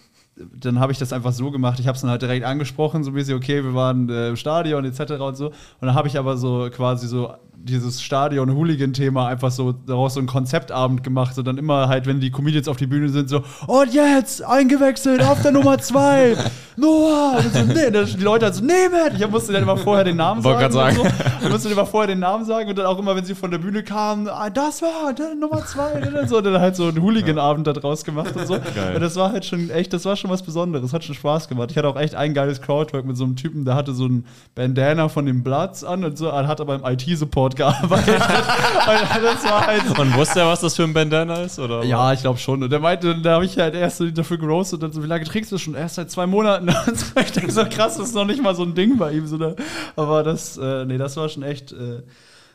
[0.58, 1.78] dann habe ich das einfach so gemacht.
[1.80, 4.36] Ich habe es dann halt direkt angesprochen, so ein bisschen, okay, wir waren äh, im
[4.36, 5.12] Stadion etc.
[5.20, 5.48] und so.
[5.48, 10.26] Und dann habe ich aber so quasi so dieses Stadion-Hooligan-Thema einfach so daraus so einen
[10.26, 11.34] Konzeptabend gemacht.
[11.34, 15.22] So dann immer halt, wenn die Comedians auf die Bühne sind, so, und jetzt eingewechselt
[15.22, 16.36] auf der Nummer zwei,
[16.76, 17.38] Noah.
[17.38, 19.18] Und so, nee, dann die Leute halt so, nehmt.
[19.18, 20.64] Ich musste dann immer vorher den Namen sagen.
[20.64, 21.04] und So.
[21.42, 23.50] Ich musste dann immer vorher den Namen sagen und dann auch immer, wenn sie von
[23.50, 26.20] der Bühne kamen, ah, das war der Nummer zwei.
[26.20, 28.54] Und so, und dann halt so einen Hooligan-Abend da draus gemacht und so.
[28.74, 28.94] Geil.
[28.94, 30.92] Und das war halt schon echt, das war schon was Besonderes.
[30.92, 31.70] Hat schon Spaß gemacht.
[31.70, 34.24] Ich hatte auch echt ein geiles Crowdwork mit so einem Typen, der hatte so ein
[34.54, 38.14] Bandana von den Bloods an und so, hat aber im IT-Support gearbeitet.
[38.20, 39.98] und halt.
[39.98, 41.58] Und wusste er, was das für ein Bandana ist?
[41.58, 41.84] Oder?
[41.84, 42.62] Ja, ich glaube schon.
[42.62, 45.06] Und der meinte, da habe ich halt erst so dafür geroastet und dann so, wie
[45.06, 45.74] lange trägst du das schon?
[45.74, 46.68] Erst seit zwei Monaten.
[46.86, 49.12] Und so, ich denke so, krass, das ist noch nicht mal so ein Ding bei
[49.12, 49.26] ihm.
[49.26, 49.56] So, ne?
[49.96, 52.02] Aber das, äh, nee, das war schon echt, äh,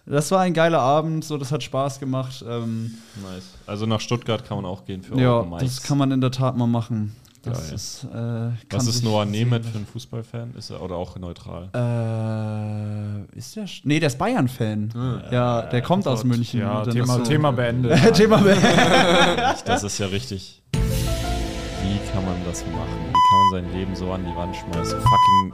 [0.05, 2.43] das war ein geiler Abend, so, das hat Spaß gemacht.
[2.47, 3.53] Ähm, Nice.
[3.65, 6.57] Also nach Stuttgart kann man auch gehen für ja, das kann man in der Tat
[6.57, 7.15] mal machen.
[7.45, 7.75] Das Geil.
[7.75, 10.53] ist, äh, kann Was ist Noah Nemeth für ein Fußballfan?
[10.57, 11.69] Ist er oder auch neutral?
[11.73, 13.65] Äh, ist der?
[13.67, 14.91] Sch- Nee, der ist Bayern-Fan.
[15.31, 16.61] ja, der kommt aus München.
[16.61, 18.13] Ja, Thema, so- Thema beendet.
[18.15, 18.37] Thema
[19.65, 20.61] Das ist ja richtig.
[20.73, 22.97] Wie kann man das machen?
[23.09, 24.99] Wie kann man sein Leben so an die Wand schmeißen?
[24.99, 25.53] Fucking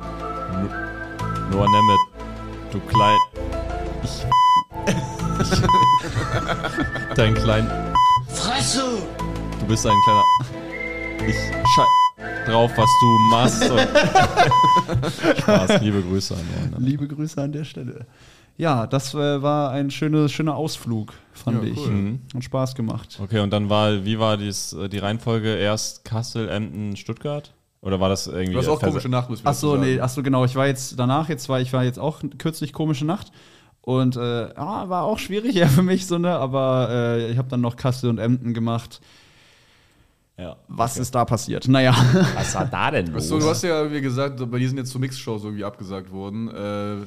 [0.53, 1.99] No- Noah Nemeth,
[2.71, 3.17] du klein.
[4.03, 4.25] Ich.
[5.41, 5.61] ich
[7.15, 7.69] dein klein.
[8.29, 8.83] Fresse!
[9.59, 10.23] Du bist ein kleiner.
[11.27, 11.35] Ich
[11.75, 11.85] schei
[12.45, 13.69] drauf, was du machst.
[13.69, 16.79] Und Spaß, liebe Grüße an Noah Nemeth.
[16.89, 18.05] Liebe Grüße an der Stelle.
[18.57, 21.77] Ja, das äh, war ein schöner, schöner Ausflug, fand Ja, ich.
[21.77, 21.87] cool.
[21.91, 22.19] Mhm.
[22.33, 23.19] Hat Spaß gemacht.
[23.21, 25.55] Okay, und dann war, wie war dies, äh, die Reihenfolge?
[25.55, 27.53] Erst Kassel, Emden, Stuttgart?
[27.81, 28.53] Oder war das irgendwie.
[28.53, 29.95] Du hast auch Verse- komische Nacht, muss ich Ach so, dazu sagen.
[29.95, 30.45] nee, ach so, genau.
[30.45, 33.31] Ich war jetzt danach, jetzt war ich war jetzt auch kürzlich komische Nacht.
[33.81, 36.35] Und äh, ja, war auch schwierig ja, für mich so, ne?
[36.35, 39.01] Aber äh, ich habe dann noch Kassel und Emden gemacht.
[40.41, 40.57] Ja.
[40.67, 41.67] Was ist da passiert?
[41.67, 41.93] Naja.
[42.33, 44.97] Was war da denn Achso, du hast ja, wie gesagt, bei dir sind jetzt so
[44.97, 46.47] Mix-Shows irgendwie abgesagt worden.
[46.47, 47.05] Äh,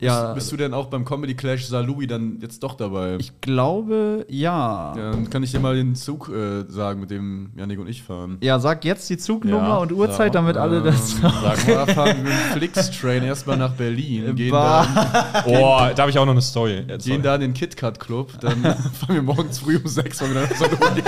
[0.00, 0.32] Ja.
[0.32, 3.16] bist, bist du denn auch beim Comedy Clash Salui dann jetzt doch dabei?
[3.20, 4.92] Ich glaube, ja.
[4.96, 8.02] ja, dann kann ich dir mal den Zug äh, sagen, mit dem Janik und ich
[8.02, 8.38] fahren.
[8.42, 10.40] Ja, sag jetzt die Zugnummer Ja, und Uhrzeit, ja.
[10.40, 11.20] damit alle das.
[11.20, 14.86] Sag mal, fahren wir mit dem Flix-Train erstmal nach Berlin, gehen Bah.
[15.32, 16.84] dann, Oh, da habe ich auch noch eine Story.
[16.88, 20.34] Jetzt gehen dann in den KitKat Club, dann fahren wir morgens früh um sechs wir
[20.34, 21.02] dann nach Salui.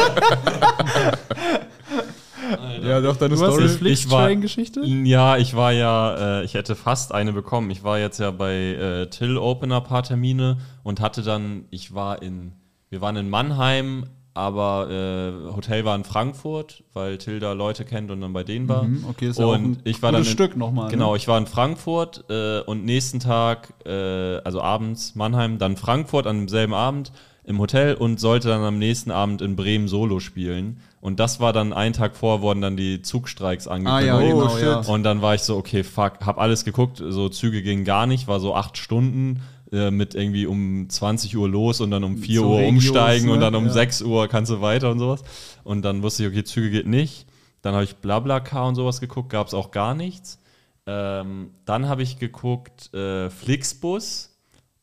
[2.83, 3.91] Ja, doch, deine Du hast eine Story.
[3.91, 4.81] Ich war- Flix-Train-Geschichte?
[4.85, 7.71] Ja, ich war ja, äh, ich hätte fast eine bekommen.
[7.71, 12.23] Ich war jetzt ja bei äh, Till Opener paar Termine und hatte dann, ich war
[12.23, 12.53] in,
[12.91, 18.21] wir waren in Mannheim aber äh, Hotel war in Frankfurt, weil Tilda Leute kennt und
[18.21, 18.83] dann bei denen war.
[18.83, 20.91] Mhm, okay, ist ja auch und ein ich war dann in, Stück nochmal, ne?
[20.91, 26.27] Genau, ich war in Frankfurt äh, und nächsten Tag, äh, also abends Mannheim, dann Frankfurt
[26.27, 27.13] an demselben Abend
[27.47, 30.81] im Hotel und sollte dann am nächsten Abend in Bremen Solo spielen.
[31.01, 34.07] Und das war dann einen Tag vor, wurden dann die Zugstreiks Ah angekündigt.
[34.09, 34.63] ja, genau, shit.
[34.63, 34.81] ja.
[34.81, 38.27] Und dann war ich so, okay, fuck, hab alles geguckt, so Züge gingen gar nicht,
[38.27, 39.41] war so acht Stunden
[39.71, 43.29] äh, mit irgendwie um 20 Uhr los und dann um 4 So Uhr Regios, umsteigen
[43.31, 43.45] und ne?
[43.45, 43.73] dann um Ja.
[43.73, 45.23] 6 Uhr kannst du weiter und sowas.
[45.63, 47.27] Und dann wusste ich, okay, Züge geht nicht.
[47.63, 50.41] Dann habe ich Blablacar und sowas geguckt, gab es auch gar nichts.
[50.87, 54.36] Ähm, dann habe ich geguckt äh, Flixbus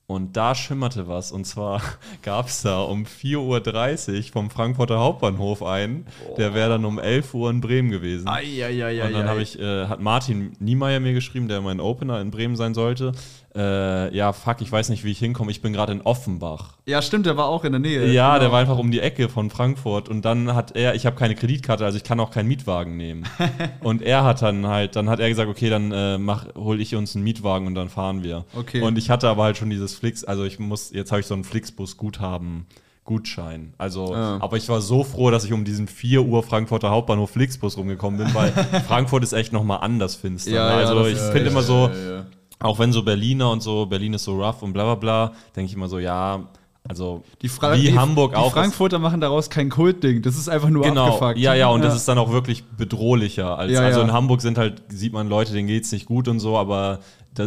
[0.05, 1.31] und da schimmerte was.
[1.31, 1.81] Und zwar
[2.21, 6.05] gab es da um 4.30 Uhr vom Frankfurter Hauptbahnhof einen.
[6.37, 8.27] Der wäre dann um 11 Uhr in Bremen gewesen.
[8.27, 9.05] Eieieiei.
[9.05, 12.55] Und dann habe ich, äh, hat Martin Niemeyer mir geschrieben, der mein Opener in Bremen
[12.55, 13.13] sein sollte.
[13.55, 15.51] Äh, ja, fuck, ich weiß nicht, wie ich hinkomme.
[15.51, 16.77] Ich bin gerade in Offenbach.
[16.85, 18.11] Ja, stimmt, der war auch in der Nähe.
[18.11, 18.39] Ja, Genau.
[18.39, 20.09] der war einfach um die Ecke von Frankfurt.
[20.09, 23.25] Und dann hat er, ich habe keine Kreditkarte, also ich kann auch keinen Mietwagen nehmen.
[23.81, 26.95] und er hat dann halt, dann hat er gesagt, okay, dann äh, mach, hol ich
[26.95, 28.45] uns einen Mietwagen und dann fahren wir.
[28.55, 28.81] Okay.
[28.81, 31.35] Und ich hatte aber halt schon dieses Flix, also ich muss, jetzt habe ich so
[31.35, 32.65] einen Flixbus-Guthaben.
[33.05, 33.73] Gutschein.
[33.77, 37.77] Also, aber ich war so froh, dass ich um diesen 4 Uhr Frankfurter Hauptbahnhof Flixbus
[37.77, 38.51] rumgekommen bin, weil
[38.87, 40.51] Frankfurt ist echt nochmal anders finster.
[40.51, 40.81] Ja, ne?
[40.81, 42.25] ja, also das ich finde immer so, ja, ja.
[42.63, 45.69] Auch wenn so Berliner und so, Berlin ist so rough und bla bla bla, denke
[45.69, 46.47] ich immer so, ja,
[46.87, 48.47] also Die Fra wie die, Hamburg die auch.
[48.47, 50.21] ist- Frankfurter machen daraus kein Kultding.
[50.21, 51.37] Das ist einfach nur Genau, abgefuckt.
[51.37, 53.57] ja, ja, und das ist dann auch wirklich bedrohlicher.
[53.57, 54.05] Als, Ja, also ja.
[54.05, 56.99] in Hamburg sind halt, sieht man Leute, denen geht's nicht gut und so, aber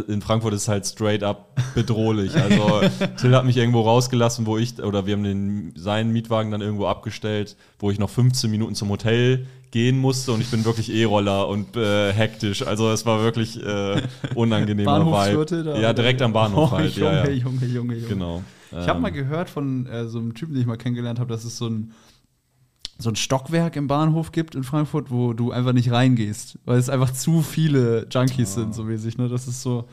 [0.07, 2.31] in Frankfurt ist es halt straight up bedrohlich.
[2.35, 2.81] Also
[3.17, 6.87] Till hat mich irgendwo rausgelassen, wo ich, oder wir haben den, seinen Mietwagen dann irgendwo
[6.87, 9.45] abgestellt, wo ich noch 15 Minuten zum Hotel
[9.77, 12.65] gehen musste und ich bin wirklich E-Roller und äh, hektisch.
[12.65, 14.01] Also es war wirklich äh,
[14.33, 15.63] unangenehmer Vibe.
[15.63, 15.77] da?
[15.79, 16.95] Ja, direkt am Bahnhof Oh, halt.
[16.95, 17.29] Junge, ja, ja.
[17.31, 18.07] Junge, Junge, Junge.
[18.07, 18.41] Genau.
[18.71, 21.29] Ich habe Ähm, mal gehört von äh, so einem Typen, den ich mal kennengelernt habe,
[21.31, 21.91] dass es so ein,
[22.99, 26.89] so ein Stockwerk im Bahnhof gibt in Frankfurt, wo du einfach nicht reingehst, weil es
[26.89, 29.17] einfach zu viele Junkies sind, so mäßig.
[29.17, 29.29] Ne?
[29.29, 29.85] Das ist so.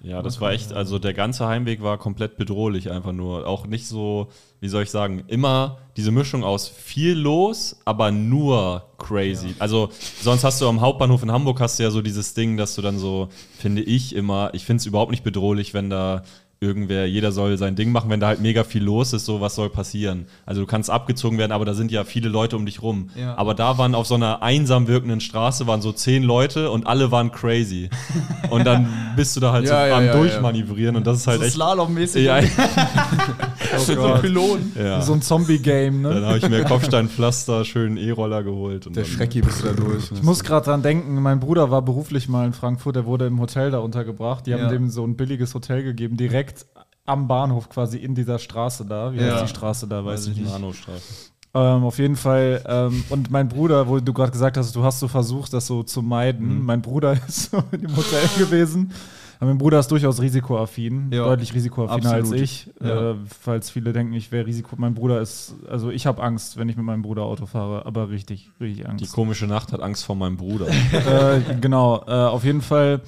[0.00, 3.46] Ja, das war echt, also der ganze Heimweg war komplett bedrohlich einfach nur.
[3.48, 4.28] Auch nicht so,
[4.60, 9.54] wie soll ich sagen, immer diese Mischung aus viel los, aber nur crazy.
[9.58, 9.90] Also
[10.20, 12.82] sonst hast du am Hauptbahnhof in Hamburg hast du ja so dieses Ding, dass du
[12.82, 13.28] dann so,
[13.58, 16.22] finde ich immer, ich finde es überhaupt nicht bedrohlich, wenn da
[16.58, 19.54] irgendwer, jeder soll sein Ding machen, wenn da halt mega viel los ist, so was
[19.54, 20.26] soll passieren.
[20.46, 23.10] Also du kannst abgezogen werden, aber da sind ja viele Leute um dich rum.
[23.14, 23.36] Ja.
[23.36, 27.10] Aber da waren auf so einer einsam wirkenden Straße waren so zehn Leute und alle
[27.10, 27.90] waren crazy.
[28.50, 31.40] und dann bist du da halt Ja, so am ja, Durchmanövrieren und das ist halt
[31.40, 31.54] so echt.
[31.56, 32.24] Slalom-mäßig.
[32.24, 32.40] Ja,
[33.78, 34.72] so Pylonen.
[34.78, 35.00] ja.
[35.02, 36.14] So ein Zombie-Game, ne?
[36.14, 38.86] Dann habe ich mir Kopfsteinpflaster, schön E-Roller geholt.
[38.86, 40.10] Und Der Schrecki bist du da durch.
[40.16, 43.38] Ich muss gerade dran denken, mein Bruder war beruflich mal in Frankfurt, der wurde im
[43.40, 44.46] Hotel da untergebracht.
[44.46, 46.45] Die haben dem so ein billiges Hotel gegeben, direkt
[47.04, 49.12] am Bahnhof quasi in dieser Straße da.
[49.12, 49.34] Wie Ja.
[49.34, 50.50] heißt die Straße da, weiß ich nicht.
[50.50, 51.02] Nanostraße.
[51.54, 52.62] Ähm, auf jeden Fall.
[52.66, 55.82] Ähm, und mein Bruder, wo du gerade gesagt hast, du hast so versucht, das so
[55.82, 56.64] zu meiden.
[56.64, 58.92] Mein Bruder ist so dem Hotel gewesen.
[59.38, 62.40] Aber mein Bruder ist durchaus risikoaffin, Ja, deutlich risikoaffiner als absolut.
[62.42, 62.70] ich.
[62.82, 63.10] Ja.
[63.12, 64.76] Äh, falls viele denken, ich wäre Risiko.
[64.78, 68.08] Mein Bruder ist, also ich habe Angst, wenn ich mit meinem Bruder Auto fahre, aber
[68.08, 69.04] richtig, richtig Angst.
[69.04, 70.66] Die komische Nacht hat Angst vor meinem Bruder.
[70.92, 73.02] äh, genau, äh, auf jeden Fall.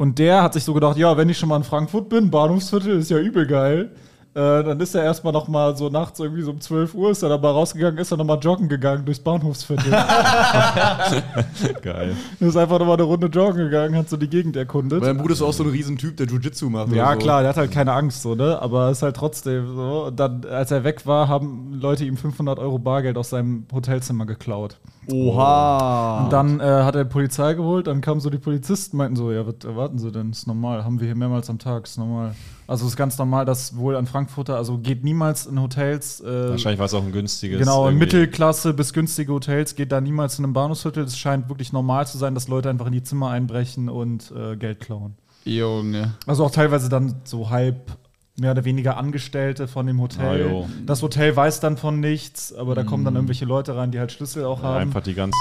[0.00, 3.00] Und der hat sich so gedacht, ja, wenn ich schon mal in Frankfurt bin, Bahnhofsviertel
[3.00, 3.90] ist ja übel geil.
[4.32, 7.20] Äh, dann ist er erstmal noch mal so nachts irgendwie so um 12 Uhr ist
[7.24, 9.90] er dann mal rausgegangen, ist er noch mal joggen gegangen durchs Bahnhofsviertel.
[11.82, 12.14] Geil.
[12.38, 15.02] ist einfach noch mal eine Runde joggen gegangen, hat so die Gegend erkundet.
[15.02, 16.92] Mein Bruder ist auch so ein Riesentyp, der Jiu-Jitsu macht.
[16.92, 17.18] ja, so.
[17.18, 18.62] klar, der hat halt keine Angst, so, ne?
[18.62, 20.04] Aber ist halt trotzdem so.
[20.06, 24.26] Und dann, als er weg war, haben Leute ihm 500 Euro Bargeld aus seinem Hotelzimmer
[24.26, 24.78] geklaut.
[25.10, 26.22] Oha.
[26.22, 29.32] Und dann äh, hat er die Polizei geholt, dann kamen so die Polizisten, meinten so,
[29.32, 30.30] ja, was erwarten Sie denn?
[30.30, 32.36] Ist normal, haben wir hier mehrmals am Tag, ist normal.
[32.70, 36.78] Also ist ganz normal, dass wohl an Frankfurter, also geht niemals in Hotels, äh, Wahrscheinlich
[36.78, 37.58] war es auch ein günstiges.
[37.58, 38.16] genau, in irgendwie.
[38.16, 41.02] Mittelklasse bis günstige Hotels, geht da niemals in einem Bahnhofsviertel.
[41.02, 44.54] Es scheint wirklich normal zu sein, dass Leute einfach in die Zimmer einbrechen und äh,
[44.54, 45.16] Geld klauen.
[45.44, 46.14] Junge.
[46.28, 47.98] Also auch teilweise dann so halb
[48.38, 50.40] mehr oder weniger Angestellte von dem Hotel.
[50.40, 50.68] jo.
[50.86, 54.12] das Hotel weiß dann von nichts, aber da kommen dann irgendwelche Leute rein, die halt
[54.12, 54.78] Schlüssel auch haben.
[54.78, 55.36] Einfach die ganzen.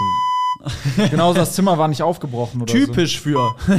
[1.10, 3.54] Genauso das Zimmer war nicht aufgebrochen oder Typisch für.
[3.66, 3.74] so.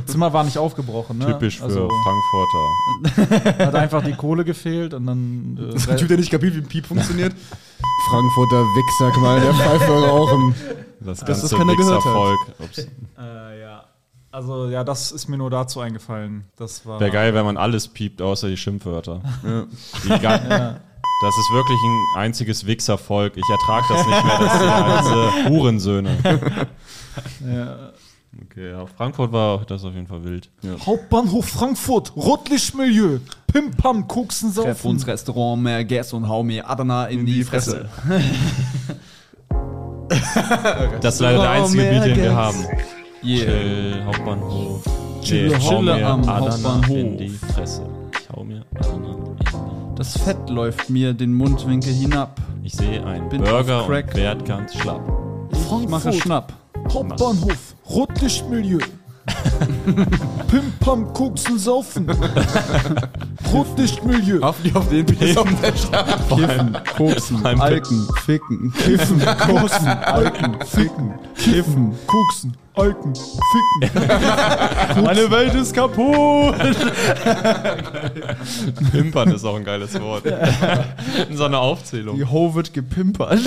[0.06, 1.26] Zimmer war nicht aufgebrochen, ne?
[1.26, 3.58] Typisch für Also Frankfurter.
[3.66, 6.54] hat einfach die Kohle gefehlt und dann äh, Das ist ein Typ, der nicht kapiert,
[6.54, 7.34] wie ein Piep funktioniert.
[8.08, 10.54] Frankfurter Wichser, mal, der Pfeife rauchen.
[11.00, 12.04] Das das ganze keiner gehört hat.
[12.04, 12.38] Wichservolk.
[12.60, 12.78] Ups.
[13.18, 13.84] äh, ja.
[14.30, 16.44] Also ja, das ist mir nur dazu eingefallen.
[16.56, 19.20] Das war Wäre geil, wenn man alles piept, außer die Schimpfwörter.
[19.44, 19.64] Ja.
[20.04, 20.80] Die ga-
[21.22, 23.36] Das ist wirklich ein einziges Wichservolk.
[23.36, 24.38] Ich ertrage das nicht mehr.
[24.38, 26.16] Das sind ganze Hurensöhne.
[27.46, 27.92] Ja.
[28.44, 30.48] Okay, ja, Frankfurt war das auf jeden Fall wild.
[30.86, 34.90] Hauptbahnhof Frankfurt, Rotlichtmilieu, Pimpam, Koksen, Treff Saufen.
[34.92, 37.90] uns Restaurant, mehr Gas und hau mir Adana in, die, Fresse.
[41.00, 42.58] Das ist leider der einzige Beat, den wir haben.
[43.22, 43.44] Yeah.
[43.44, 44.84] Chill, Hauptbahnhof.
[45.22, 46.88] Chille, Nee, hau chille mir am Adana Hauptbahnhof.
[46.96, 47.86] in die Fresse.
[48.20, 49.11] Ich hau mir Adana in die
[50.02, 52.40] Das Fett läuft mir den Mundwinkel hinab.
[52.64, 55.00] Ich sehe einen Bin Burger und werd ganz schlapp.
[55.52, 56.52] Ich mache Schnapp.
[56.92, 58.80] Hauptbahnhof, Rotlichtmilieu.
[60.48, 62.06] Pimpam, Koksen, Saufen.
[63.52, 64.40] Rotlichtmilieu.
[64.42, 66.28] Hoffentlich auf den ist auf der Start.
[66.28, 68.72] Kiffen, koksen, alken, ficken.
[68.72, 71.14] Kiffen, Kosen, Alken, Ficken.
[71.36, 74.00] Kiffen, Koksen, Alken, Ficken.
[75.04, 76.56] Meine Welt ist kaputt.
[78.90, 80.24] Pimpern ist auch ein geiles Wort.
[81.28, 82.16] In so einer Aufzählung.
[82.16, 83.40] Die Ho wird gepimpert.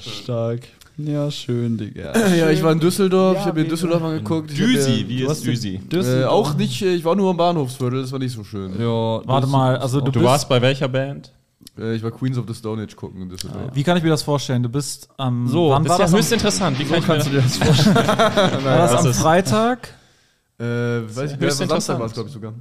[0.00, 0.60] Stark.
[1.04, 2.12] Ja, schön, Digga.
[2.36, 4.50] Ja, ich war in Düsseldorf, ich habe mir Düsseldorf angeguckt.
[4.50, 5.80] Düsi, wie ist Düsi?
[5.92, 8.72] Äh, auch nicht, äh, ich war nur am Bahnhofsviertel, das war nicht so schön.
[8.80, 11.32] Ja, Warte mal, also du, Du warst bei welcher Band?
[11.78, 13.70] Äh, ich war Queens of the Stone Age gucken in Düsseldorf.
[13.74, 14.62] Wie kann ich mir das vorstellen?
[14.62, 15.46] Du bist am.
[15.48, 16.14] So, wann bist war Ja, das?
[16.14, 16.78] höchst interessant.
[16.78, 17.94] Wie kann ich mir kannst du dir das vorstellen?
[18.64, 19.88] war das das am ist- Freitag?
[20.58, 22.00] Äh, weiß ich, höchst ja, Samstag interessant.
[22.00, 22.52] war es, glaube ich, sogar.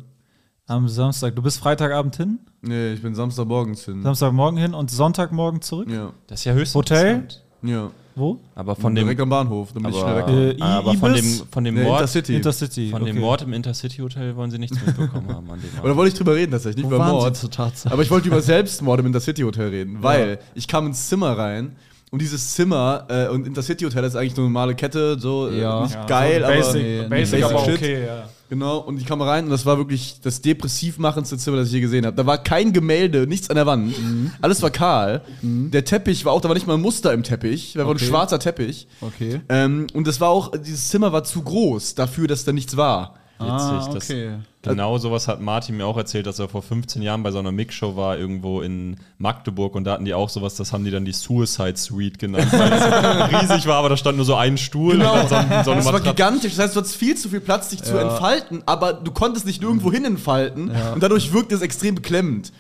[0.68, 1.36] Am Samstag.
[1.36, 4.04] Du bist Freitagabend hin, Nee, ich bin Samstagmorgens hin.
[4.04, 5.90] Samstagmorgen hin und Sonntagmorgen zurück.
[5.90, 7.16] ja, Das ist ja höchst Hotel?
[7.16, 7.44] interessant.
[7.64, 7.90] ja.
[8.20, 8.39] Wo?
[8.55, 10.38] Aber von dem, Direkt am Bahnhof, damit ich schnell weg aber.
[10.38, 12.36] Äh, aber von dem, von dem Nee, Mord, Intercity.
[12.36, 12.89] Intercity.
[12.89, 13.20] von dem okay.
[13.26, 16.36] Mord im Intercity Hotel wollen sie nichts mitbekommen haben an dem Oder wollte ich drüber
[16.36, 17.49] reden tatsächlich, nicht über Mord.
[17.86, 21.76] Aber ich wollte über Selbstmord im Intercity Hotel reden, weil ich kam ins Zimmer rein
[22.11, 25.84] und dieses Zimmer äh, und Intercity Hotel ist eigentlich eine normale Kette, so äh, Ja.
[25.84, 27.76] nicht Ja, geil, so aber basic, nee, basic, basic aber shit.
[27.76, 28.30] okay, ja.
[28.50, 28.78] Genau.
[28.80, 31.82] Und ich kam rein und das war wirklich das depressiv machendste Zimmer, das ich je
[31.82, 32.16] gesehen habe.
[32.16, 33.93] Da war kein Gemälde, nichts an der Wand,
[34.41, 35.22] alles war kahl.
[35.41, 38.04] Der Teppich war auch, da war nicht mal ein Muster im Teppich, da war Okay.
[38.04, 38.88] ein schwarzer Teppich.
[39.02, 39.41] Okay.
[39.50, 43.16] Ähm, und das war auch, dieses Zimmer war zu groß dafür, dass da nichts war.
[43.39, 43.50] Witzig.
[43.50, 44.32] Ah, okay.
[44.62, 47.51] Genau sowas hat Martin mir auch erzählt, dass er vor 15 Jahren bei so einer
[47.51, 51.05] Mixshow war, irgendwo in Magdeburg und da hatten die auch sowas, das haben die dann
[51.05, 54.95] die Suicide Suite genannt, weil es riesig war, aber da stand nur so ein Stuhl
[54.95, 57.39] und dann so, ein- so Das war gigantisch, das heißt, du hattest viel zu viel
[57.41, 61.62] Platz, dich zu entfalten, aber du konntest nicht nirgendwo hin entfalten und dadurch wirkte es
[61.62, 62.51] extrem beklemmend.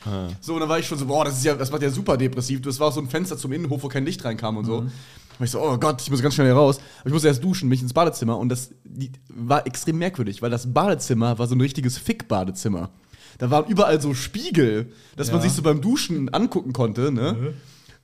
[0.41, 2.15] So, und dann war ich schon so, boah, das ist ja, das macht ja super
[2.17, 2.61] depressiv.
[2.61, 4.85] Das war auch so ein Fenster zum Innenhof, wo kein Licht reinkam und so.
[5.39, 6.79] Und ich so, oh Gott, ich muss ganz schnell hier raus.
[6.99, 10.49] Aber ich musste erst duschen, mich ins Badezimmer und das die, war extrem merkwürdig, weil
[10.51, 12.89] das Badezimmer war so ein richtiges Fick-Badezimmer.
[13.37, 17.53] Da waren überall so Spiegel, dass man sich so beim Duschen angucken konnte, ne?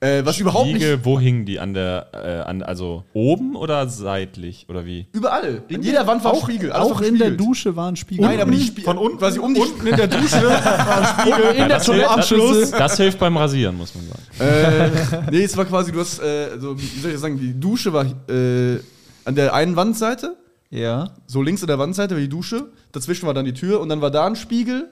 [0.01, 0.75] Äh, was überhaupt nicht.
[0.83, 1.59] Spiegel, wo hingen die?
[1.59, 5.07] An der, äh, an, also oben oder seitlich oder wie?
[5.13, 5.63] Überall.
[5.73, 6.71] An jeder Wand war ein Spiegel.
[6.73, 7.31] alles Auch war in der.
[7.31, 8.25] Dusche war ein Spiegel.
[8.25, 10.37] Nein, aber die Spie von unten, quasi um die unten in der Dusche.
[11.57, 14.21] in der Toilette das, das, das hilft beim Rasieren, muss man sagen.
[14.39, 17.57] äh, nee, es war quasi, du hast, äh, so, wie soll ich das sagen, die
[17.59, 18.79] Dusche war äh,
[19.23, 20.35] an der einen Wandseite,
[20.69, 21.11] Ja.
[21.25, 24.01] so links an der Wandseite war die Dusche, dazwischen war dann die Tür und dann
[24.01, 24.89] war da ein Spiegel,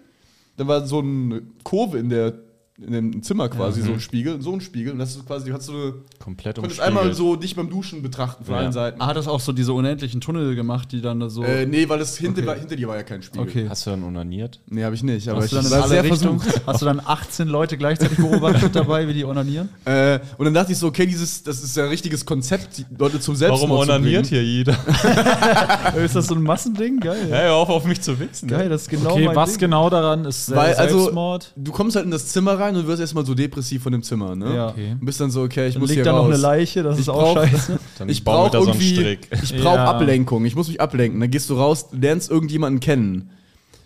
[0.58, 2.34] dann war so eine Kurve in der
[2.82, 5.54] in dem Zimmer quasi so ein Spiegel, so ein Spiegel und das ist quasi, du
[5.54, 6.82] hast so eine, Komplett konntest umspiegelt.
[7.04, 8.62] einmal so dich beim Duschen betrachten von Ja.
[8.62, 9.06] allen Seiten.
[9.06, 11.44] Hat das auch so diese unendlichen Tunnel gemacht, die dann da so.
[11.44, 12.48] Äh, nee, weil es hinter, Okay.
[12.48, 13.48] war, hinter dir war ja kein Spiegel.
[13.48, 13.66] okay.
[13.70, 14.60] Hast du dann onaniert?
[14.70, 16.62] Nee, habe ich nicht, aber Hast ich du dann in war alle sehr versucht.
[16.68, 19.70] hast du dann 18 Leute gleichzeitig beobachtet dabei, wie die onanieren?
[19.86, 22.86] Äh, und dann dachte ich so, okay, dieses, das ist ja ein richtiges Konzept, die
[22.98, 24.76] Leute zum Selbstmord Warum onaniert hier jeder?
[26.04, 27.00] ist das so ein Massending?
[27.00, 27.28] Geil.
[27.30, 28.48] Hey, hör auf, auf mich zu wichsen.
[28.48, 29.60] Geil, das ist genau Okay, mein was Ding.
[29.60, 31.54] genau daran ist Weil, also, Selbstmord?
[31.56, 34.36] du kommst halt in das Zimmer rein und wirst erstmal so depressiv von dem Zimmer,
[34.36, 34.55] ne?
[34.55, 34.68] Ja.
[34.70, 34.91] Okay.
[34.99, 36.34] Und bist dann so, okay, ich Dann muss liegt hier da noch raus.
[36.34, 37.80] eine Leiche, das Ich ist auch brauch- scheiße.
[37.99, 39.28] Dann Ich brauche da so einen irgendwie, Strick.
[39.43, 39.86] ich brauche Ja.
[39.86, 40.45] Ablenkung.
[40.45, 41.20] Ich muss mich ablenken.
[41.20, 43.30] Dann gehst du raus, lernst irgendjemanden kennen,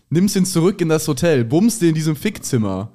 [0.09, 2.89] nimmst ihn zurück in das Hotel, bummst den in diesem Fickzimmer.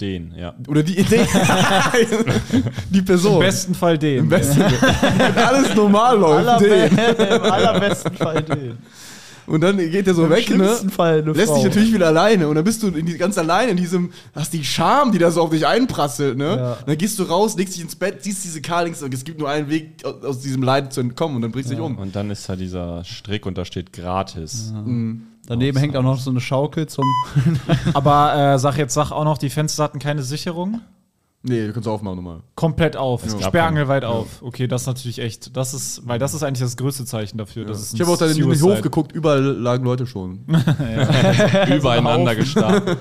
[0.00, 0.54] Den, ja.
[0.66, 1.20] Oder die Idee.
[2.90, 3.34] die Person.
[3.34, 4.18] Im besten Fall den.
[4.20, 6.60] Im besten Wenn alles normal läuft.
[6.64, 6.90] den.
[6.98, 8.78] Im allerbesten Fall den.
[9.46, 10.56] Und dann geht er so Im weg, ne?
[10.56, 11.56] schlimmsten Fall eine Lässt Frau.
[11.56, 14.52] dich natürlich wieder alleine und dann bist du in die, ganz alleine in diesem, hast
[14.52, 16.56] die Scham, die da so auf dich einprasselt, ne?
[16.56, 16.78] Ja.
[16.86, 19.48] Dann gehst du raus, legst dich ins Bett, siehst diese Carlings und es gibt nur
[19.48, 21.98] einen Weg, aus, aus diesem Leid zu entkommen und dann bringst du dich um.
[21.98, 24.72] Und dann ist da dieser Strick und da steht gratis.
[25.46, 27.04] Daneben hängt auch noch so eine Schaukel zum.
[27.94, 30.80] Aber äh, sag jetzt, sag auch noch, die Fenster hatten keine Sicherung.
[31.44, 32.40] Nee, du kannst aufmachen nochmal.
[32.54, 33.24] Komplett auf.
[33.26, 34.40] gab Sperrangelweit auf.
[34.42, 35.56] Okay, das ist natürlich echt.
[35.56, 37.68] Das ist, weil das ist eigentlich das größte Zeichen dafür.
[37.68, 38.62] Ist Ich habe auch dann in den.
[38.62, 40.44] Hof geguckt, überall lagen Leute schon.
[41.76, 42.98] Übereinander gestartet.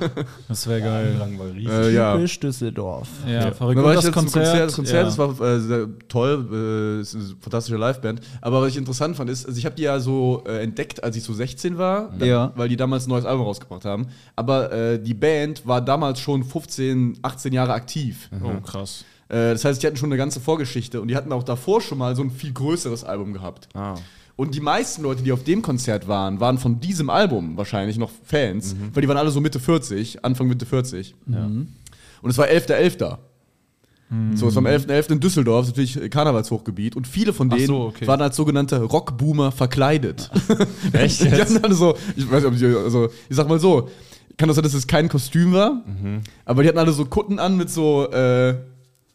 [0.48, 1.22] Das wäre geil.
[1.70, 2.16] äh, ja.
[2.16, 3.08] Typisch Düsseldorf.
[3.28, 3.78] Ja, Da verrückt.
[3.78, 5.04] war Und ich das Konzert, Konzert, das Konzert, ja.
[5.04, 8.22] das war äh, sehr toll, äh, ist eine fantastische Liveband.
[8.42, 11.16] Aber was ich interessant fand, ist, also ich habe die ja so äh, entdeckt, als
[11.16, 12.52] ich so 16 war, da- Ja.
[12.56, 14.08] weil die damals ein neues Album rausgebracht haben.
[14.36, 18.30] Aber äh, die Band war damals schon 15, 18 Jahre aktiv.
[18.44, 19.04] Oh, krass.
[19.30, 21.98] Äh, das heißt, die hatten schon eine ganze Vorgeschichte und die hatten auch davor schon
[21.98, 23.68] mal so ein viel größeres Album gehabt.
[23.74, 23.95] Ah.
[24.38, 28.10] Und die meisten Leute, die auf dem Konzert waren, waren von diesem Album wahrscheinlich noch
[28.24, 28.90] Fans, Mhm.
[28.94, 31.14] weil die waren alle so Mitte 40, Anfang Mitte 40.
[31.28, 33.18] Und es war 11.11.
[34.36, 35.12] So, es war am 11.11.
[35.14, 36.98] in Düsseldorf, das ist natürlich Karnevalshochgebiet.
[36.98, 38.06] Und viele von denen so, okay.
[38.08, 40.30] waren als sogenannte Rockboomer verkleidet.
[40.91, 41.53] Echt Die jetzt?
[41.53, 43.90] hatten alle so, ich weiß nicht, also, ich sag mal so,
[44.41, 46.22] kann das sein, dass es kein Kostüm war, Mhm.
[46.43, 48.55] aber die hatten alle so Kutten an mit so, äh,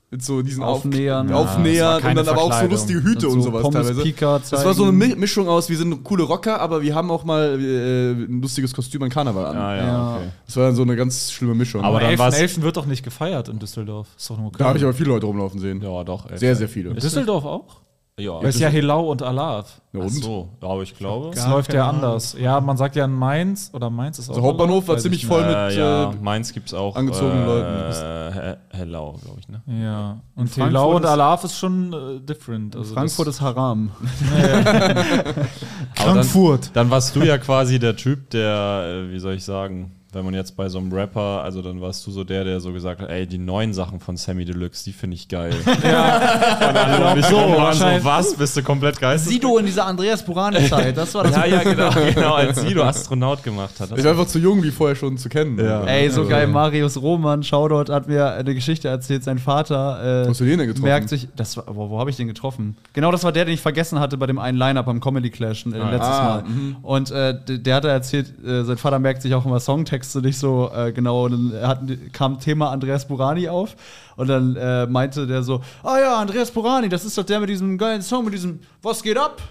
[0.08, 1.32] mit so diesen Auf- Aufnähern.
[1.32, 4.02] Aufnähern Ja, und dann aber auch so lustige Hüte Und und, so sowas Pommes teilweise.
[4.02, 7.24] Pika Das war so eine Mischung aus, wir sind coole Rocker, aber wir haben auch
[7.24, 9.56] mal äh, ein lustiges Kostüm an Karneval an.
[9.56, 10.16] Ah, ja, Ja.
[10.16, 10.26] okay.
[10.46, 11.82] Das war dann so eine ganz schlimme Mischung.
[11.82, 12.62] Aber dann war's- 11.11.
[12.62, 14.06] wird doch nicht gefeiert in Düsseldorf.
[14.16, 15.82] Ist doch nur da habe ich aber viele Leute rumlaufen sehen.
[15.82, 16.30] Ja, doch.
[16.30, 16.38] ey.
[16.38, 16.94] Sehr, sehr viele.
[16.94, 17.80] Düsseldorf auch?
[18.18, 19.78] Ja, Das ist ja Helau und Alav.
[19.92, 20.10] Ja, Ach und?
[20.10, 21.32] so, ja, aber ich glaube.
[21.34, 22.34] Das läuft ja anders.
[22.40, 24.34] Ja, man sagt ja in Mainz oder Mainz ist auch.
[24.36, 25.54] Der Hauptbahnhof Alav, war ziemlich ich voll mit.
[25.54, 26.96] äh, ja, äh, Mainz gibt's auch.
[26.96, 28.32] angezogenen äh, Leuten.
[28.72, 29.60] He- Hellau, glaube ich, ne?
[29.66, 30.18] Ja.
[30.34, 32.74] Und Frankfurt Helau und Alav ist schon äh, different.
[32.74, 33.90] Also Frankfurt ist Haram.
[34.38, 36.70] Aber dann, Frankfurt.
[36.72, 40.34] dann warst du ja quasi der Typ, der, äh, wie soll ich sagen, wenn man
[40.34, 43.10] jetzt bei so einem Rapper, also dann warst du so der, der so gesagt hat,
[43.10, 45.54] ey, die neuen Sachen von Sammy Deluxe, die finde ich geil.
[45.86, 47.12] Ja.
[47.12, 49.34] Und ich so, so, so, was, bist du komplett geistig?
[49.34, 51.36] Sido in dieser Andreas Burani-Zeit, das war das.
[51.36, 53.90] Ja, ja, genau, genau, als Sido Astronaut gemacht hat.
[53.90, 55.58] Das ich war einfach zu jung, die vorher schon zu kennen.
[55.58, 55.84] Ja.
[55.84, 59.22] Ey, so geil, Marius Roman, Shoutout, hat mir eine Geschichte erzählt.
[59.22, 60.84] Sein Vater äh, hast du den denn getroffen?
[60.88, 62.76] merkt sich, das war, wo, wo habe ich den getroffen?
[62.94, 65.66] Genau, das war der, den ich vergessen hatte bei dem einen Line-Up am Comedy Clash
[65.66, 66.76] äh, letztes Ah, Mal.
[66.82, 70.70] Und äh, der hat erzählt, äh, sein Vater merkt sich auch immer Songtexte nicht so
[70.74, 71.24] äh, genau.
[71.24, 71.80] Und dann hat,
[72.12, 73.76] kam Thema Andreas Burani auf
[74.16, 77.48] und dann äh, meinte der so: Ah ja, Andreas Burani, das ist doch der mit
[77.48, 79.42] diesem geilen Song, mit diesem Was geht ab?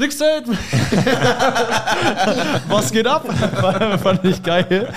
[0.00, 0.56] Nix selten.
[2.68, 3.28] Was geht ab?
[4.02, 4.88] Fand ich geil.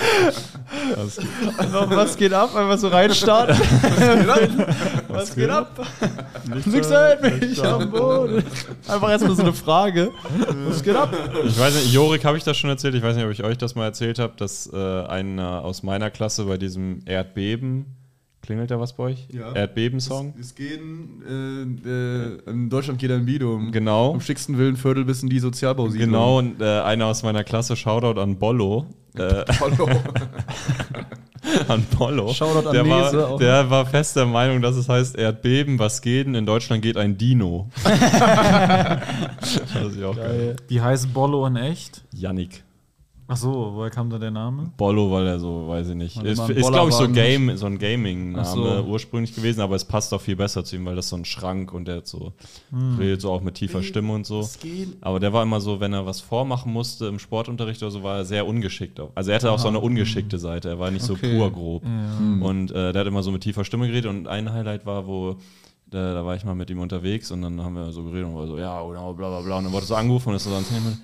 [1.58, 2.56] Einfach, was geht ab?
[2.56, 3.54] Einfach so reinstarten.
[5.08, 5.86] Was geht ab?
[6.64, 8.44] Nix hält mich am Boden.
[8.88, 10.10] Einfach erstmal so eine Frage.
[10.68, 11.14] Was geht ab?
[11.44, 13.58] Ich weiß nicht, Jorik habe ich das schon erzählt, ich weiß nicht, ob ich euch
[13.58, 17.94] das mal erzählt habe, dass äh, einer aus meiner Klasse bei diesem Erdbeben,
[18.44, 19.26] klingelt da was bei euch?
[19.32, 19.52] Ja.
[19.52, 20.34] Erdbeben-Song?
[20.38, 23.72] Es gehen, äh, äh, in Deutschland geht ein Video um.
[23.72, 24.12] Genau.
[24.12, 26.10] Am schicksten Willenviertel bis in die Sozialbausiedlung.
[26.10, 28.86] Genau, und äh, einer aus meiner Klasse, Shoutout an Bollo.
[29.16, 29.88] Äh, Hallo.
[31.68, 32.32] an Bollo.
[32.34, 33.38] Shoutout an der, Nese war, auch.
[33.38, 36.34] der war fest der Meinung, dass es heißt Erdbeben, was geht denn?
[36.34, 37.70] In Deutschland geht ein Dino.
[37.84, 40.56] das ist auch geil.
[40.68, 42.02] Die heißen Bollo in echt.
[42.12, 42.62] Yannick.
[43.26, 44.70] Ach so, woher kam da der Name?
[44.76, 46.16] Bollo, weil er so, weiß ich nicht.
[46.18, 48.44] Weil Ist, ist glaube ich, so, Game, so ein Gaming-Name
[48.82, 48.84] so.
[48.86, 51.24] ursprünglich gewesen, aber es passt auch viel besser zu ihm, weil das ist so ein
[51.24, 52.32] Schrank und der hat so,
[52.98, 54.46] redet so auch mit tiefer Stimme und so.
[55.00, 58.18] Aber der war immer so, wenn er was vormachen musste im Sportunterricht oder so, war
[58.18, 59.00] er sehr ungeschickt.
[59.14, 61.36] Also er hatte auch so eine ungeschickte Seite, er war nicht so Okay.
[61.38, 61.82] pur grob.
[62.40, 65.36] Und äh, der hat immer so mit tiefer Stimme geredet und ein Highlight war, wo
[65.90, 68.34] da, da war ich mal mit ihm unterwegs und dann haben wir so geredet und
[68.34, 69.58] war so, ja, genau, bla bla bla.
[69.58, 70.96] Und dann wurde so angerufen und ist so ans Handy.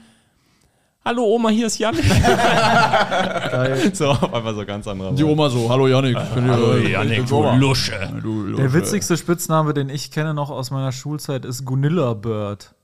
[1.02, 1.94] Hallo Oma, hier ist Jan.
[3.94, 5.12] so, auf einmal so ganz anderer.
[5.12, 6.14] Die Oma so, hallo Janik.
[6.16, 7.98] Hallo Janik, du Lusche.
[8.58, 12.74] Der witzigste Spitzname, den ich kenne noch aus meiner Schulzeit, ist Gunilla Bird.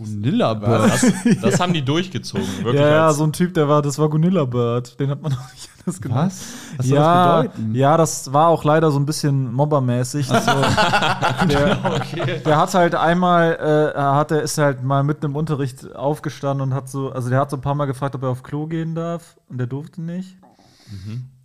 [0.00, 0.90] Gunilla Bird.
[0.90, 2.46] Das, das haben die durchgezogen.
[2.62, 4.98] Wirklich Ja, ja, so ein Typ, der war, das war Gunilla Bird.
[4.98, 6.32] Den hat man noch nicht anders genannt.
[6.32, 6.44] Was?
[6.78, 7.74] Was soll ja, das bedeuten?
[7.74, 10.30] ja, das war auch leider so ein bisschen mobbermäßig.
[10.30, 10.50] Also,
[11.48, 15.94] der, der hat halt einmal, äh, er hat, der ist halt mal mitten im Unterricht
[15.94, 18.42] aufgestanden und hat so, also der hat so ein paar Mal gefragt, ob er auf
[18.42, 20.36] Klo gehen darf und der durfte nicht.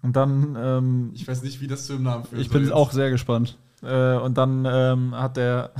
[0.01, 2.41] Und dann, ähm, Ich weiß nicht, wie das zu dem Namen führt.
[2.41, 3.57] Ich bin auch sehr gespannt.
[3.83, 5.71] äh, und dann ähm, hat der,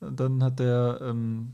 [0.00, 1.52] dann hat der, ähm,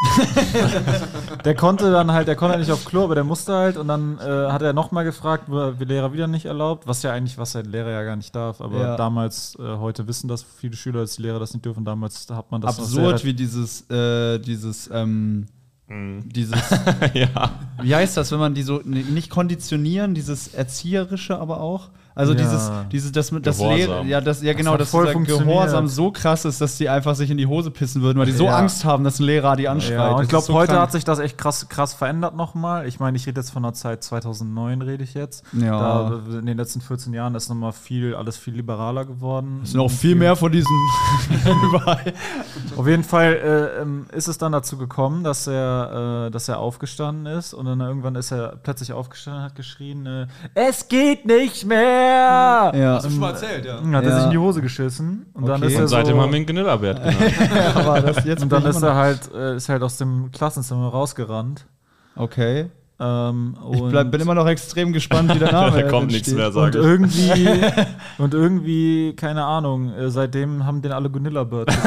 [1.44, 4.18] der konnte dann halt, der konnte nicht auf Klo, aber der musste halt und dann
[4.18, 7.62] äh, hat er nochmal gefragt, der Lehrer wieder nicht erlaubt, was ja eigentlich, was der
[7.64, 8.96] Lehrer ja gar nicht darf, aber Ja.
[8.96, 12.50] damals, äh, heute wissen das viele Schüler, dass die Lehrer das nicht dürfen, damals hat
[12.50, 15.46] man das Absurd, sehr- wie dieses, äh, dieses, ähm,
[15.88, 16.54] dieses,
[17.14, 17.50] ja.
[17.82, 21.88] wie heißt das, wenn man die so n- nicht konditionieren, dieses Erzieherische aber auch?
[22.20, 22.38] Also Ja.
[22.38, 23.76] dieses, dieses, das, das Gehorsam.
[23.76, 25.14] Lehrer, ja, das, ja genau, hat dass dieser.
[25.14, 28.32] Gehorsam so krass ist, dass die einfach sich in die Hose pissen würden, weil die
[28.32, 28.56] so Ja.
[28.58, 29.92] Angst haben, dass ein Lehrer die anschreit.
[29.92, 30.82] Ja, und Das ich glaube, so heute krank.
[30.82, 32.86] hat sich das echt krass, krass verändert nochmal.
[32.86, 35.44] Ich meine, ich rede jetzt von der Zeit 2009, rede ich jetzt.
[35.52, 36.10] Ja.
[36.10, 39.60] Da, in den letzten 14 Jahren ist nochmal viel, alles viel liberaler geworden.
[39.64, 40.70] Es sind auch viel mehr von diesen
[41.64, 42.12] überall.
[42.76, 46.58] Auf jeden Fall äh, ähm, ist es dann dazu gekommen, dass er, äh, dass er
[46.58, 51.24] aufgestanden ist und dann irgendwann ist er plötzlich aufgestanden und hat geschrien, äh, es geht
[51.26, 52.09] nicht mehr!
[52.10, 52.94] Ja.
[52.96, 53.76] Hast du schon mal erzählt, ja.
[53.76, 55.72] Dann hat er sich in die Hose geschissen und dann Okay.
[55.72, 58.42] ist er Und seitdem so, haben wir ihn Gnillabert genannt.
[58.42, 61.66] und dann ist immer er noch- halt, äh, ist halt aus dem Klassenzimmer rausgerannt.
[62.16, 62.70] Okay.
[63.02, 66.30] Ähm, Ich und, bleib, bin immer noch extrem gespannt, wie der Name Da kommt nichts
[66.32, 66.84] mehr, und sage ich.
[66.84, 67.60] irgendwie,
[68.18, 71.70] und irgendwie, keine Ahnung, äh, seitdem haben den alle Gunilla Bird.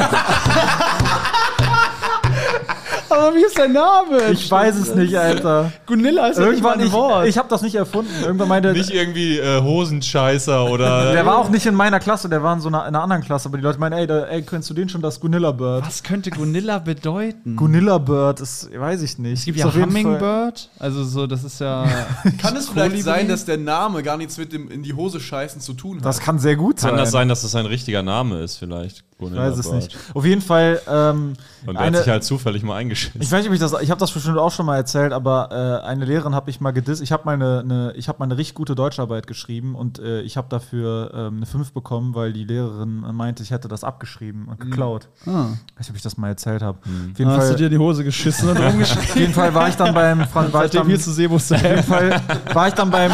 [3.13, 4.31] Aber wie ist der Name?
[4.31, 5.71] Ich weiß es nicht, Alter.
[5.85, 7.27] Gunilla ist ja nicht mal Irgendwann, ein ich, Wort.
[7.27, 8.11] ich habe das nicht erfunden.
[8.23, 11.11] Irgendwann meinte, Nicht irgendwie äh, Hosenscheißer oder.
[11.13, 13.23] der war auch nicht in meiner Klasse, der war in so einer, in einer anderen
[13.23, 15.85] Klasse, aber die Leute meinen, ey, da, ey, kennst du den schon, das Gunilla Bird?
[15.85, 17.55] Was könnte Gunilla bedeuten?
[17.55, 19.39] Gunilla Bird ist, weiß ich nicht.
[19.39, 20.69] es gibt ja Hummingbird.
[20.79, 21.85] Also so, das ist ja.
[22.41, 25.61] Kann es vielleicht sein, dass der Name gar nichts mit dem in die Hose scheißen
[25.61, 26.05] zu tun hat?
[26.05, 26.91] Das kann sehr gut sein.
[26.91, 29.03] Kann das sein, dass das ein richtiger Name ist, vielleicht?
[29.19, 29.97] Ich weiß es nicht.
[30.13, 31.33] Auf jeden Fall, ähm,
[31.65, 32.75] Und der hat eine, sich halt zufällig mal
[33.19, 35.81] ich weiß nicht, ob ich das, ich habe das bestimmt auch schon mal erzählt, aber
[35.83, 37.01] äh, eine Lehrerin habe ich mal gedisst.
[37.01, 40.21] Ich habe mal eine, eine, ich habe mal eine richtig gute Deutscharbeit geschrieben und äh,
[40.21, 44.47] ich habe dafür ähm, eine 5 bekommen, weil die Lehrerin meinte, ich hätte das abgeschrieben
[44.47, 45.09] und geklaut.
[45.25, 45.47] Ah.
[45.71, 46.79] Ich weiß nicht, ob ich das mal erzählt habe.
[46.79, 49.03] Auf, jeden Hast du dir die Hose geschissen und rumgeschrieben?
[49.03, 51.51] auf jeden Fall war ich dann beim Fran war ich Seitdem dann, hier zu Sebus
[51.51, 52.21] auf jeden Fall
[52.53, 53.11] war ich dann beim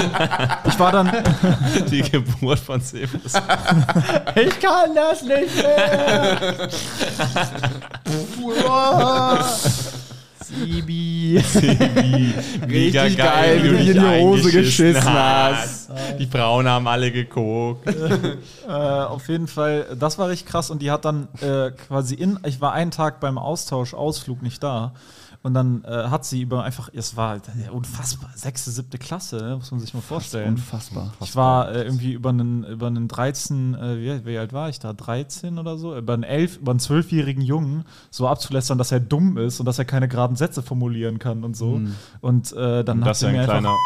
[0.66, 1.12] ich war dann
[1.92, 3.34] Die Geburt von Sebus.
[4.36, 6.70] Ich kann das nicht mehr.
[10.50, 11.44] Sibi.
[12.68, 15.90] Mega Richtig geil, wie du dich in die Hose geschissen hast.
[16.18, 17.88] Die Frauen haben alle geguckt.
[18.68, 22.40] Äh, auf jeden Fall, das war richtig krass und die hat dann äh, quasi in,
[22.46, 24.94] ich war einen Tag beim Austausch, Ausflug nicht da
[25.42, 29.56] und dann äh, hat sie über einfach, es war ja, unfassbar, sechste, siebte Klasse, ne?
[29.56, 30.56] muss man sich mal vorstellen.
[30.56, 31.14] Unfassbar.
[31.22, 34.80] Ich war äh, irgendwie über einen, über einen 13, äh, wie, wie alt war ich
[34.80, 34.92] da?
[34.92, 35.98] 13 oder so?
[35.98, 39.80] Über einen 11, über einen 12-jährigen Jungen so abzulästern, dass er dumm ist und dass
[39.80, 41.80] er keine geraden Sätze formulieren kann und so.
[42.20, 43.78] Und äh, dann hat Das ist sie ja mir ein einfach,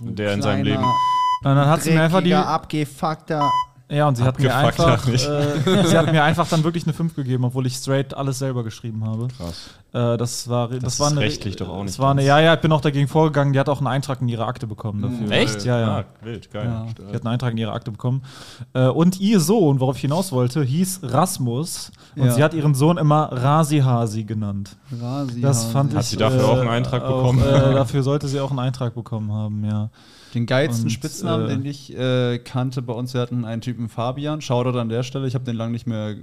[0.00, 0.84] kleiner, der in seinem Leben.
[0.84, 0.94] und
[1.42, 3.50] dann hat sie mir einfach die, abgefuckter.
[3.90, 7.14] Ja, und sie hat mir einfach, äh, sie hat mir einfach dann wirklich eine 5
[7.14, 9.28] gegeben, obwohl ich straight alles selber geschrieben habe.
[9.36, 9.70] Krass.
[9.92, 12.24] Äh, das war, das, Das war ist eine, rechtlich doch auch Das nicht war eine,
[12.24, 13.52] ja, ja, ich bin auch dagegen vorgegangen.
[13.52, 15.30] Die hat auch einen Eintrag in ihre Akte bekommen dafür.
[15.30, 15.64] Echt?
[15.66, 15.98] Ja, ja.
[15.98, 16.64] Ah, wild, geil.
[16.64, 18.22] Ja, die hat einen Eintrag in ihre Akte bekommen.
[18.72, 21.92] Äh, und ihr Sohn, worauf ich hinaus wollte, hieß Rasmus.
[22.16, 22.32] Und Ja.
[22.32, 24.76] sie hat ihren Sohn immer Rasi Hasi genannt.
[25.42, 25.98] Das fand ich.
[25.98, 27.40] Hat sie dafür auch einen Eintrag bekommen?
[27.42, 27.44] Äh,
[27.74, 29.90] dafür sollte sie auch einen Eintrag bekommen haben, ja.
[30.34, 33.88] Den geilsten Und, Spitznamen, äh, den ich äh, kannte bei uns, wir hatten einen Typen
[33.88, 36.16] Fabian, Shoutout an der Stelle, ich habe den lange nicht mehr, äh,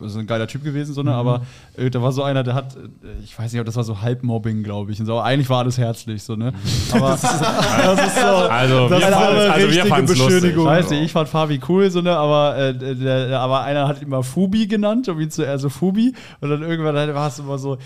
[0.00, 1.12] so ein geiler Typ gewesen, so, ne?
[1.12, 1.42] aber
[1.76, 4.00] äh, da war so einer, der hat, äh, ich weiß nicht, ob das war so
[4.00, 6.52] Halbmobbing, glaube ich, und so, aber eigentlich war alles herzlich, so, ne?
[6.92, 10.00] Aber das ist, das ist so, Also, wir das ist fanden eine also wir richtige
[10.00, 10.18] lustig.
[10.18, 10.66] Beschönigung.
[10.66, 12.16] Weiß nicht, ich fand Fabi cool, so, ne?
[12.16, 16.14] aber, äh, der, aber einer hat ihn immer Fubi genannt, um ihn zu, also Fubi,
[16.40, 17.76] und dann irgendwann war es immer so,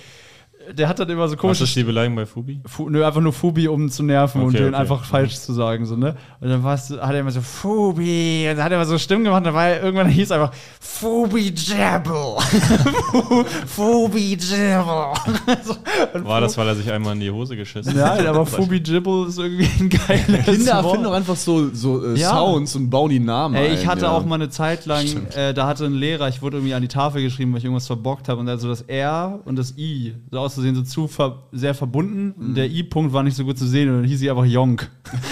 [0.73, 2.61] der hat dann immer so Was komische ist die Beleidigung bei Fubi?
[2.67, 4.77] Fu nö, einfach nur Fubi, um zu nerven und Okay, den okay.
[4.77, 6.17] einfach falsch zu sagen, so, ne?
[6.41, 9.25] Und dann war's, hat er immer so, Fubi, und dann hat er immer so Stimmen
[9.25, 12.37] gemacht, und dabei irgendwann hieß einfach, Fubi Jabble.
[13.67, 15.15] Fubi Jabble.
[15.65, 15.77] so,
[16.15, 18.19] und War das, weil er sich einmal in die Hose geschissen hat?
[18.19, 20.85] Nein, aber Fubi Jibble ist irgendwie ein geiles Kinder Wort.
[20.85, 22.31] erfinden doch einfach so, so äh, Ja.
[22.31, 24.13] Sounds und bauen die Namen Ey, ich ein, hatte ja.
[24.13, 26.89] auch mal eine Zeit lang, äh, da hatte ein Lehrer, ich wurde irgendwie an die
[26.89, 30.52] Tafel geschrieben, weil ich irgendwas verbockt habe und also das R und das I so
[30.53, 32.33] auszusehen so zu ver sehr verbunden.
[32.33, 34.91] Und der I-Punkt war nicht so gut zu sehen und dann hieß sie einfach Jonk.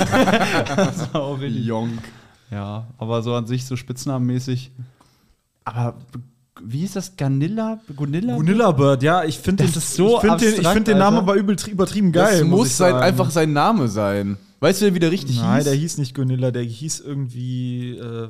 [0.76, 1.64] das war auch richtig.
[1.66, 2.00] Jonk.
[2.50, 4.72] Ja, aber so an sich so spitznamenmäßig.
[5.64, 5.94] Aber
[6.62, 7.16] wie ist das?
[7.16, 7.80] Ganilla?
[7.94, 8.36] Gunilla?
[8.36, 10.98] Gunilla Bird, ja, ich finde Das den, ist so ich find den, ich find den
[10.98, 12.40] Namen aber übel, übertrieben geil.
[12.40, 14.36] Das muss sein, einfach sein Name sein.
[14.58, 15.64] Weißt du, wie der richtig Nein, hieß?
[15.64, 18.28] der hieß nicht Gunilla, der hieß irgendwie, äh,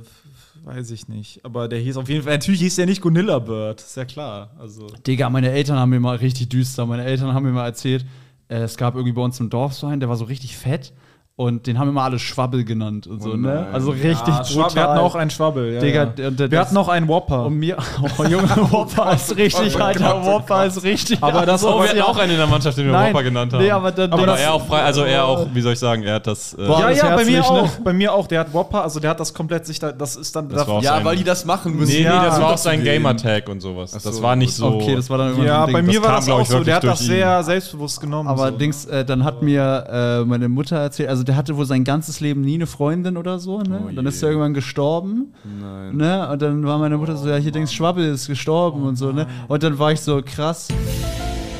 [0.64, 1.44] weiß ich nicht.
[1.44, 4.50] Aber der hieß auf jeden Fall, natürlich hieß der nicht Gunilla Bird, ist ja klar.
[4.58, 4.86] Also.
[5.06, 6.86] Digga, meine Eltern haben mir mal richtig düster.
[6.86, 8.04] Meine Eltern haben mir mal erzählt,
[8.48, 10.92] äh, es gab irgendwie bei uns im Dorf so einen, der war so richtig fett.
[11.36, 13.66] Und den haben immer alle Schwabbel genannt und so, ne?
[13.72, 15.80] Also richtig Ah, Schwab, wir hatten auch einen Schwabbel, ja.
[15.80, 16.38] Digga, ja.
[16.38, 17.46] wir das- hatten auch einen Whopper.
[17.46, 17.78] Und mir,
[18.18, 21.16] oh Junge, Whopper ist richtig, Alter, Whopper ist richtig.
[21.22, 23.24] Aber das Oh, auch wir hatten auch einen in der Mannschaft, den wir Nein, Whopper
[23.24, 23.62] genannt haben.
[23.62, 26.02] nee, aber dann- aber das- er auch frei, also er auch, wie soll ich sagen,
[26.02, 26.52] er hat das.
[26.52, 27.46] Äh, Boah, ja, das ja, bei mir ne?
[27.46, 27.68] auch.
[27.84, 28.26] Bei mir auch.
[28.26, 30.46] Der hat Whopper, also der hat das komplett sich da, das ist dann.
[30.50, 31.90] Das auch ja, sein- weil die das machen müssen.
[31.92, 32.84] nee, nee, Ja, das war auch sein.
[32.84, 33.92] Gamertag und sowas.
[33.92, 34.66] Das war nicht so.
[34.74, 36.62] Okay, das war dann irgendwann ja, bei mir Das war das auch so.
[36.62, 38.28] Der hat das sehr selbstbewusst genommen.
[38.28, 38.50] Aber.
[38.50, 39.86] Dings, äh, dann hat mir
[40.20, 43.38] äh, meine Mutter erzählt, also der hatte wohl sein ganzes Leben nie eine Freundin oder
[43.38, 43.84] so, ne?
[43.86, 45.32] Oh dann ist er irgendwann gestorben.
[45.60, 45.96] Nein.
[45.96, 46.28] Ne?
[46.28, 49.28] Und dann war meine Mutter so, ja, hier denkst Schwabbel ist gestorben und so, ne?
[49.46, 50.66] Und dann war ich so, krass.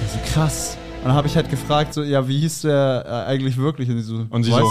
[0.03, 0.77] Also krass.
[0.99, 3.89] Und dann habe ich halt gefragt, so, ja, wie hieß der äh, eigentlich wirklich?
[3.89, 4.59] Und sie so, Und sie was?
[4.59, 4.67] so.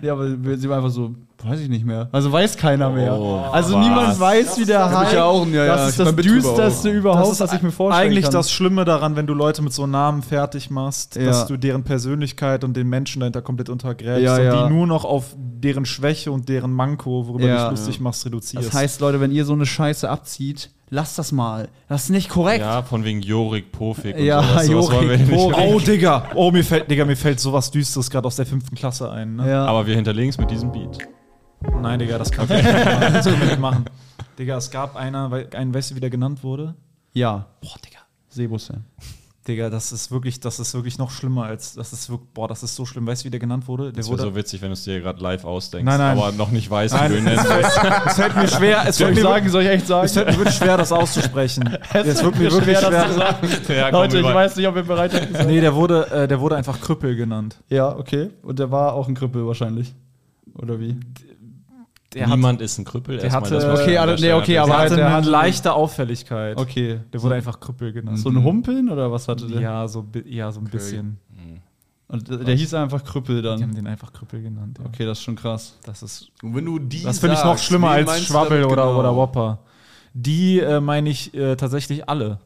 [0.06, 2.08] ja, aber sie war einfach so, Weiß ich nicht mehr.
[2.12, 3.14] Also weiß keiner mehr.
[3.18, 3.84] Oh, also was?
[3.84, 5.12] niemand weiß, wie der heißt.
[5.14, 6.94] ja auch, ja, ja, das ist ich hab das düsterste auch.
[6.94, 8.32] überhaupt, Das ist was ich mir vorstellen eigentlich kann.
[8.32, 11.24] das Schlimme daran, wenn du Leute mit so Namen fertig machst, Ja.
[11.24, 14.66] dass du deren Persönlichkeit und den Menschen dahinter komplett untergräbst Ja, und ja.
[14.68, 17.64] die nur noch auf deren Schwäche und deren Manko, worüber Ja.
[17.64, 18.66] du dich lustig machst, reduzierst.
[18.68, 21.68] Das heißt, Leute, wenn ihr so eine Scheiße abzieht, lasst das mal.
[21.88, 22.60] Das ist nicht korrekt.
[22.60, 24.66] Ja, von wegen Jorik, Pofik und Ja, sowas.
[24.66, 25.54] sowas wollen wir Jorik.
[25.56, 25.74] Pofik.
[25.74, 26.22] oh, Digga.
[26.34, 29.36] Oh, mir fällt, Digga, mir fällt sowas Düsteres gerade aus der fünften Klasse ein.
[29.36, 29.48] Ne?
[29.50, 29.64] Ja.
[29.66, 30.98] Aber wir hinterlegen es mit diesem Beat.
[31.80, 33.12] Nein, Digga, das kann ich nicht machen.
[33.12, 33.84] Das können wir nicht machen.
[34.38, 36.74] Digga, es gab einer, weil- einen, weißt du, wie der genannt wurde?
[37.12, 37.46] ja.
[37.60, 37.98] Boah, Digga.
[38.28, 38.84] Sebustian.
[39.48, 42.62] Digga, das ist wirklich, das ist wirklich noch schlimmer als, das ist wirklich, boah, das
[42.62, 43.06] ist so schlimm.
[43.06, 43.84] Weißt du, wie der genannt wurde?
[43.84, 46.16] Der Das wäre wurde so witzig, wenn du es dir gerade live ausdenkst, Nein, nein.
[46.18, 47.38] aber noch nicht weißt, wie du ihn nennen
[48.06, 50.04] es fällt mir schwer, es Soll ich mir, sagen, soll ich echt sagen?
[50.04, 51.76] es fällt mir wirklich schwer, das auszusprechen.
[51.92, 52.90] Es wird mir wirklich schwer.
[52.90, 53.48] das zu sagen.
[53.68, 55.46] Ja, Leute, ich weiß nicht, ob ihr bereit seid.
[55.46, 57.56] Nee, der wurde, äh, der wurde einfach Krüppel genannt.
[57.70, 58.30] Ja, okay.
[58.42, 59.94] Und der war auch ein Krüppel wahrscheinlich.
[60.54, 61.00] Oder wie?
[62.12, 63.18] Der Niemand ist ein Krüppel.
[63.18, 65.30] der hatte- muss Okay, alle- der nee, okay, aber der halt, hatte der eine hatte-
[65.30, 66.56] leichte Auffälligkeit.
[66.56, 67.00] Okay.
[67.12, 68.18] Der wurde einfach Krüppel genannt.
[68.18, 69.60] So ein Humpeln oder was hatte der?
[69.60, 71.18] Ja, so, ja, so ein bisschen.
[72.08, 73.74] Und der, der hieß einfach Krüppel Die haben dann.
[73.74, 74.78] den einfach Krüppel genannt.
[74.80, 74.86] Ja.
[74.86, 75.78] Okay, das ist schon krass.
[75.84, 78.98] Das ist Und wenn du die Das finde ich noch schlimmer als Schwabbel oder, genau?
[78.98, 79.60] oder Whopper.
[80.12, 82.40] Die äh, meine ich äh, tatsächlich alle.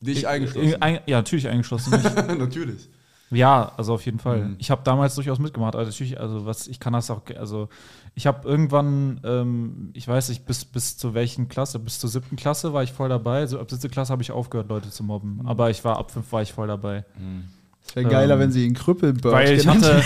[0.00, 0.82] Dich eingeschlossen.
[0.82, 1.92] Ein, ja, natürlich eingeschlossen.
[2.38, 2.88] Natürlich.
[3.34, 4.44] Ja, also auf jeden Fall.
[4.44, 4.56] Mhm.
[4.58, 5.76] Ich habe damals durchaus mitgemacht.
[5.76, 7.68] Also natürlich, also was, ich kann das auch, also
[8.14, 12.36] ich habe irgendwann, ähm, ich weiß nicht, bis, bis zu welchen Klasse, bis zur siebten
[12.36, 13.46] Klasse war ich voll dabei.
[13.46, 15.42] So ab siebte Klasse habe ich aufgehört, Leute zu mobben.
[15.44, 17.04] Aber ich war ab fünf war ich voll dabei.
[17.86, 20.02] Es wäre geiler, Ähm, wenn sie ihn Krüppelbird Weil ich hatte,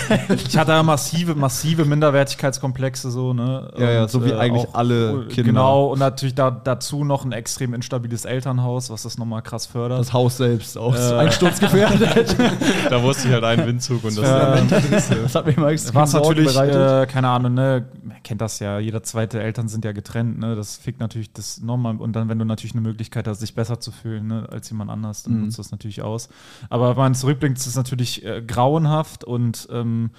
[0.48, 3.70] ich hatte ja massive, massive Minderwertigkeitskomplexe so, ne?
[3.78, 5.42] Ja, ja, so wie eigentlich alle Kinder.
[5.44, 10.00] Genau, und natürlich da, dazu noch ein extrem instabiles Elternhaus, was das nochmal krass fördert.
[10.00, 10.98] das Haus selbst auch Äh.
[11.18, 12.36] einsturzgefährdet.
[12.90, 14.24] Da wusste ich halt einen Windzug und das
[14.72, 18.58] Äh, das hat mir immer extrem was natürlich, äh, keine Ahnung, ne, man kennt das
[18.58, 22.28] ja, jeder zweite Eltern sind ja getrennt, ne, das fickt natürlich das nochmal und dann,
[22.28, 25.34] wenn du natürlich eine Möglichkeit hast, sich besser zu fühlen, ne, als jemand anders, dann
[25.34, 25.44] Mhm.
[25.44, 26.28] nutzt das natürlich aus.
[26.70, 30.10] Aber wenn man zurückblickt, ist natürlich äh, grauenhaft und ähm,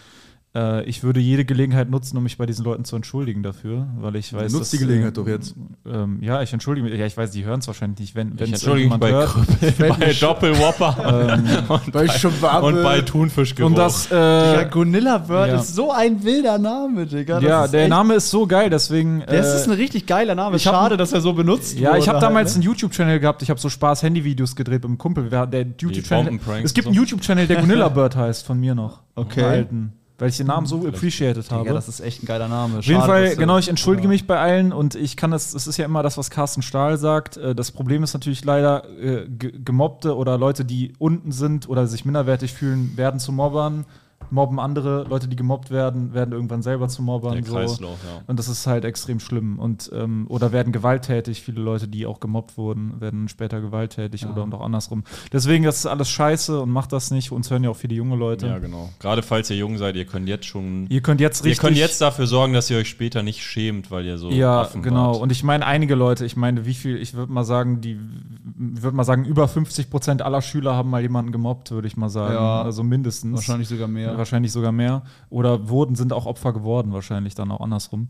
[0.56, 4.16] äh, ich würde jede Gelegenheit nutzen, um mich bei diesen Leuten zu entschuldigen dafür, weil
[4.16, 5.56] ich weiß, Nutz dass, die Gelegenheit äh, doch jetzt.
[5.86, 6.98] Ähm, ja, ich entschuldige mich.
[7.00, 9.12] Ja, ich weiß, die hören es wahrscheinlich nicht, wenn Ich wenn entschuldige mich irgendjemand bei
[9.12, 9.78] hört.
[9.78, 11.34] Krüppel, bei Doppelwhopper
[11.86, 12.74] und, Bei Schwabbel.
[12.78, 13.70] und bei Thunfischgeruch.
[13.70, 15.56] Und das, Ja, äh, Gonilla Bird ja.
[15.60, 17.36] ist so ein wilder Name, Digga.
[17.36, 19.24] Das ja, der echt- Name ist so geil, deswegen.
[19.28, 20.56] Das äh, ist ein richtig geiler Name.
[20.56, 23.20] ich hab- Schade, dass er so benutzt Ja, ich habe wurde damals halt, einen YouTube-Channel
[23.20, 23.44] gehabt.
[23.44, 25.30] Ich habe so Spaß-Handy-Videos gedreht mit einem Kumpel.
[25.30, 26.40] Der YouTube-Channel.
[26.64, 26.96] Es gibt einen.
[26.96, 29.02] YouTube-Channel, der Gonilla Bird heißt, von mir noch.
[29.16, 29.44] Okay.
[29.44, 29.94] Alten.
[30.20, 31.64] Weil ich den Namen so appreciated habe.
[31.64, 32.80] Digga, das ist echt ein geiler Name.
[32.80, 35.78] Auf jeden Fall, genau, ich entschuldige mich bei allen und ich kann das, es ist
[35.78, 37.38] ja immer das, was Carsten Stahl sagt.
[37.38, 41.88] Äh, Das Problem ist natürlich leider, äh, ge- Gemobbte oder Leute, die unten sind oder
[41.88, 43.86] sich minderwertig fühlen, werden zu Mobbern,
[44.32, 47.34] mobben andere, Leute, die gemobbt werden, werden irgendwann selber zu Mobbern.
[47.36, 47.54] der so.
[47.54, 48.22] Kreislauf, ja.
[48.28, 49.60] Und das ist halt extrem schlimm.
[49.60, 51.42] Und, ähm, oder werden gewalttätig.
[51.42, 55.04] Viele Leute, die auch gemobbt wurden, werden später gewalttätig oder und auch andersrum.
[55.32, 57.32] Deswegen, das ist alles scheiße und macht das nicht.
[57.32, 58.48] Uns hören ja auch viele junge Leute.
[58.48, 58.90] Ja, genau.
[59.00, 60.88] Gerade falls ihr jung seid, ihr könnt jetzt schon.
[60.90, 61.60] Ihr könnt jetzt Ihr richtig.
[61.62, 64.82] könnt jetzt dafür sorgen, dass ihr euch später nicht schämt, weil ihr so Ja, offen
[64.82, 65.14] genau.
[65.14, 65.22] wart.
[65.22, 68.00] Und ich meine, einige Leute, ich meine, wie viel, ich würde mal sagen, die,
[68.58, 72.10] würde mal sagen, über 50 Prozent aller Schüler haben mal jemanden gemobbt, würde ich mal
[72.10, 72.34] sagen.
[72.34, 72.62] Ja.
[72.62, 73.34] Also mindestens.
[73.36, 74.18] Wahrscheinlich sogar mehr.
[74.20, 75.04] Wahrscheinlich sogar mehr.
[75.30, 78.10] Oder wurden, sind auch Opfer geworden, wahrscheinlich dann auch andersrum.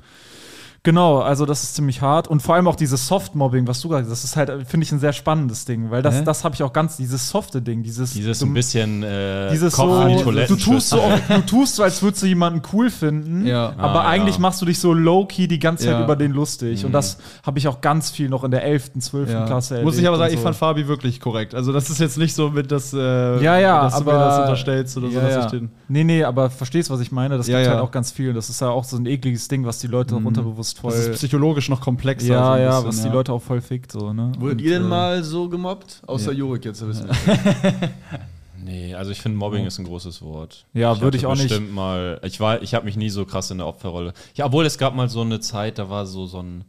[0.84, 2.28] Genau, also das ist ziemlich hart.
[2.30, 4.92] Und vor allem auch dieses Soft-Mobbing, was du gesagt hast, das ist halt, finde ich,
[4.94, 6.24] ein sehr spannendes Ding, weil das, Hä?
[6.24, 9.74] das habe ich auch ganz, dieses softe Ding, dieses, Dieses du- ein bisschen äh, dieses
[9.74, 9.90] Kopf
[10.24, 13.74] so, die du tust, so, du tust so, als würdest du jemanden cool finden, Ja.
[13.78, 14.42] aber Ah, eigentlich ja.
[14.42, 16.04] machst du dich so low-key die ganze Zeit Ja.
[16.04, 16.86] über den lustig.
[16.86, 19.30] Und das habe ich auch ganz viel noch in der 11., 12.
[19.32, 19.46] Ja.
[19.46, 20.44] Klasse Muss ich aber erlebt sagen, und ich so.
[20.44, 21.56] fand Fabi wirklich korrekt.
[21.56, 22.98] Also das ist jetzt nicht so mit, dass, äh,
[23.44, 25.46] ja, ja, dass aber du mir das unterstellst oder so, dass ja.
[25.46, 25.72] ich den.
[25.90, 27.38] Nee, nee, aber verstehst, was ich meine?
[27.38, 27.74] Das Ja, gibt ja.
[27.74, 28.34] halt auch ganz viel.
[28.34, 30.92] Das ist ja auch so ein ekliges Ding, was die Leute auch unterbewusst voll.
[30.92, 32.28] Das ist psychologisch noch komplexer.
[32.28, 34.32] so ja, ein ja, bisschen, was die Leute auch voll fickt, so, ne?
[34.38, 36.02] Wurdet Und, ihr denn äh, mal so gemobbt?
[36.06, 37.10] Außer Jorik jetzt, wissen
[38.64, 40.66] Nee, also ich finde Mobbing ist ein großes Wort.
[40.74, 41.48] Ja, würde ich auch nicht.
[41.48, 42.20] Bestimmt mal.
[42.24, 44.14] Ich war, ich habe mich nie so krass in der Opferrolle.
[44.36, 46.66] Ja, obwohl es gab mal so eine Zeit, da war so so ein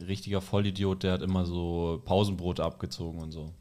[0.00, 3.52] richtiger Vollidiot, der hat immer so Pausenbrot abgezogen und so.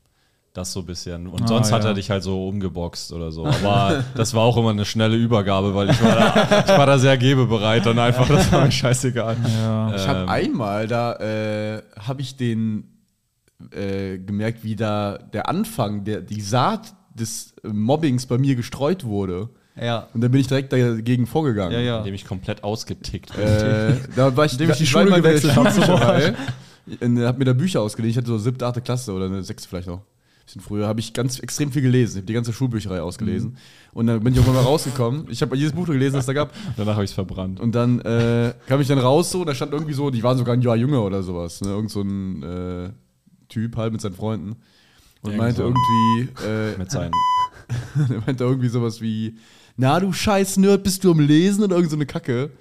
[0.55, 1.27] Das so ein bisschen.
[1.27, 1.89] Und Ah, sonst hat ja.
[1.89, 3.45] er dich halt so umgeboxt oder so.
[3.45, 6.97] Aber das war auch immer eine schnelle Übergabe, weil ich war da, ich war da
[6.97, 8.25] sehr gebebereit dann einfach.
[8.27, 9.35] Das war mir scheißegal.
[9.61, 9.95] Ja.
[9.95, 12.85] Ich habe Ähm, einmal, da äh, habe ich den
[13.71, 19.49] äh, gemerkt, wie da der Anfang, der, die Saat des Mobbings bei mir gestreut wurde.
[19.77, 20.07] Ja.
[20.13, 21.73] Und dann bin ich direkt dagegen vorgegangen.
[21.73, 21.97] Ja, ja.
[21.99, 23.43] Indem ich komplett ausgetickt bin.
[23.45, 25.69] Äh, da war ich, Indem ich die Schule gewechselt hab.
[25.73, 26.33] Schulbücherei.
[27.01, 28.11] Und hab mir da Bücher ausgeliehen.
[28.11, 29.99] Ich hatte so siebte, achte Klasse oder eine sechste vielleicht auch.
[30.45, 32.13] Bisschen früher, habe ich ganz extrem viel gelesen.
[32.13, 33.57] Ich habe die ganze Schulbücherei ausgelesen.
[33.93, 35.25] Und dann bin ich auch mal rausgekommen.
[35.29, 36.53] Ich habe jedes Buch gelesen, das es da gab.
[36.77, 37.59] Danach habe ich es verbrannt.
[37.59, 40.53] Und dann äh, kam ich dann raus so, da stand irgendwie so, die waren sogar
[40.53, 41.61] ein Jahr jünger oder sowas.
[41.61, 41.69] Ne?
[41.69, 42.89] Irgend so ein äh,
[43.49, 44.55] Typ halt mit seinen Freunden.
[45.21, 47.11] Und Irgend meinte irgendwie, äh, Mit seinen.
[48.09, 49.37] der meinte irgendwie sowas wie,
[49.77, 52.51] na du scheiß Nerd, bist du am Lesen oder irgend so eine Kacke.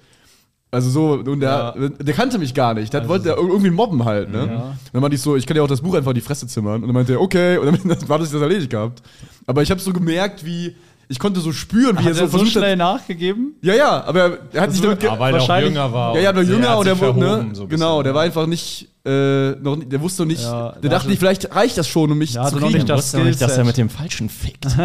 [0.75, 2.93] Also so, und der, der kannte mich gar nicht.
[2.93, 4.41] Der wollte der irgendwie mobben halt, ne?
[4.43, 4.49] Und
[4.93, 6.81] dann meinte ich so, ich kann ja auch das Buch einfach in die Fresse zimmern.
[6.81, 7.79] Und dann meinte er, okay, und dann
[8.09, 9.01] war das das erledigt gehabt.
[9.47, 10.75] Aber ich habe so gemerkt, wie,
[11.07, 12.77] ich konnte so spüren, wie Hat er so er so versucht schnell hat.
[12.79, 13.53] nachgegeben?
[13.61, 16.15] Ja, ja, aber er hat sich damit ge- Aber weil er auch jünger war.
[16.15, 17.49] ja, ja, der er jünger und der sich wurde, ne?
[17.53, 20.81] so genau, der war einfach nicht, äh, noch, nicht- der wusste noch nicht, Ja, der
[20.81, 22.79] der dachte, hatte- vielleicht reicht das schon, um mich Der zu hatte noch kriegen.
[22.79, 24.65] nicht das wusste noch nicht, dass er mit dem Falschen fickt.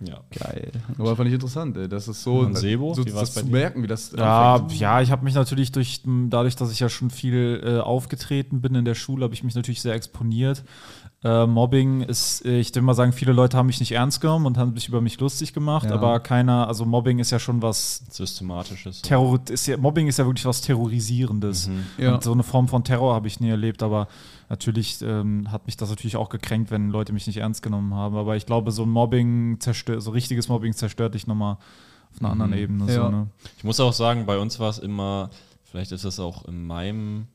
[0.00, 0.20] ja.
[0.38, 0.72] Geil.
[0.98, 2.94] Aber fand ich interessant, ey, das ist so, Und Sebo?
[2.94, 3.52] so das bei zu dir?
[3.52, 4.80] merken, wie das Ja, anfängt.
[4.80, 8.74] ja, ich habe mich natürlich durch, dadurch, dass ich ja schon viel äh, aufgetreten bin
[8.74, 10.64] in der Schule, habe ich mich natürlich sehr exponiert.
[11.22, 14.56] Äh, Mobbing ist, ich würde mal sagen, viele Leute haben mich nicht ernst genommen und
[14.56, 15.94] haben sich über mich lustig gemacht, Ja.
[15.96, 19.02] aber keiner, also Mobbing ist ja schon was Systematisches.
[19.02, 21.68] Terror, ist ja, Mobbing ist ja wirklich was Terrorisierendes.
[21.98, 22.14] Ja.
[22.14, 24.08] Und so eine Form von Terror habe ich nie erlebt, aber
[24.50, 28.16] natürlich ähm, hat mich das natürlich auch gekränkt, wenn Leute mich nicht ernst genommen haben.
[28.16, 31.54] Aber ich glaube, so ein Mobbing zerstört, so richtiges Mobbing zerstört dich nochmal
[32.12, 32.86] auf einer anderen Ebene.
[32.92, 33.04] Ja.
[33.04, 33.28] So, ne?
[33.56, 35.30] Ich muss auch sagen, bei uns war es immer,
[35.62, 37.28] vielleicht ist das auch in meinem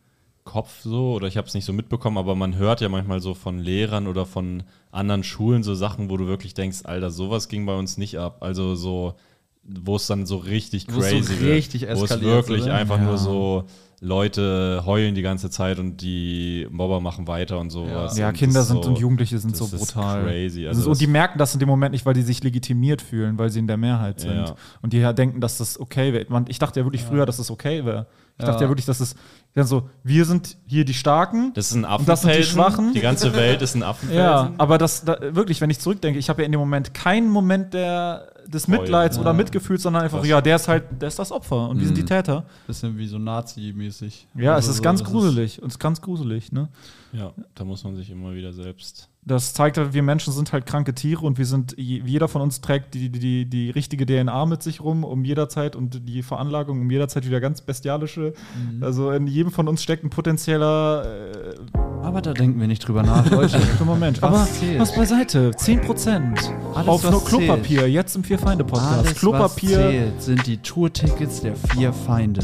[0.44, 3.34] Kopf so oder ich habe es nicht so mitbekommen, aber man hört ja manchmal so
[3.34, 4.62] von Lehrern oder von
[4.92, 8.38] anderen Schulen so Sachen, wo du wirklich denkst, Alter, sowas ging bei uns nicht ab.
[8.42, 9.16] Also so,
[9.64, 11.54] wo es dann so richtig Wo so crazy wird.
[11.54, 12.76] richtig Wo es wirklich oder?
[12.76, 13.06] einfach Ja.
[13.06, 13.64] nur so
[14.02, 18.18] Leute heulen die ganze Zeit und die Mobber machen weiter und sowas.
[18.18, 20.24] Ja, und Kinder ist sind so, und Jugendliche sind das so ist brutal.
[20.24, 20.68] crazy.
[20.68, 23.50] Also und die merken das in dem Moment nicht, weil die sich legitimiert fühlen, weil
[23.50, 24.36] sie in der Mehrheit sind.
[24.48, 24.56] Ja.
[24.82, 26.26] Und die ja denken, dass das okay wäre.
[26.50, 28.08] Ich dachte ja wirklich früher, dass das okay wäre.
[28.38, 28.52] Ich Ja.
[28.52, 29.16] dachte ja wirklich, dass es
[29.54, 31.54] dann so, wir sind hier die Starken.
[31.54, 32.54] Das ist ein Und das sind die Affenfelsen.
[32.54, 32.94] Schwachen.
[32.94, 34.24] Die ganze Welt ist ein Affenfelsen.
[34.26, 37.30] ja, aber das da, wirklich, wenn ich zurückdenke, ich habe ja in dem Moment keinen
[37.30, 39.22] Moment der, des Mitleids ja.
[39.22, 40.28] oder Mitgefühls, sondern einfach, Krass.
[40.28, 42.46] ja, der ist halt, der ist das Opfer und wir sind die Täter.
[42.68, 44.28] Bisschen wie so Nazi-mäßig.
[44.36, 45.62] Ja, Also es ist so, ganz das gruselig.
[45.62, 46.70] Und es ist ganz gruselig, ne?
[47.12, 49.10] Ja, da muss man sich immer wieder selbst.
[49.28, 52.42] Das zeigt halt, wir Menschen sind halt kranke Tiere und wir sind, je- jeder von
[52.44, 56.22] uns trägt die, die, die, die richtige DNA mit sich rum, um jederzeit und die
[56.22, 58.34] Veranlagung, um jederzeit wieder ganz bestialische.
[58.82, 61.06] Also in jedem von uns steckt ein potenzieller.
[61.34, 63.60] Äh, Aber da denken wir nicht drüber nach, Leute.
[63.86, 65.52] Moment, Was was beiseite?
[65.52, 67.94] 10% Alles, auf was nur Klopapier, zählt.
[67.94, 68.92] jetzt im Vier-Feinde-Podcast.
[68.94, 69.78] Alles, was Klopapier.
[69.78, 72.42] zählt, sind die Tourtickets der vier Feinde.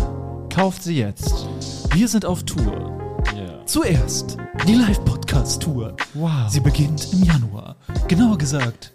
[0.49, 1.47] Kauft sie jetzt.
[1.93, 2.91] Wir sind auf Tour.
[3.35, 3.65] Ja.
[3.65, 4.37] Zuerst
[4.67, 5.95] die Live-Podcast-Tour.
[6.13, 6.29] Wow.
[6.49, 7.75] Sie beginnt im Januar.
[8.07, 8.93] Genauer gesagt,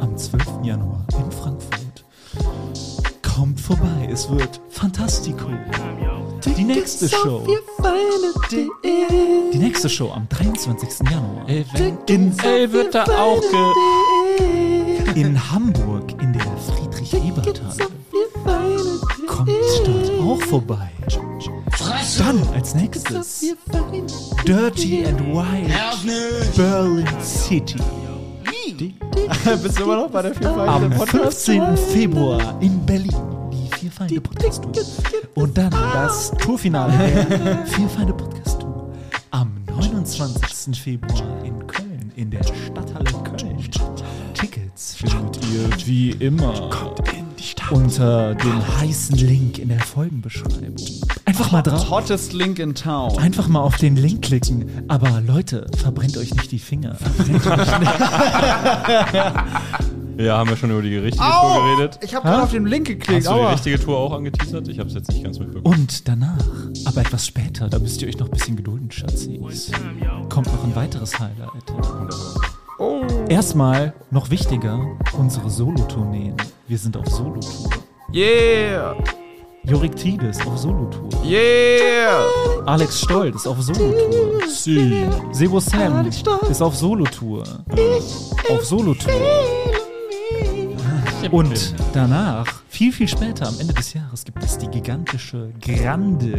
[0.00, 0.44] am 12.
[0.62, 2.04] Januar in Frankfurt.
[3.22, 5.46] Kommt vorbei, es wird fantastico.
[6.56, 7.46] Die nächste Show.
[9.52, 11.08] Die nächste Show am 23.
[11.10, 11.48] Januar.
[11.48, 13.72] Ey, wird da auch ge
[15.18, 17.88] In Hamburg in der Friedrich-Ebert-Halle.
[19.26, 19.50] Kommt
[19.84, 20.92] dort auch vorbei.
[22.18, 23.40] Dann als nächstes
[24.46, 26.56] Dirty and Wild.
[26.56, 27.78] Berlin City.
[29.60, 31.46] Bist du immer noch bei der Am Podcast?
[31.46, 31.76] 15.
[31.76, 33.16] Februar in Berlin.
[33.52, 34.72] Die Vier Feinde Podcast Tour.
[35.34, 38.92] Und dann das Tourfinale der Vier Feinde Podcast Tour.
[39.32, 40.80] Am 29.
[40.80, 43.27] Februar in Köln, in der Stadthalle Köln.
[44.38, 46.70] Tickets findet ihr wie immer
[47.72, 50.76] unter dem heißen Link in der Folgenbeschreibung.
[51.24, 51.90] Einfach mal drauf.
[51.90, 53.18] Hottest Link in Town.
[53.18, 54.84] Einfach mal auf den Link klicken.
[54.86, 56.96] Aber Leute, verbrennt euch nicht die Finger.
[60.18, 62.00] Ja, haben wir schon über die richtige Tour geredet.
[62.02, 63.24] Ich habe gerade auf den Link geklickt.
[63.24, 63.52] Hast du die Aua.
[63.52, 64.66] richtige Tour auch angeteasert?
[64.66, 65.76] Ich habe es jetzt nicht ganz mitbekommen.
[65.76, 66.44] Und danach,
[66.86, 69.70] aber etwas später, da müsst ihr euch noch ein bisschen gedulden, Schatzis,
[70.28, 71.62] kommt noch ein weiteres Highlight.
[73.28, 74.78] Erstmal, noch wichtiger,
[75.18, 76.36] unsere Solotourneen.
[76.68, 77.70] Wir sind auf Solotour.
[78.14, 78.96] Yeah.
[79.64, 81.08] Jorik Tiede ist auf Solotour.
[81.24, 82.22] Yeah.
[82.66, 84.40] Alex Stoll ist auf Solotour.
[85.32, 87.42] Sebo Sam ist auf Solotour.
[88.48, 89.12] Auf Solotour.
[91.30, 96.38] Und danach, viel, viel später, am Ende des Jahres, gibt es die gigantische, grande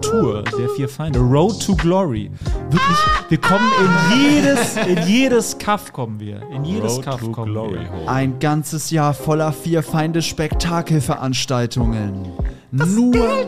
[0.00, 1.20] Tour der vier Feinde.
[1.20, 2.28] Road to Glory.
[2.70, 2.98] Wirklich,
[3.28, 6.42] wir kommen in jedes, in jedes Kaff kommen wir.
[6.50, 8.08] In jedes Road Kaff to kommen Glory wir.
[8.10, 12.26] Ein ganzes Jahr voller vier Feinde Spektakelveranstaltungen.
[12.70, 13.14] Nur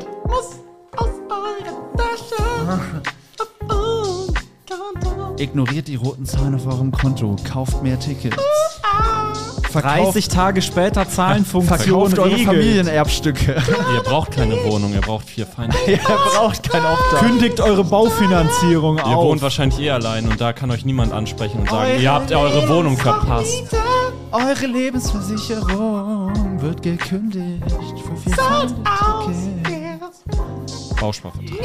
[5.36, 8.36] Ignoriert die roten Zahlen auf eurem Konto, kauft mehr Tickets.
[9.80, 12.46] Verkauft- 30 Tage später Zahlenfunktion Verkauft eure regelt.
[12.46, 13.52] Familienerbstücke.
[13.94, 15.76] Ihr braucht keine Wohnung, ihr braucht vier Feinde.
[15.86, 17.20] Ihr braucht kein Obdach.
[17.20, 19.24] Kündigt eure Baufinanzierung Ihr auf.
[19.24, 22.68] wohnt wahrscheinlich eh allein und da kann euch niemand ansprechen und sagen, ihr habt eure
[22.68, 23.62] Wohnung verpasst.
[24.32, 27.62] Eure Lebensversicherung wird gekündigt
[28.04, 28.36] für vier
[31.00, 31.58] Bausparvertrag.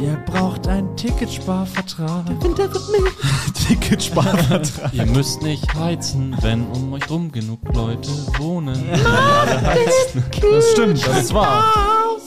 [0.00, 2.24] Ihr braucht einen Ticketsparvertrag.
[3.54, 4.92] Ticketsparvertrag.
[4.92, 8.78] Ihr müsst nicht heizen, wenn um euch rum genug Leute wohnen.
[8.92, 11.64] Das stimmt, das ist wahr.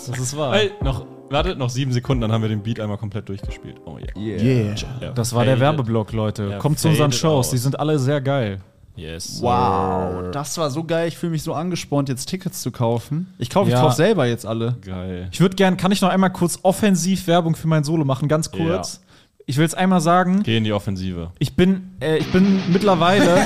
[0.08, 0.56] Das ist wahr.
[0.56, 3.78] Ey, noch, wartet, noch sieben Sekunden, dann haben wir den Beat einmal komplett durchgespielt.
[3.86, 4.42] Oh yeah.
[4.42, 4.76] Yeah.
[5.02, 5.60] Ja, Das war der.
[5.60, 6.58] Werbeblock, Leute.
[6.60, 7.54] Kommt zu unseren Shows, out.
[7.54, 8.60] die sind alle sehr geil.
[8.98, 9.42] Yes.
[9.42, 11.08] Wow, das war so geil.
[11.08, 13.34] Ich fühle mich so angespornt, jetzt Tickets zu kaufen.
[13.38, 13.88] Ich kaufe Ja.
[13.88, 14.76] ich selber jetzt alle.
[14.86, 15.30] Geil.
[15.32, 18.52] Ich würde gern, kann ich noch einmal kurz offensiv Werbung für mein Solo machen, ganz
[18.52, 19.02] kurz?
[19.50, 21.32] Ich will jetzt einmal sagen, Geh in die Offensive.
[21.40, 23.38] ich bin, äh, ich bin mittlerweile,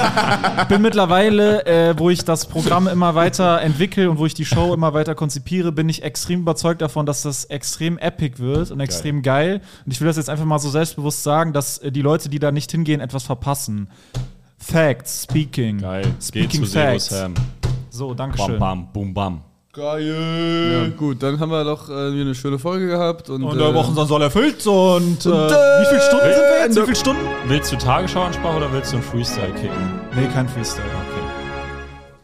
[0.68, 4.72] bin mittlerweile, äh, wo ich das Programm immer weiter entwickle und wo ich die Show
[4.72, 9.22] immer weiter konzipiere, bin ich extrem überzeugt davon, dass das extrem epic wird und extrem
[9.22, 9.60] geil.
[9.84, 12.38] Und ich will das jetzt einfach mal so selbstbewusst sagen, dass äh, die Leute, die
[12.38, 13.88] da nicht hingehen, etwas verpassen.
[14.60, 15.78] Facts, speaking.
[15.78, 16.02] Geil.
[16.02, 17.06] Geht Speaking facts.
[17.08, 17.34] Sam.
[17.90, 18.58] So, Bam, Dankeschön.
[18.58, 19.40] bam, boom, bam.
[19.72, 20.72] Geil.
[20.90, 23.30] Ja, gut, dann haben wir doch äh, eine schöne Folge gehabt.
[23.30, 26.64] Und, Und äh, der Wochen soll erfüllt und, äh, äh, wie viele Stunden sind wir
[26.64, 26.76] jetzt?
[26.76, 27.22] äh, Wie viele Stunden?
[27.46, 30.00] Willst du Tagesschauansprache oder willst du einen Freestyle kicken?
[30.16, 30.84] Nee, kein Freestyle.
[30.86, 31.24] Okay.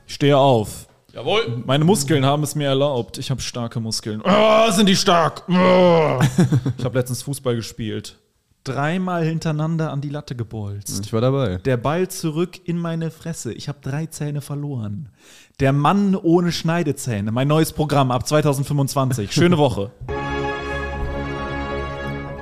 [0.09, 0.87] Ich stehe auf.
[1.13, 1.63] Jawohl.
[1.65, 3.17] Meine Muskeln haben es mir erlaubt.
[3.19, 4.21] Ich habe starke Muskeln.
[4.25, 5.43] Oh, sind die stark.
[5.49, 6.19] Oh.
[6.79, 8.19] Ich habe letztens Fußball gespielt.
[8.67, 11.05] Dreimal hintereinander an die Latte gebolzt.
[11.05, 11.59] Ich war dabei.
[11.59, 13.53] Der Ball zurück in meine Fresse.
[13.53, 15.09] Ich habe drei Zähne verloren.
[15.61, 17.31] Der Mann ohne Schneidezähne.
[17.31, 19.31] Mein neues Programm ab 2025.
[19.31, 19.93] Schöne Woche.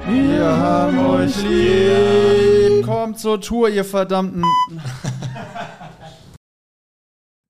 [0.08, 2.86] Wir haben euch lieb.
[2.86, 4.44] Kommt zur Tour, ihr verdammten.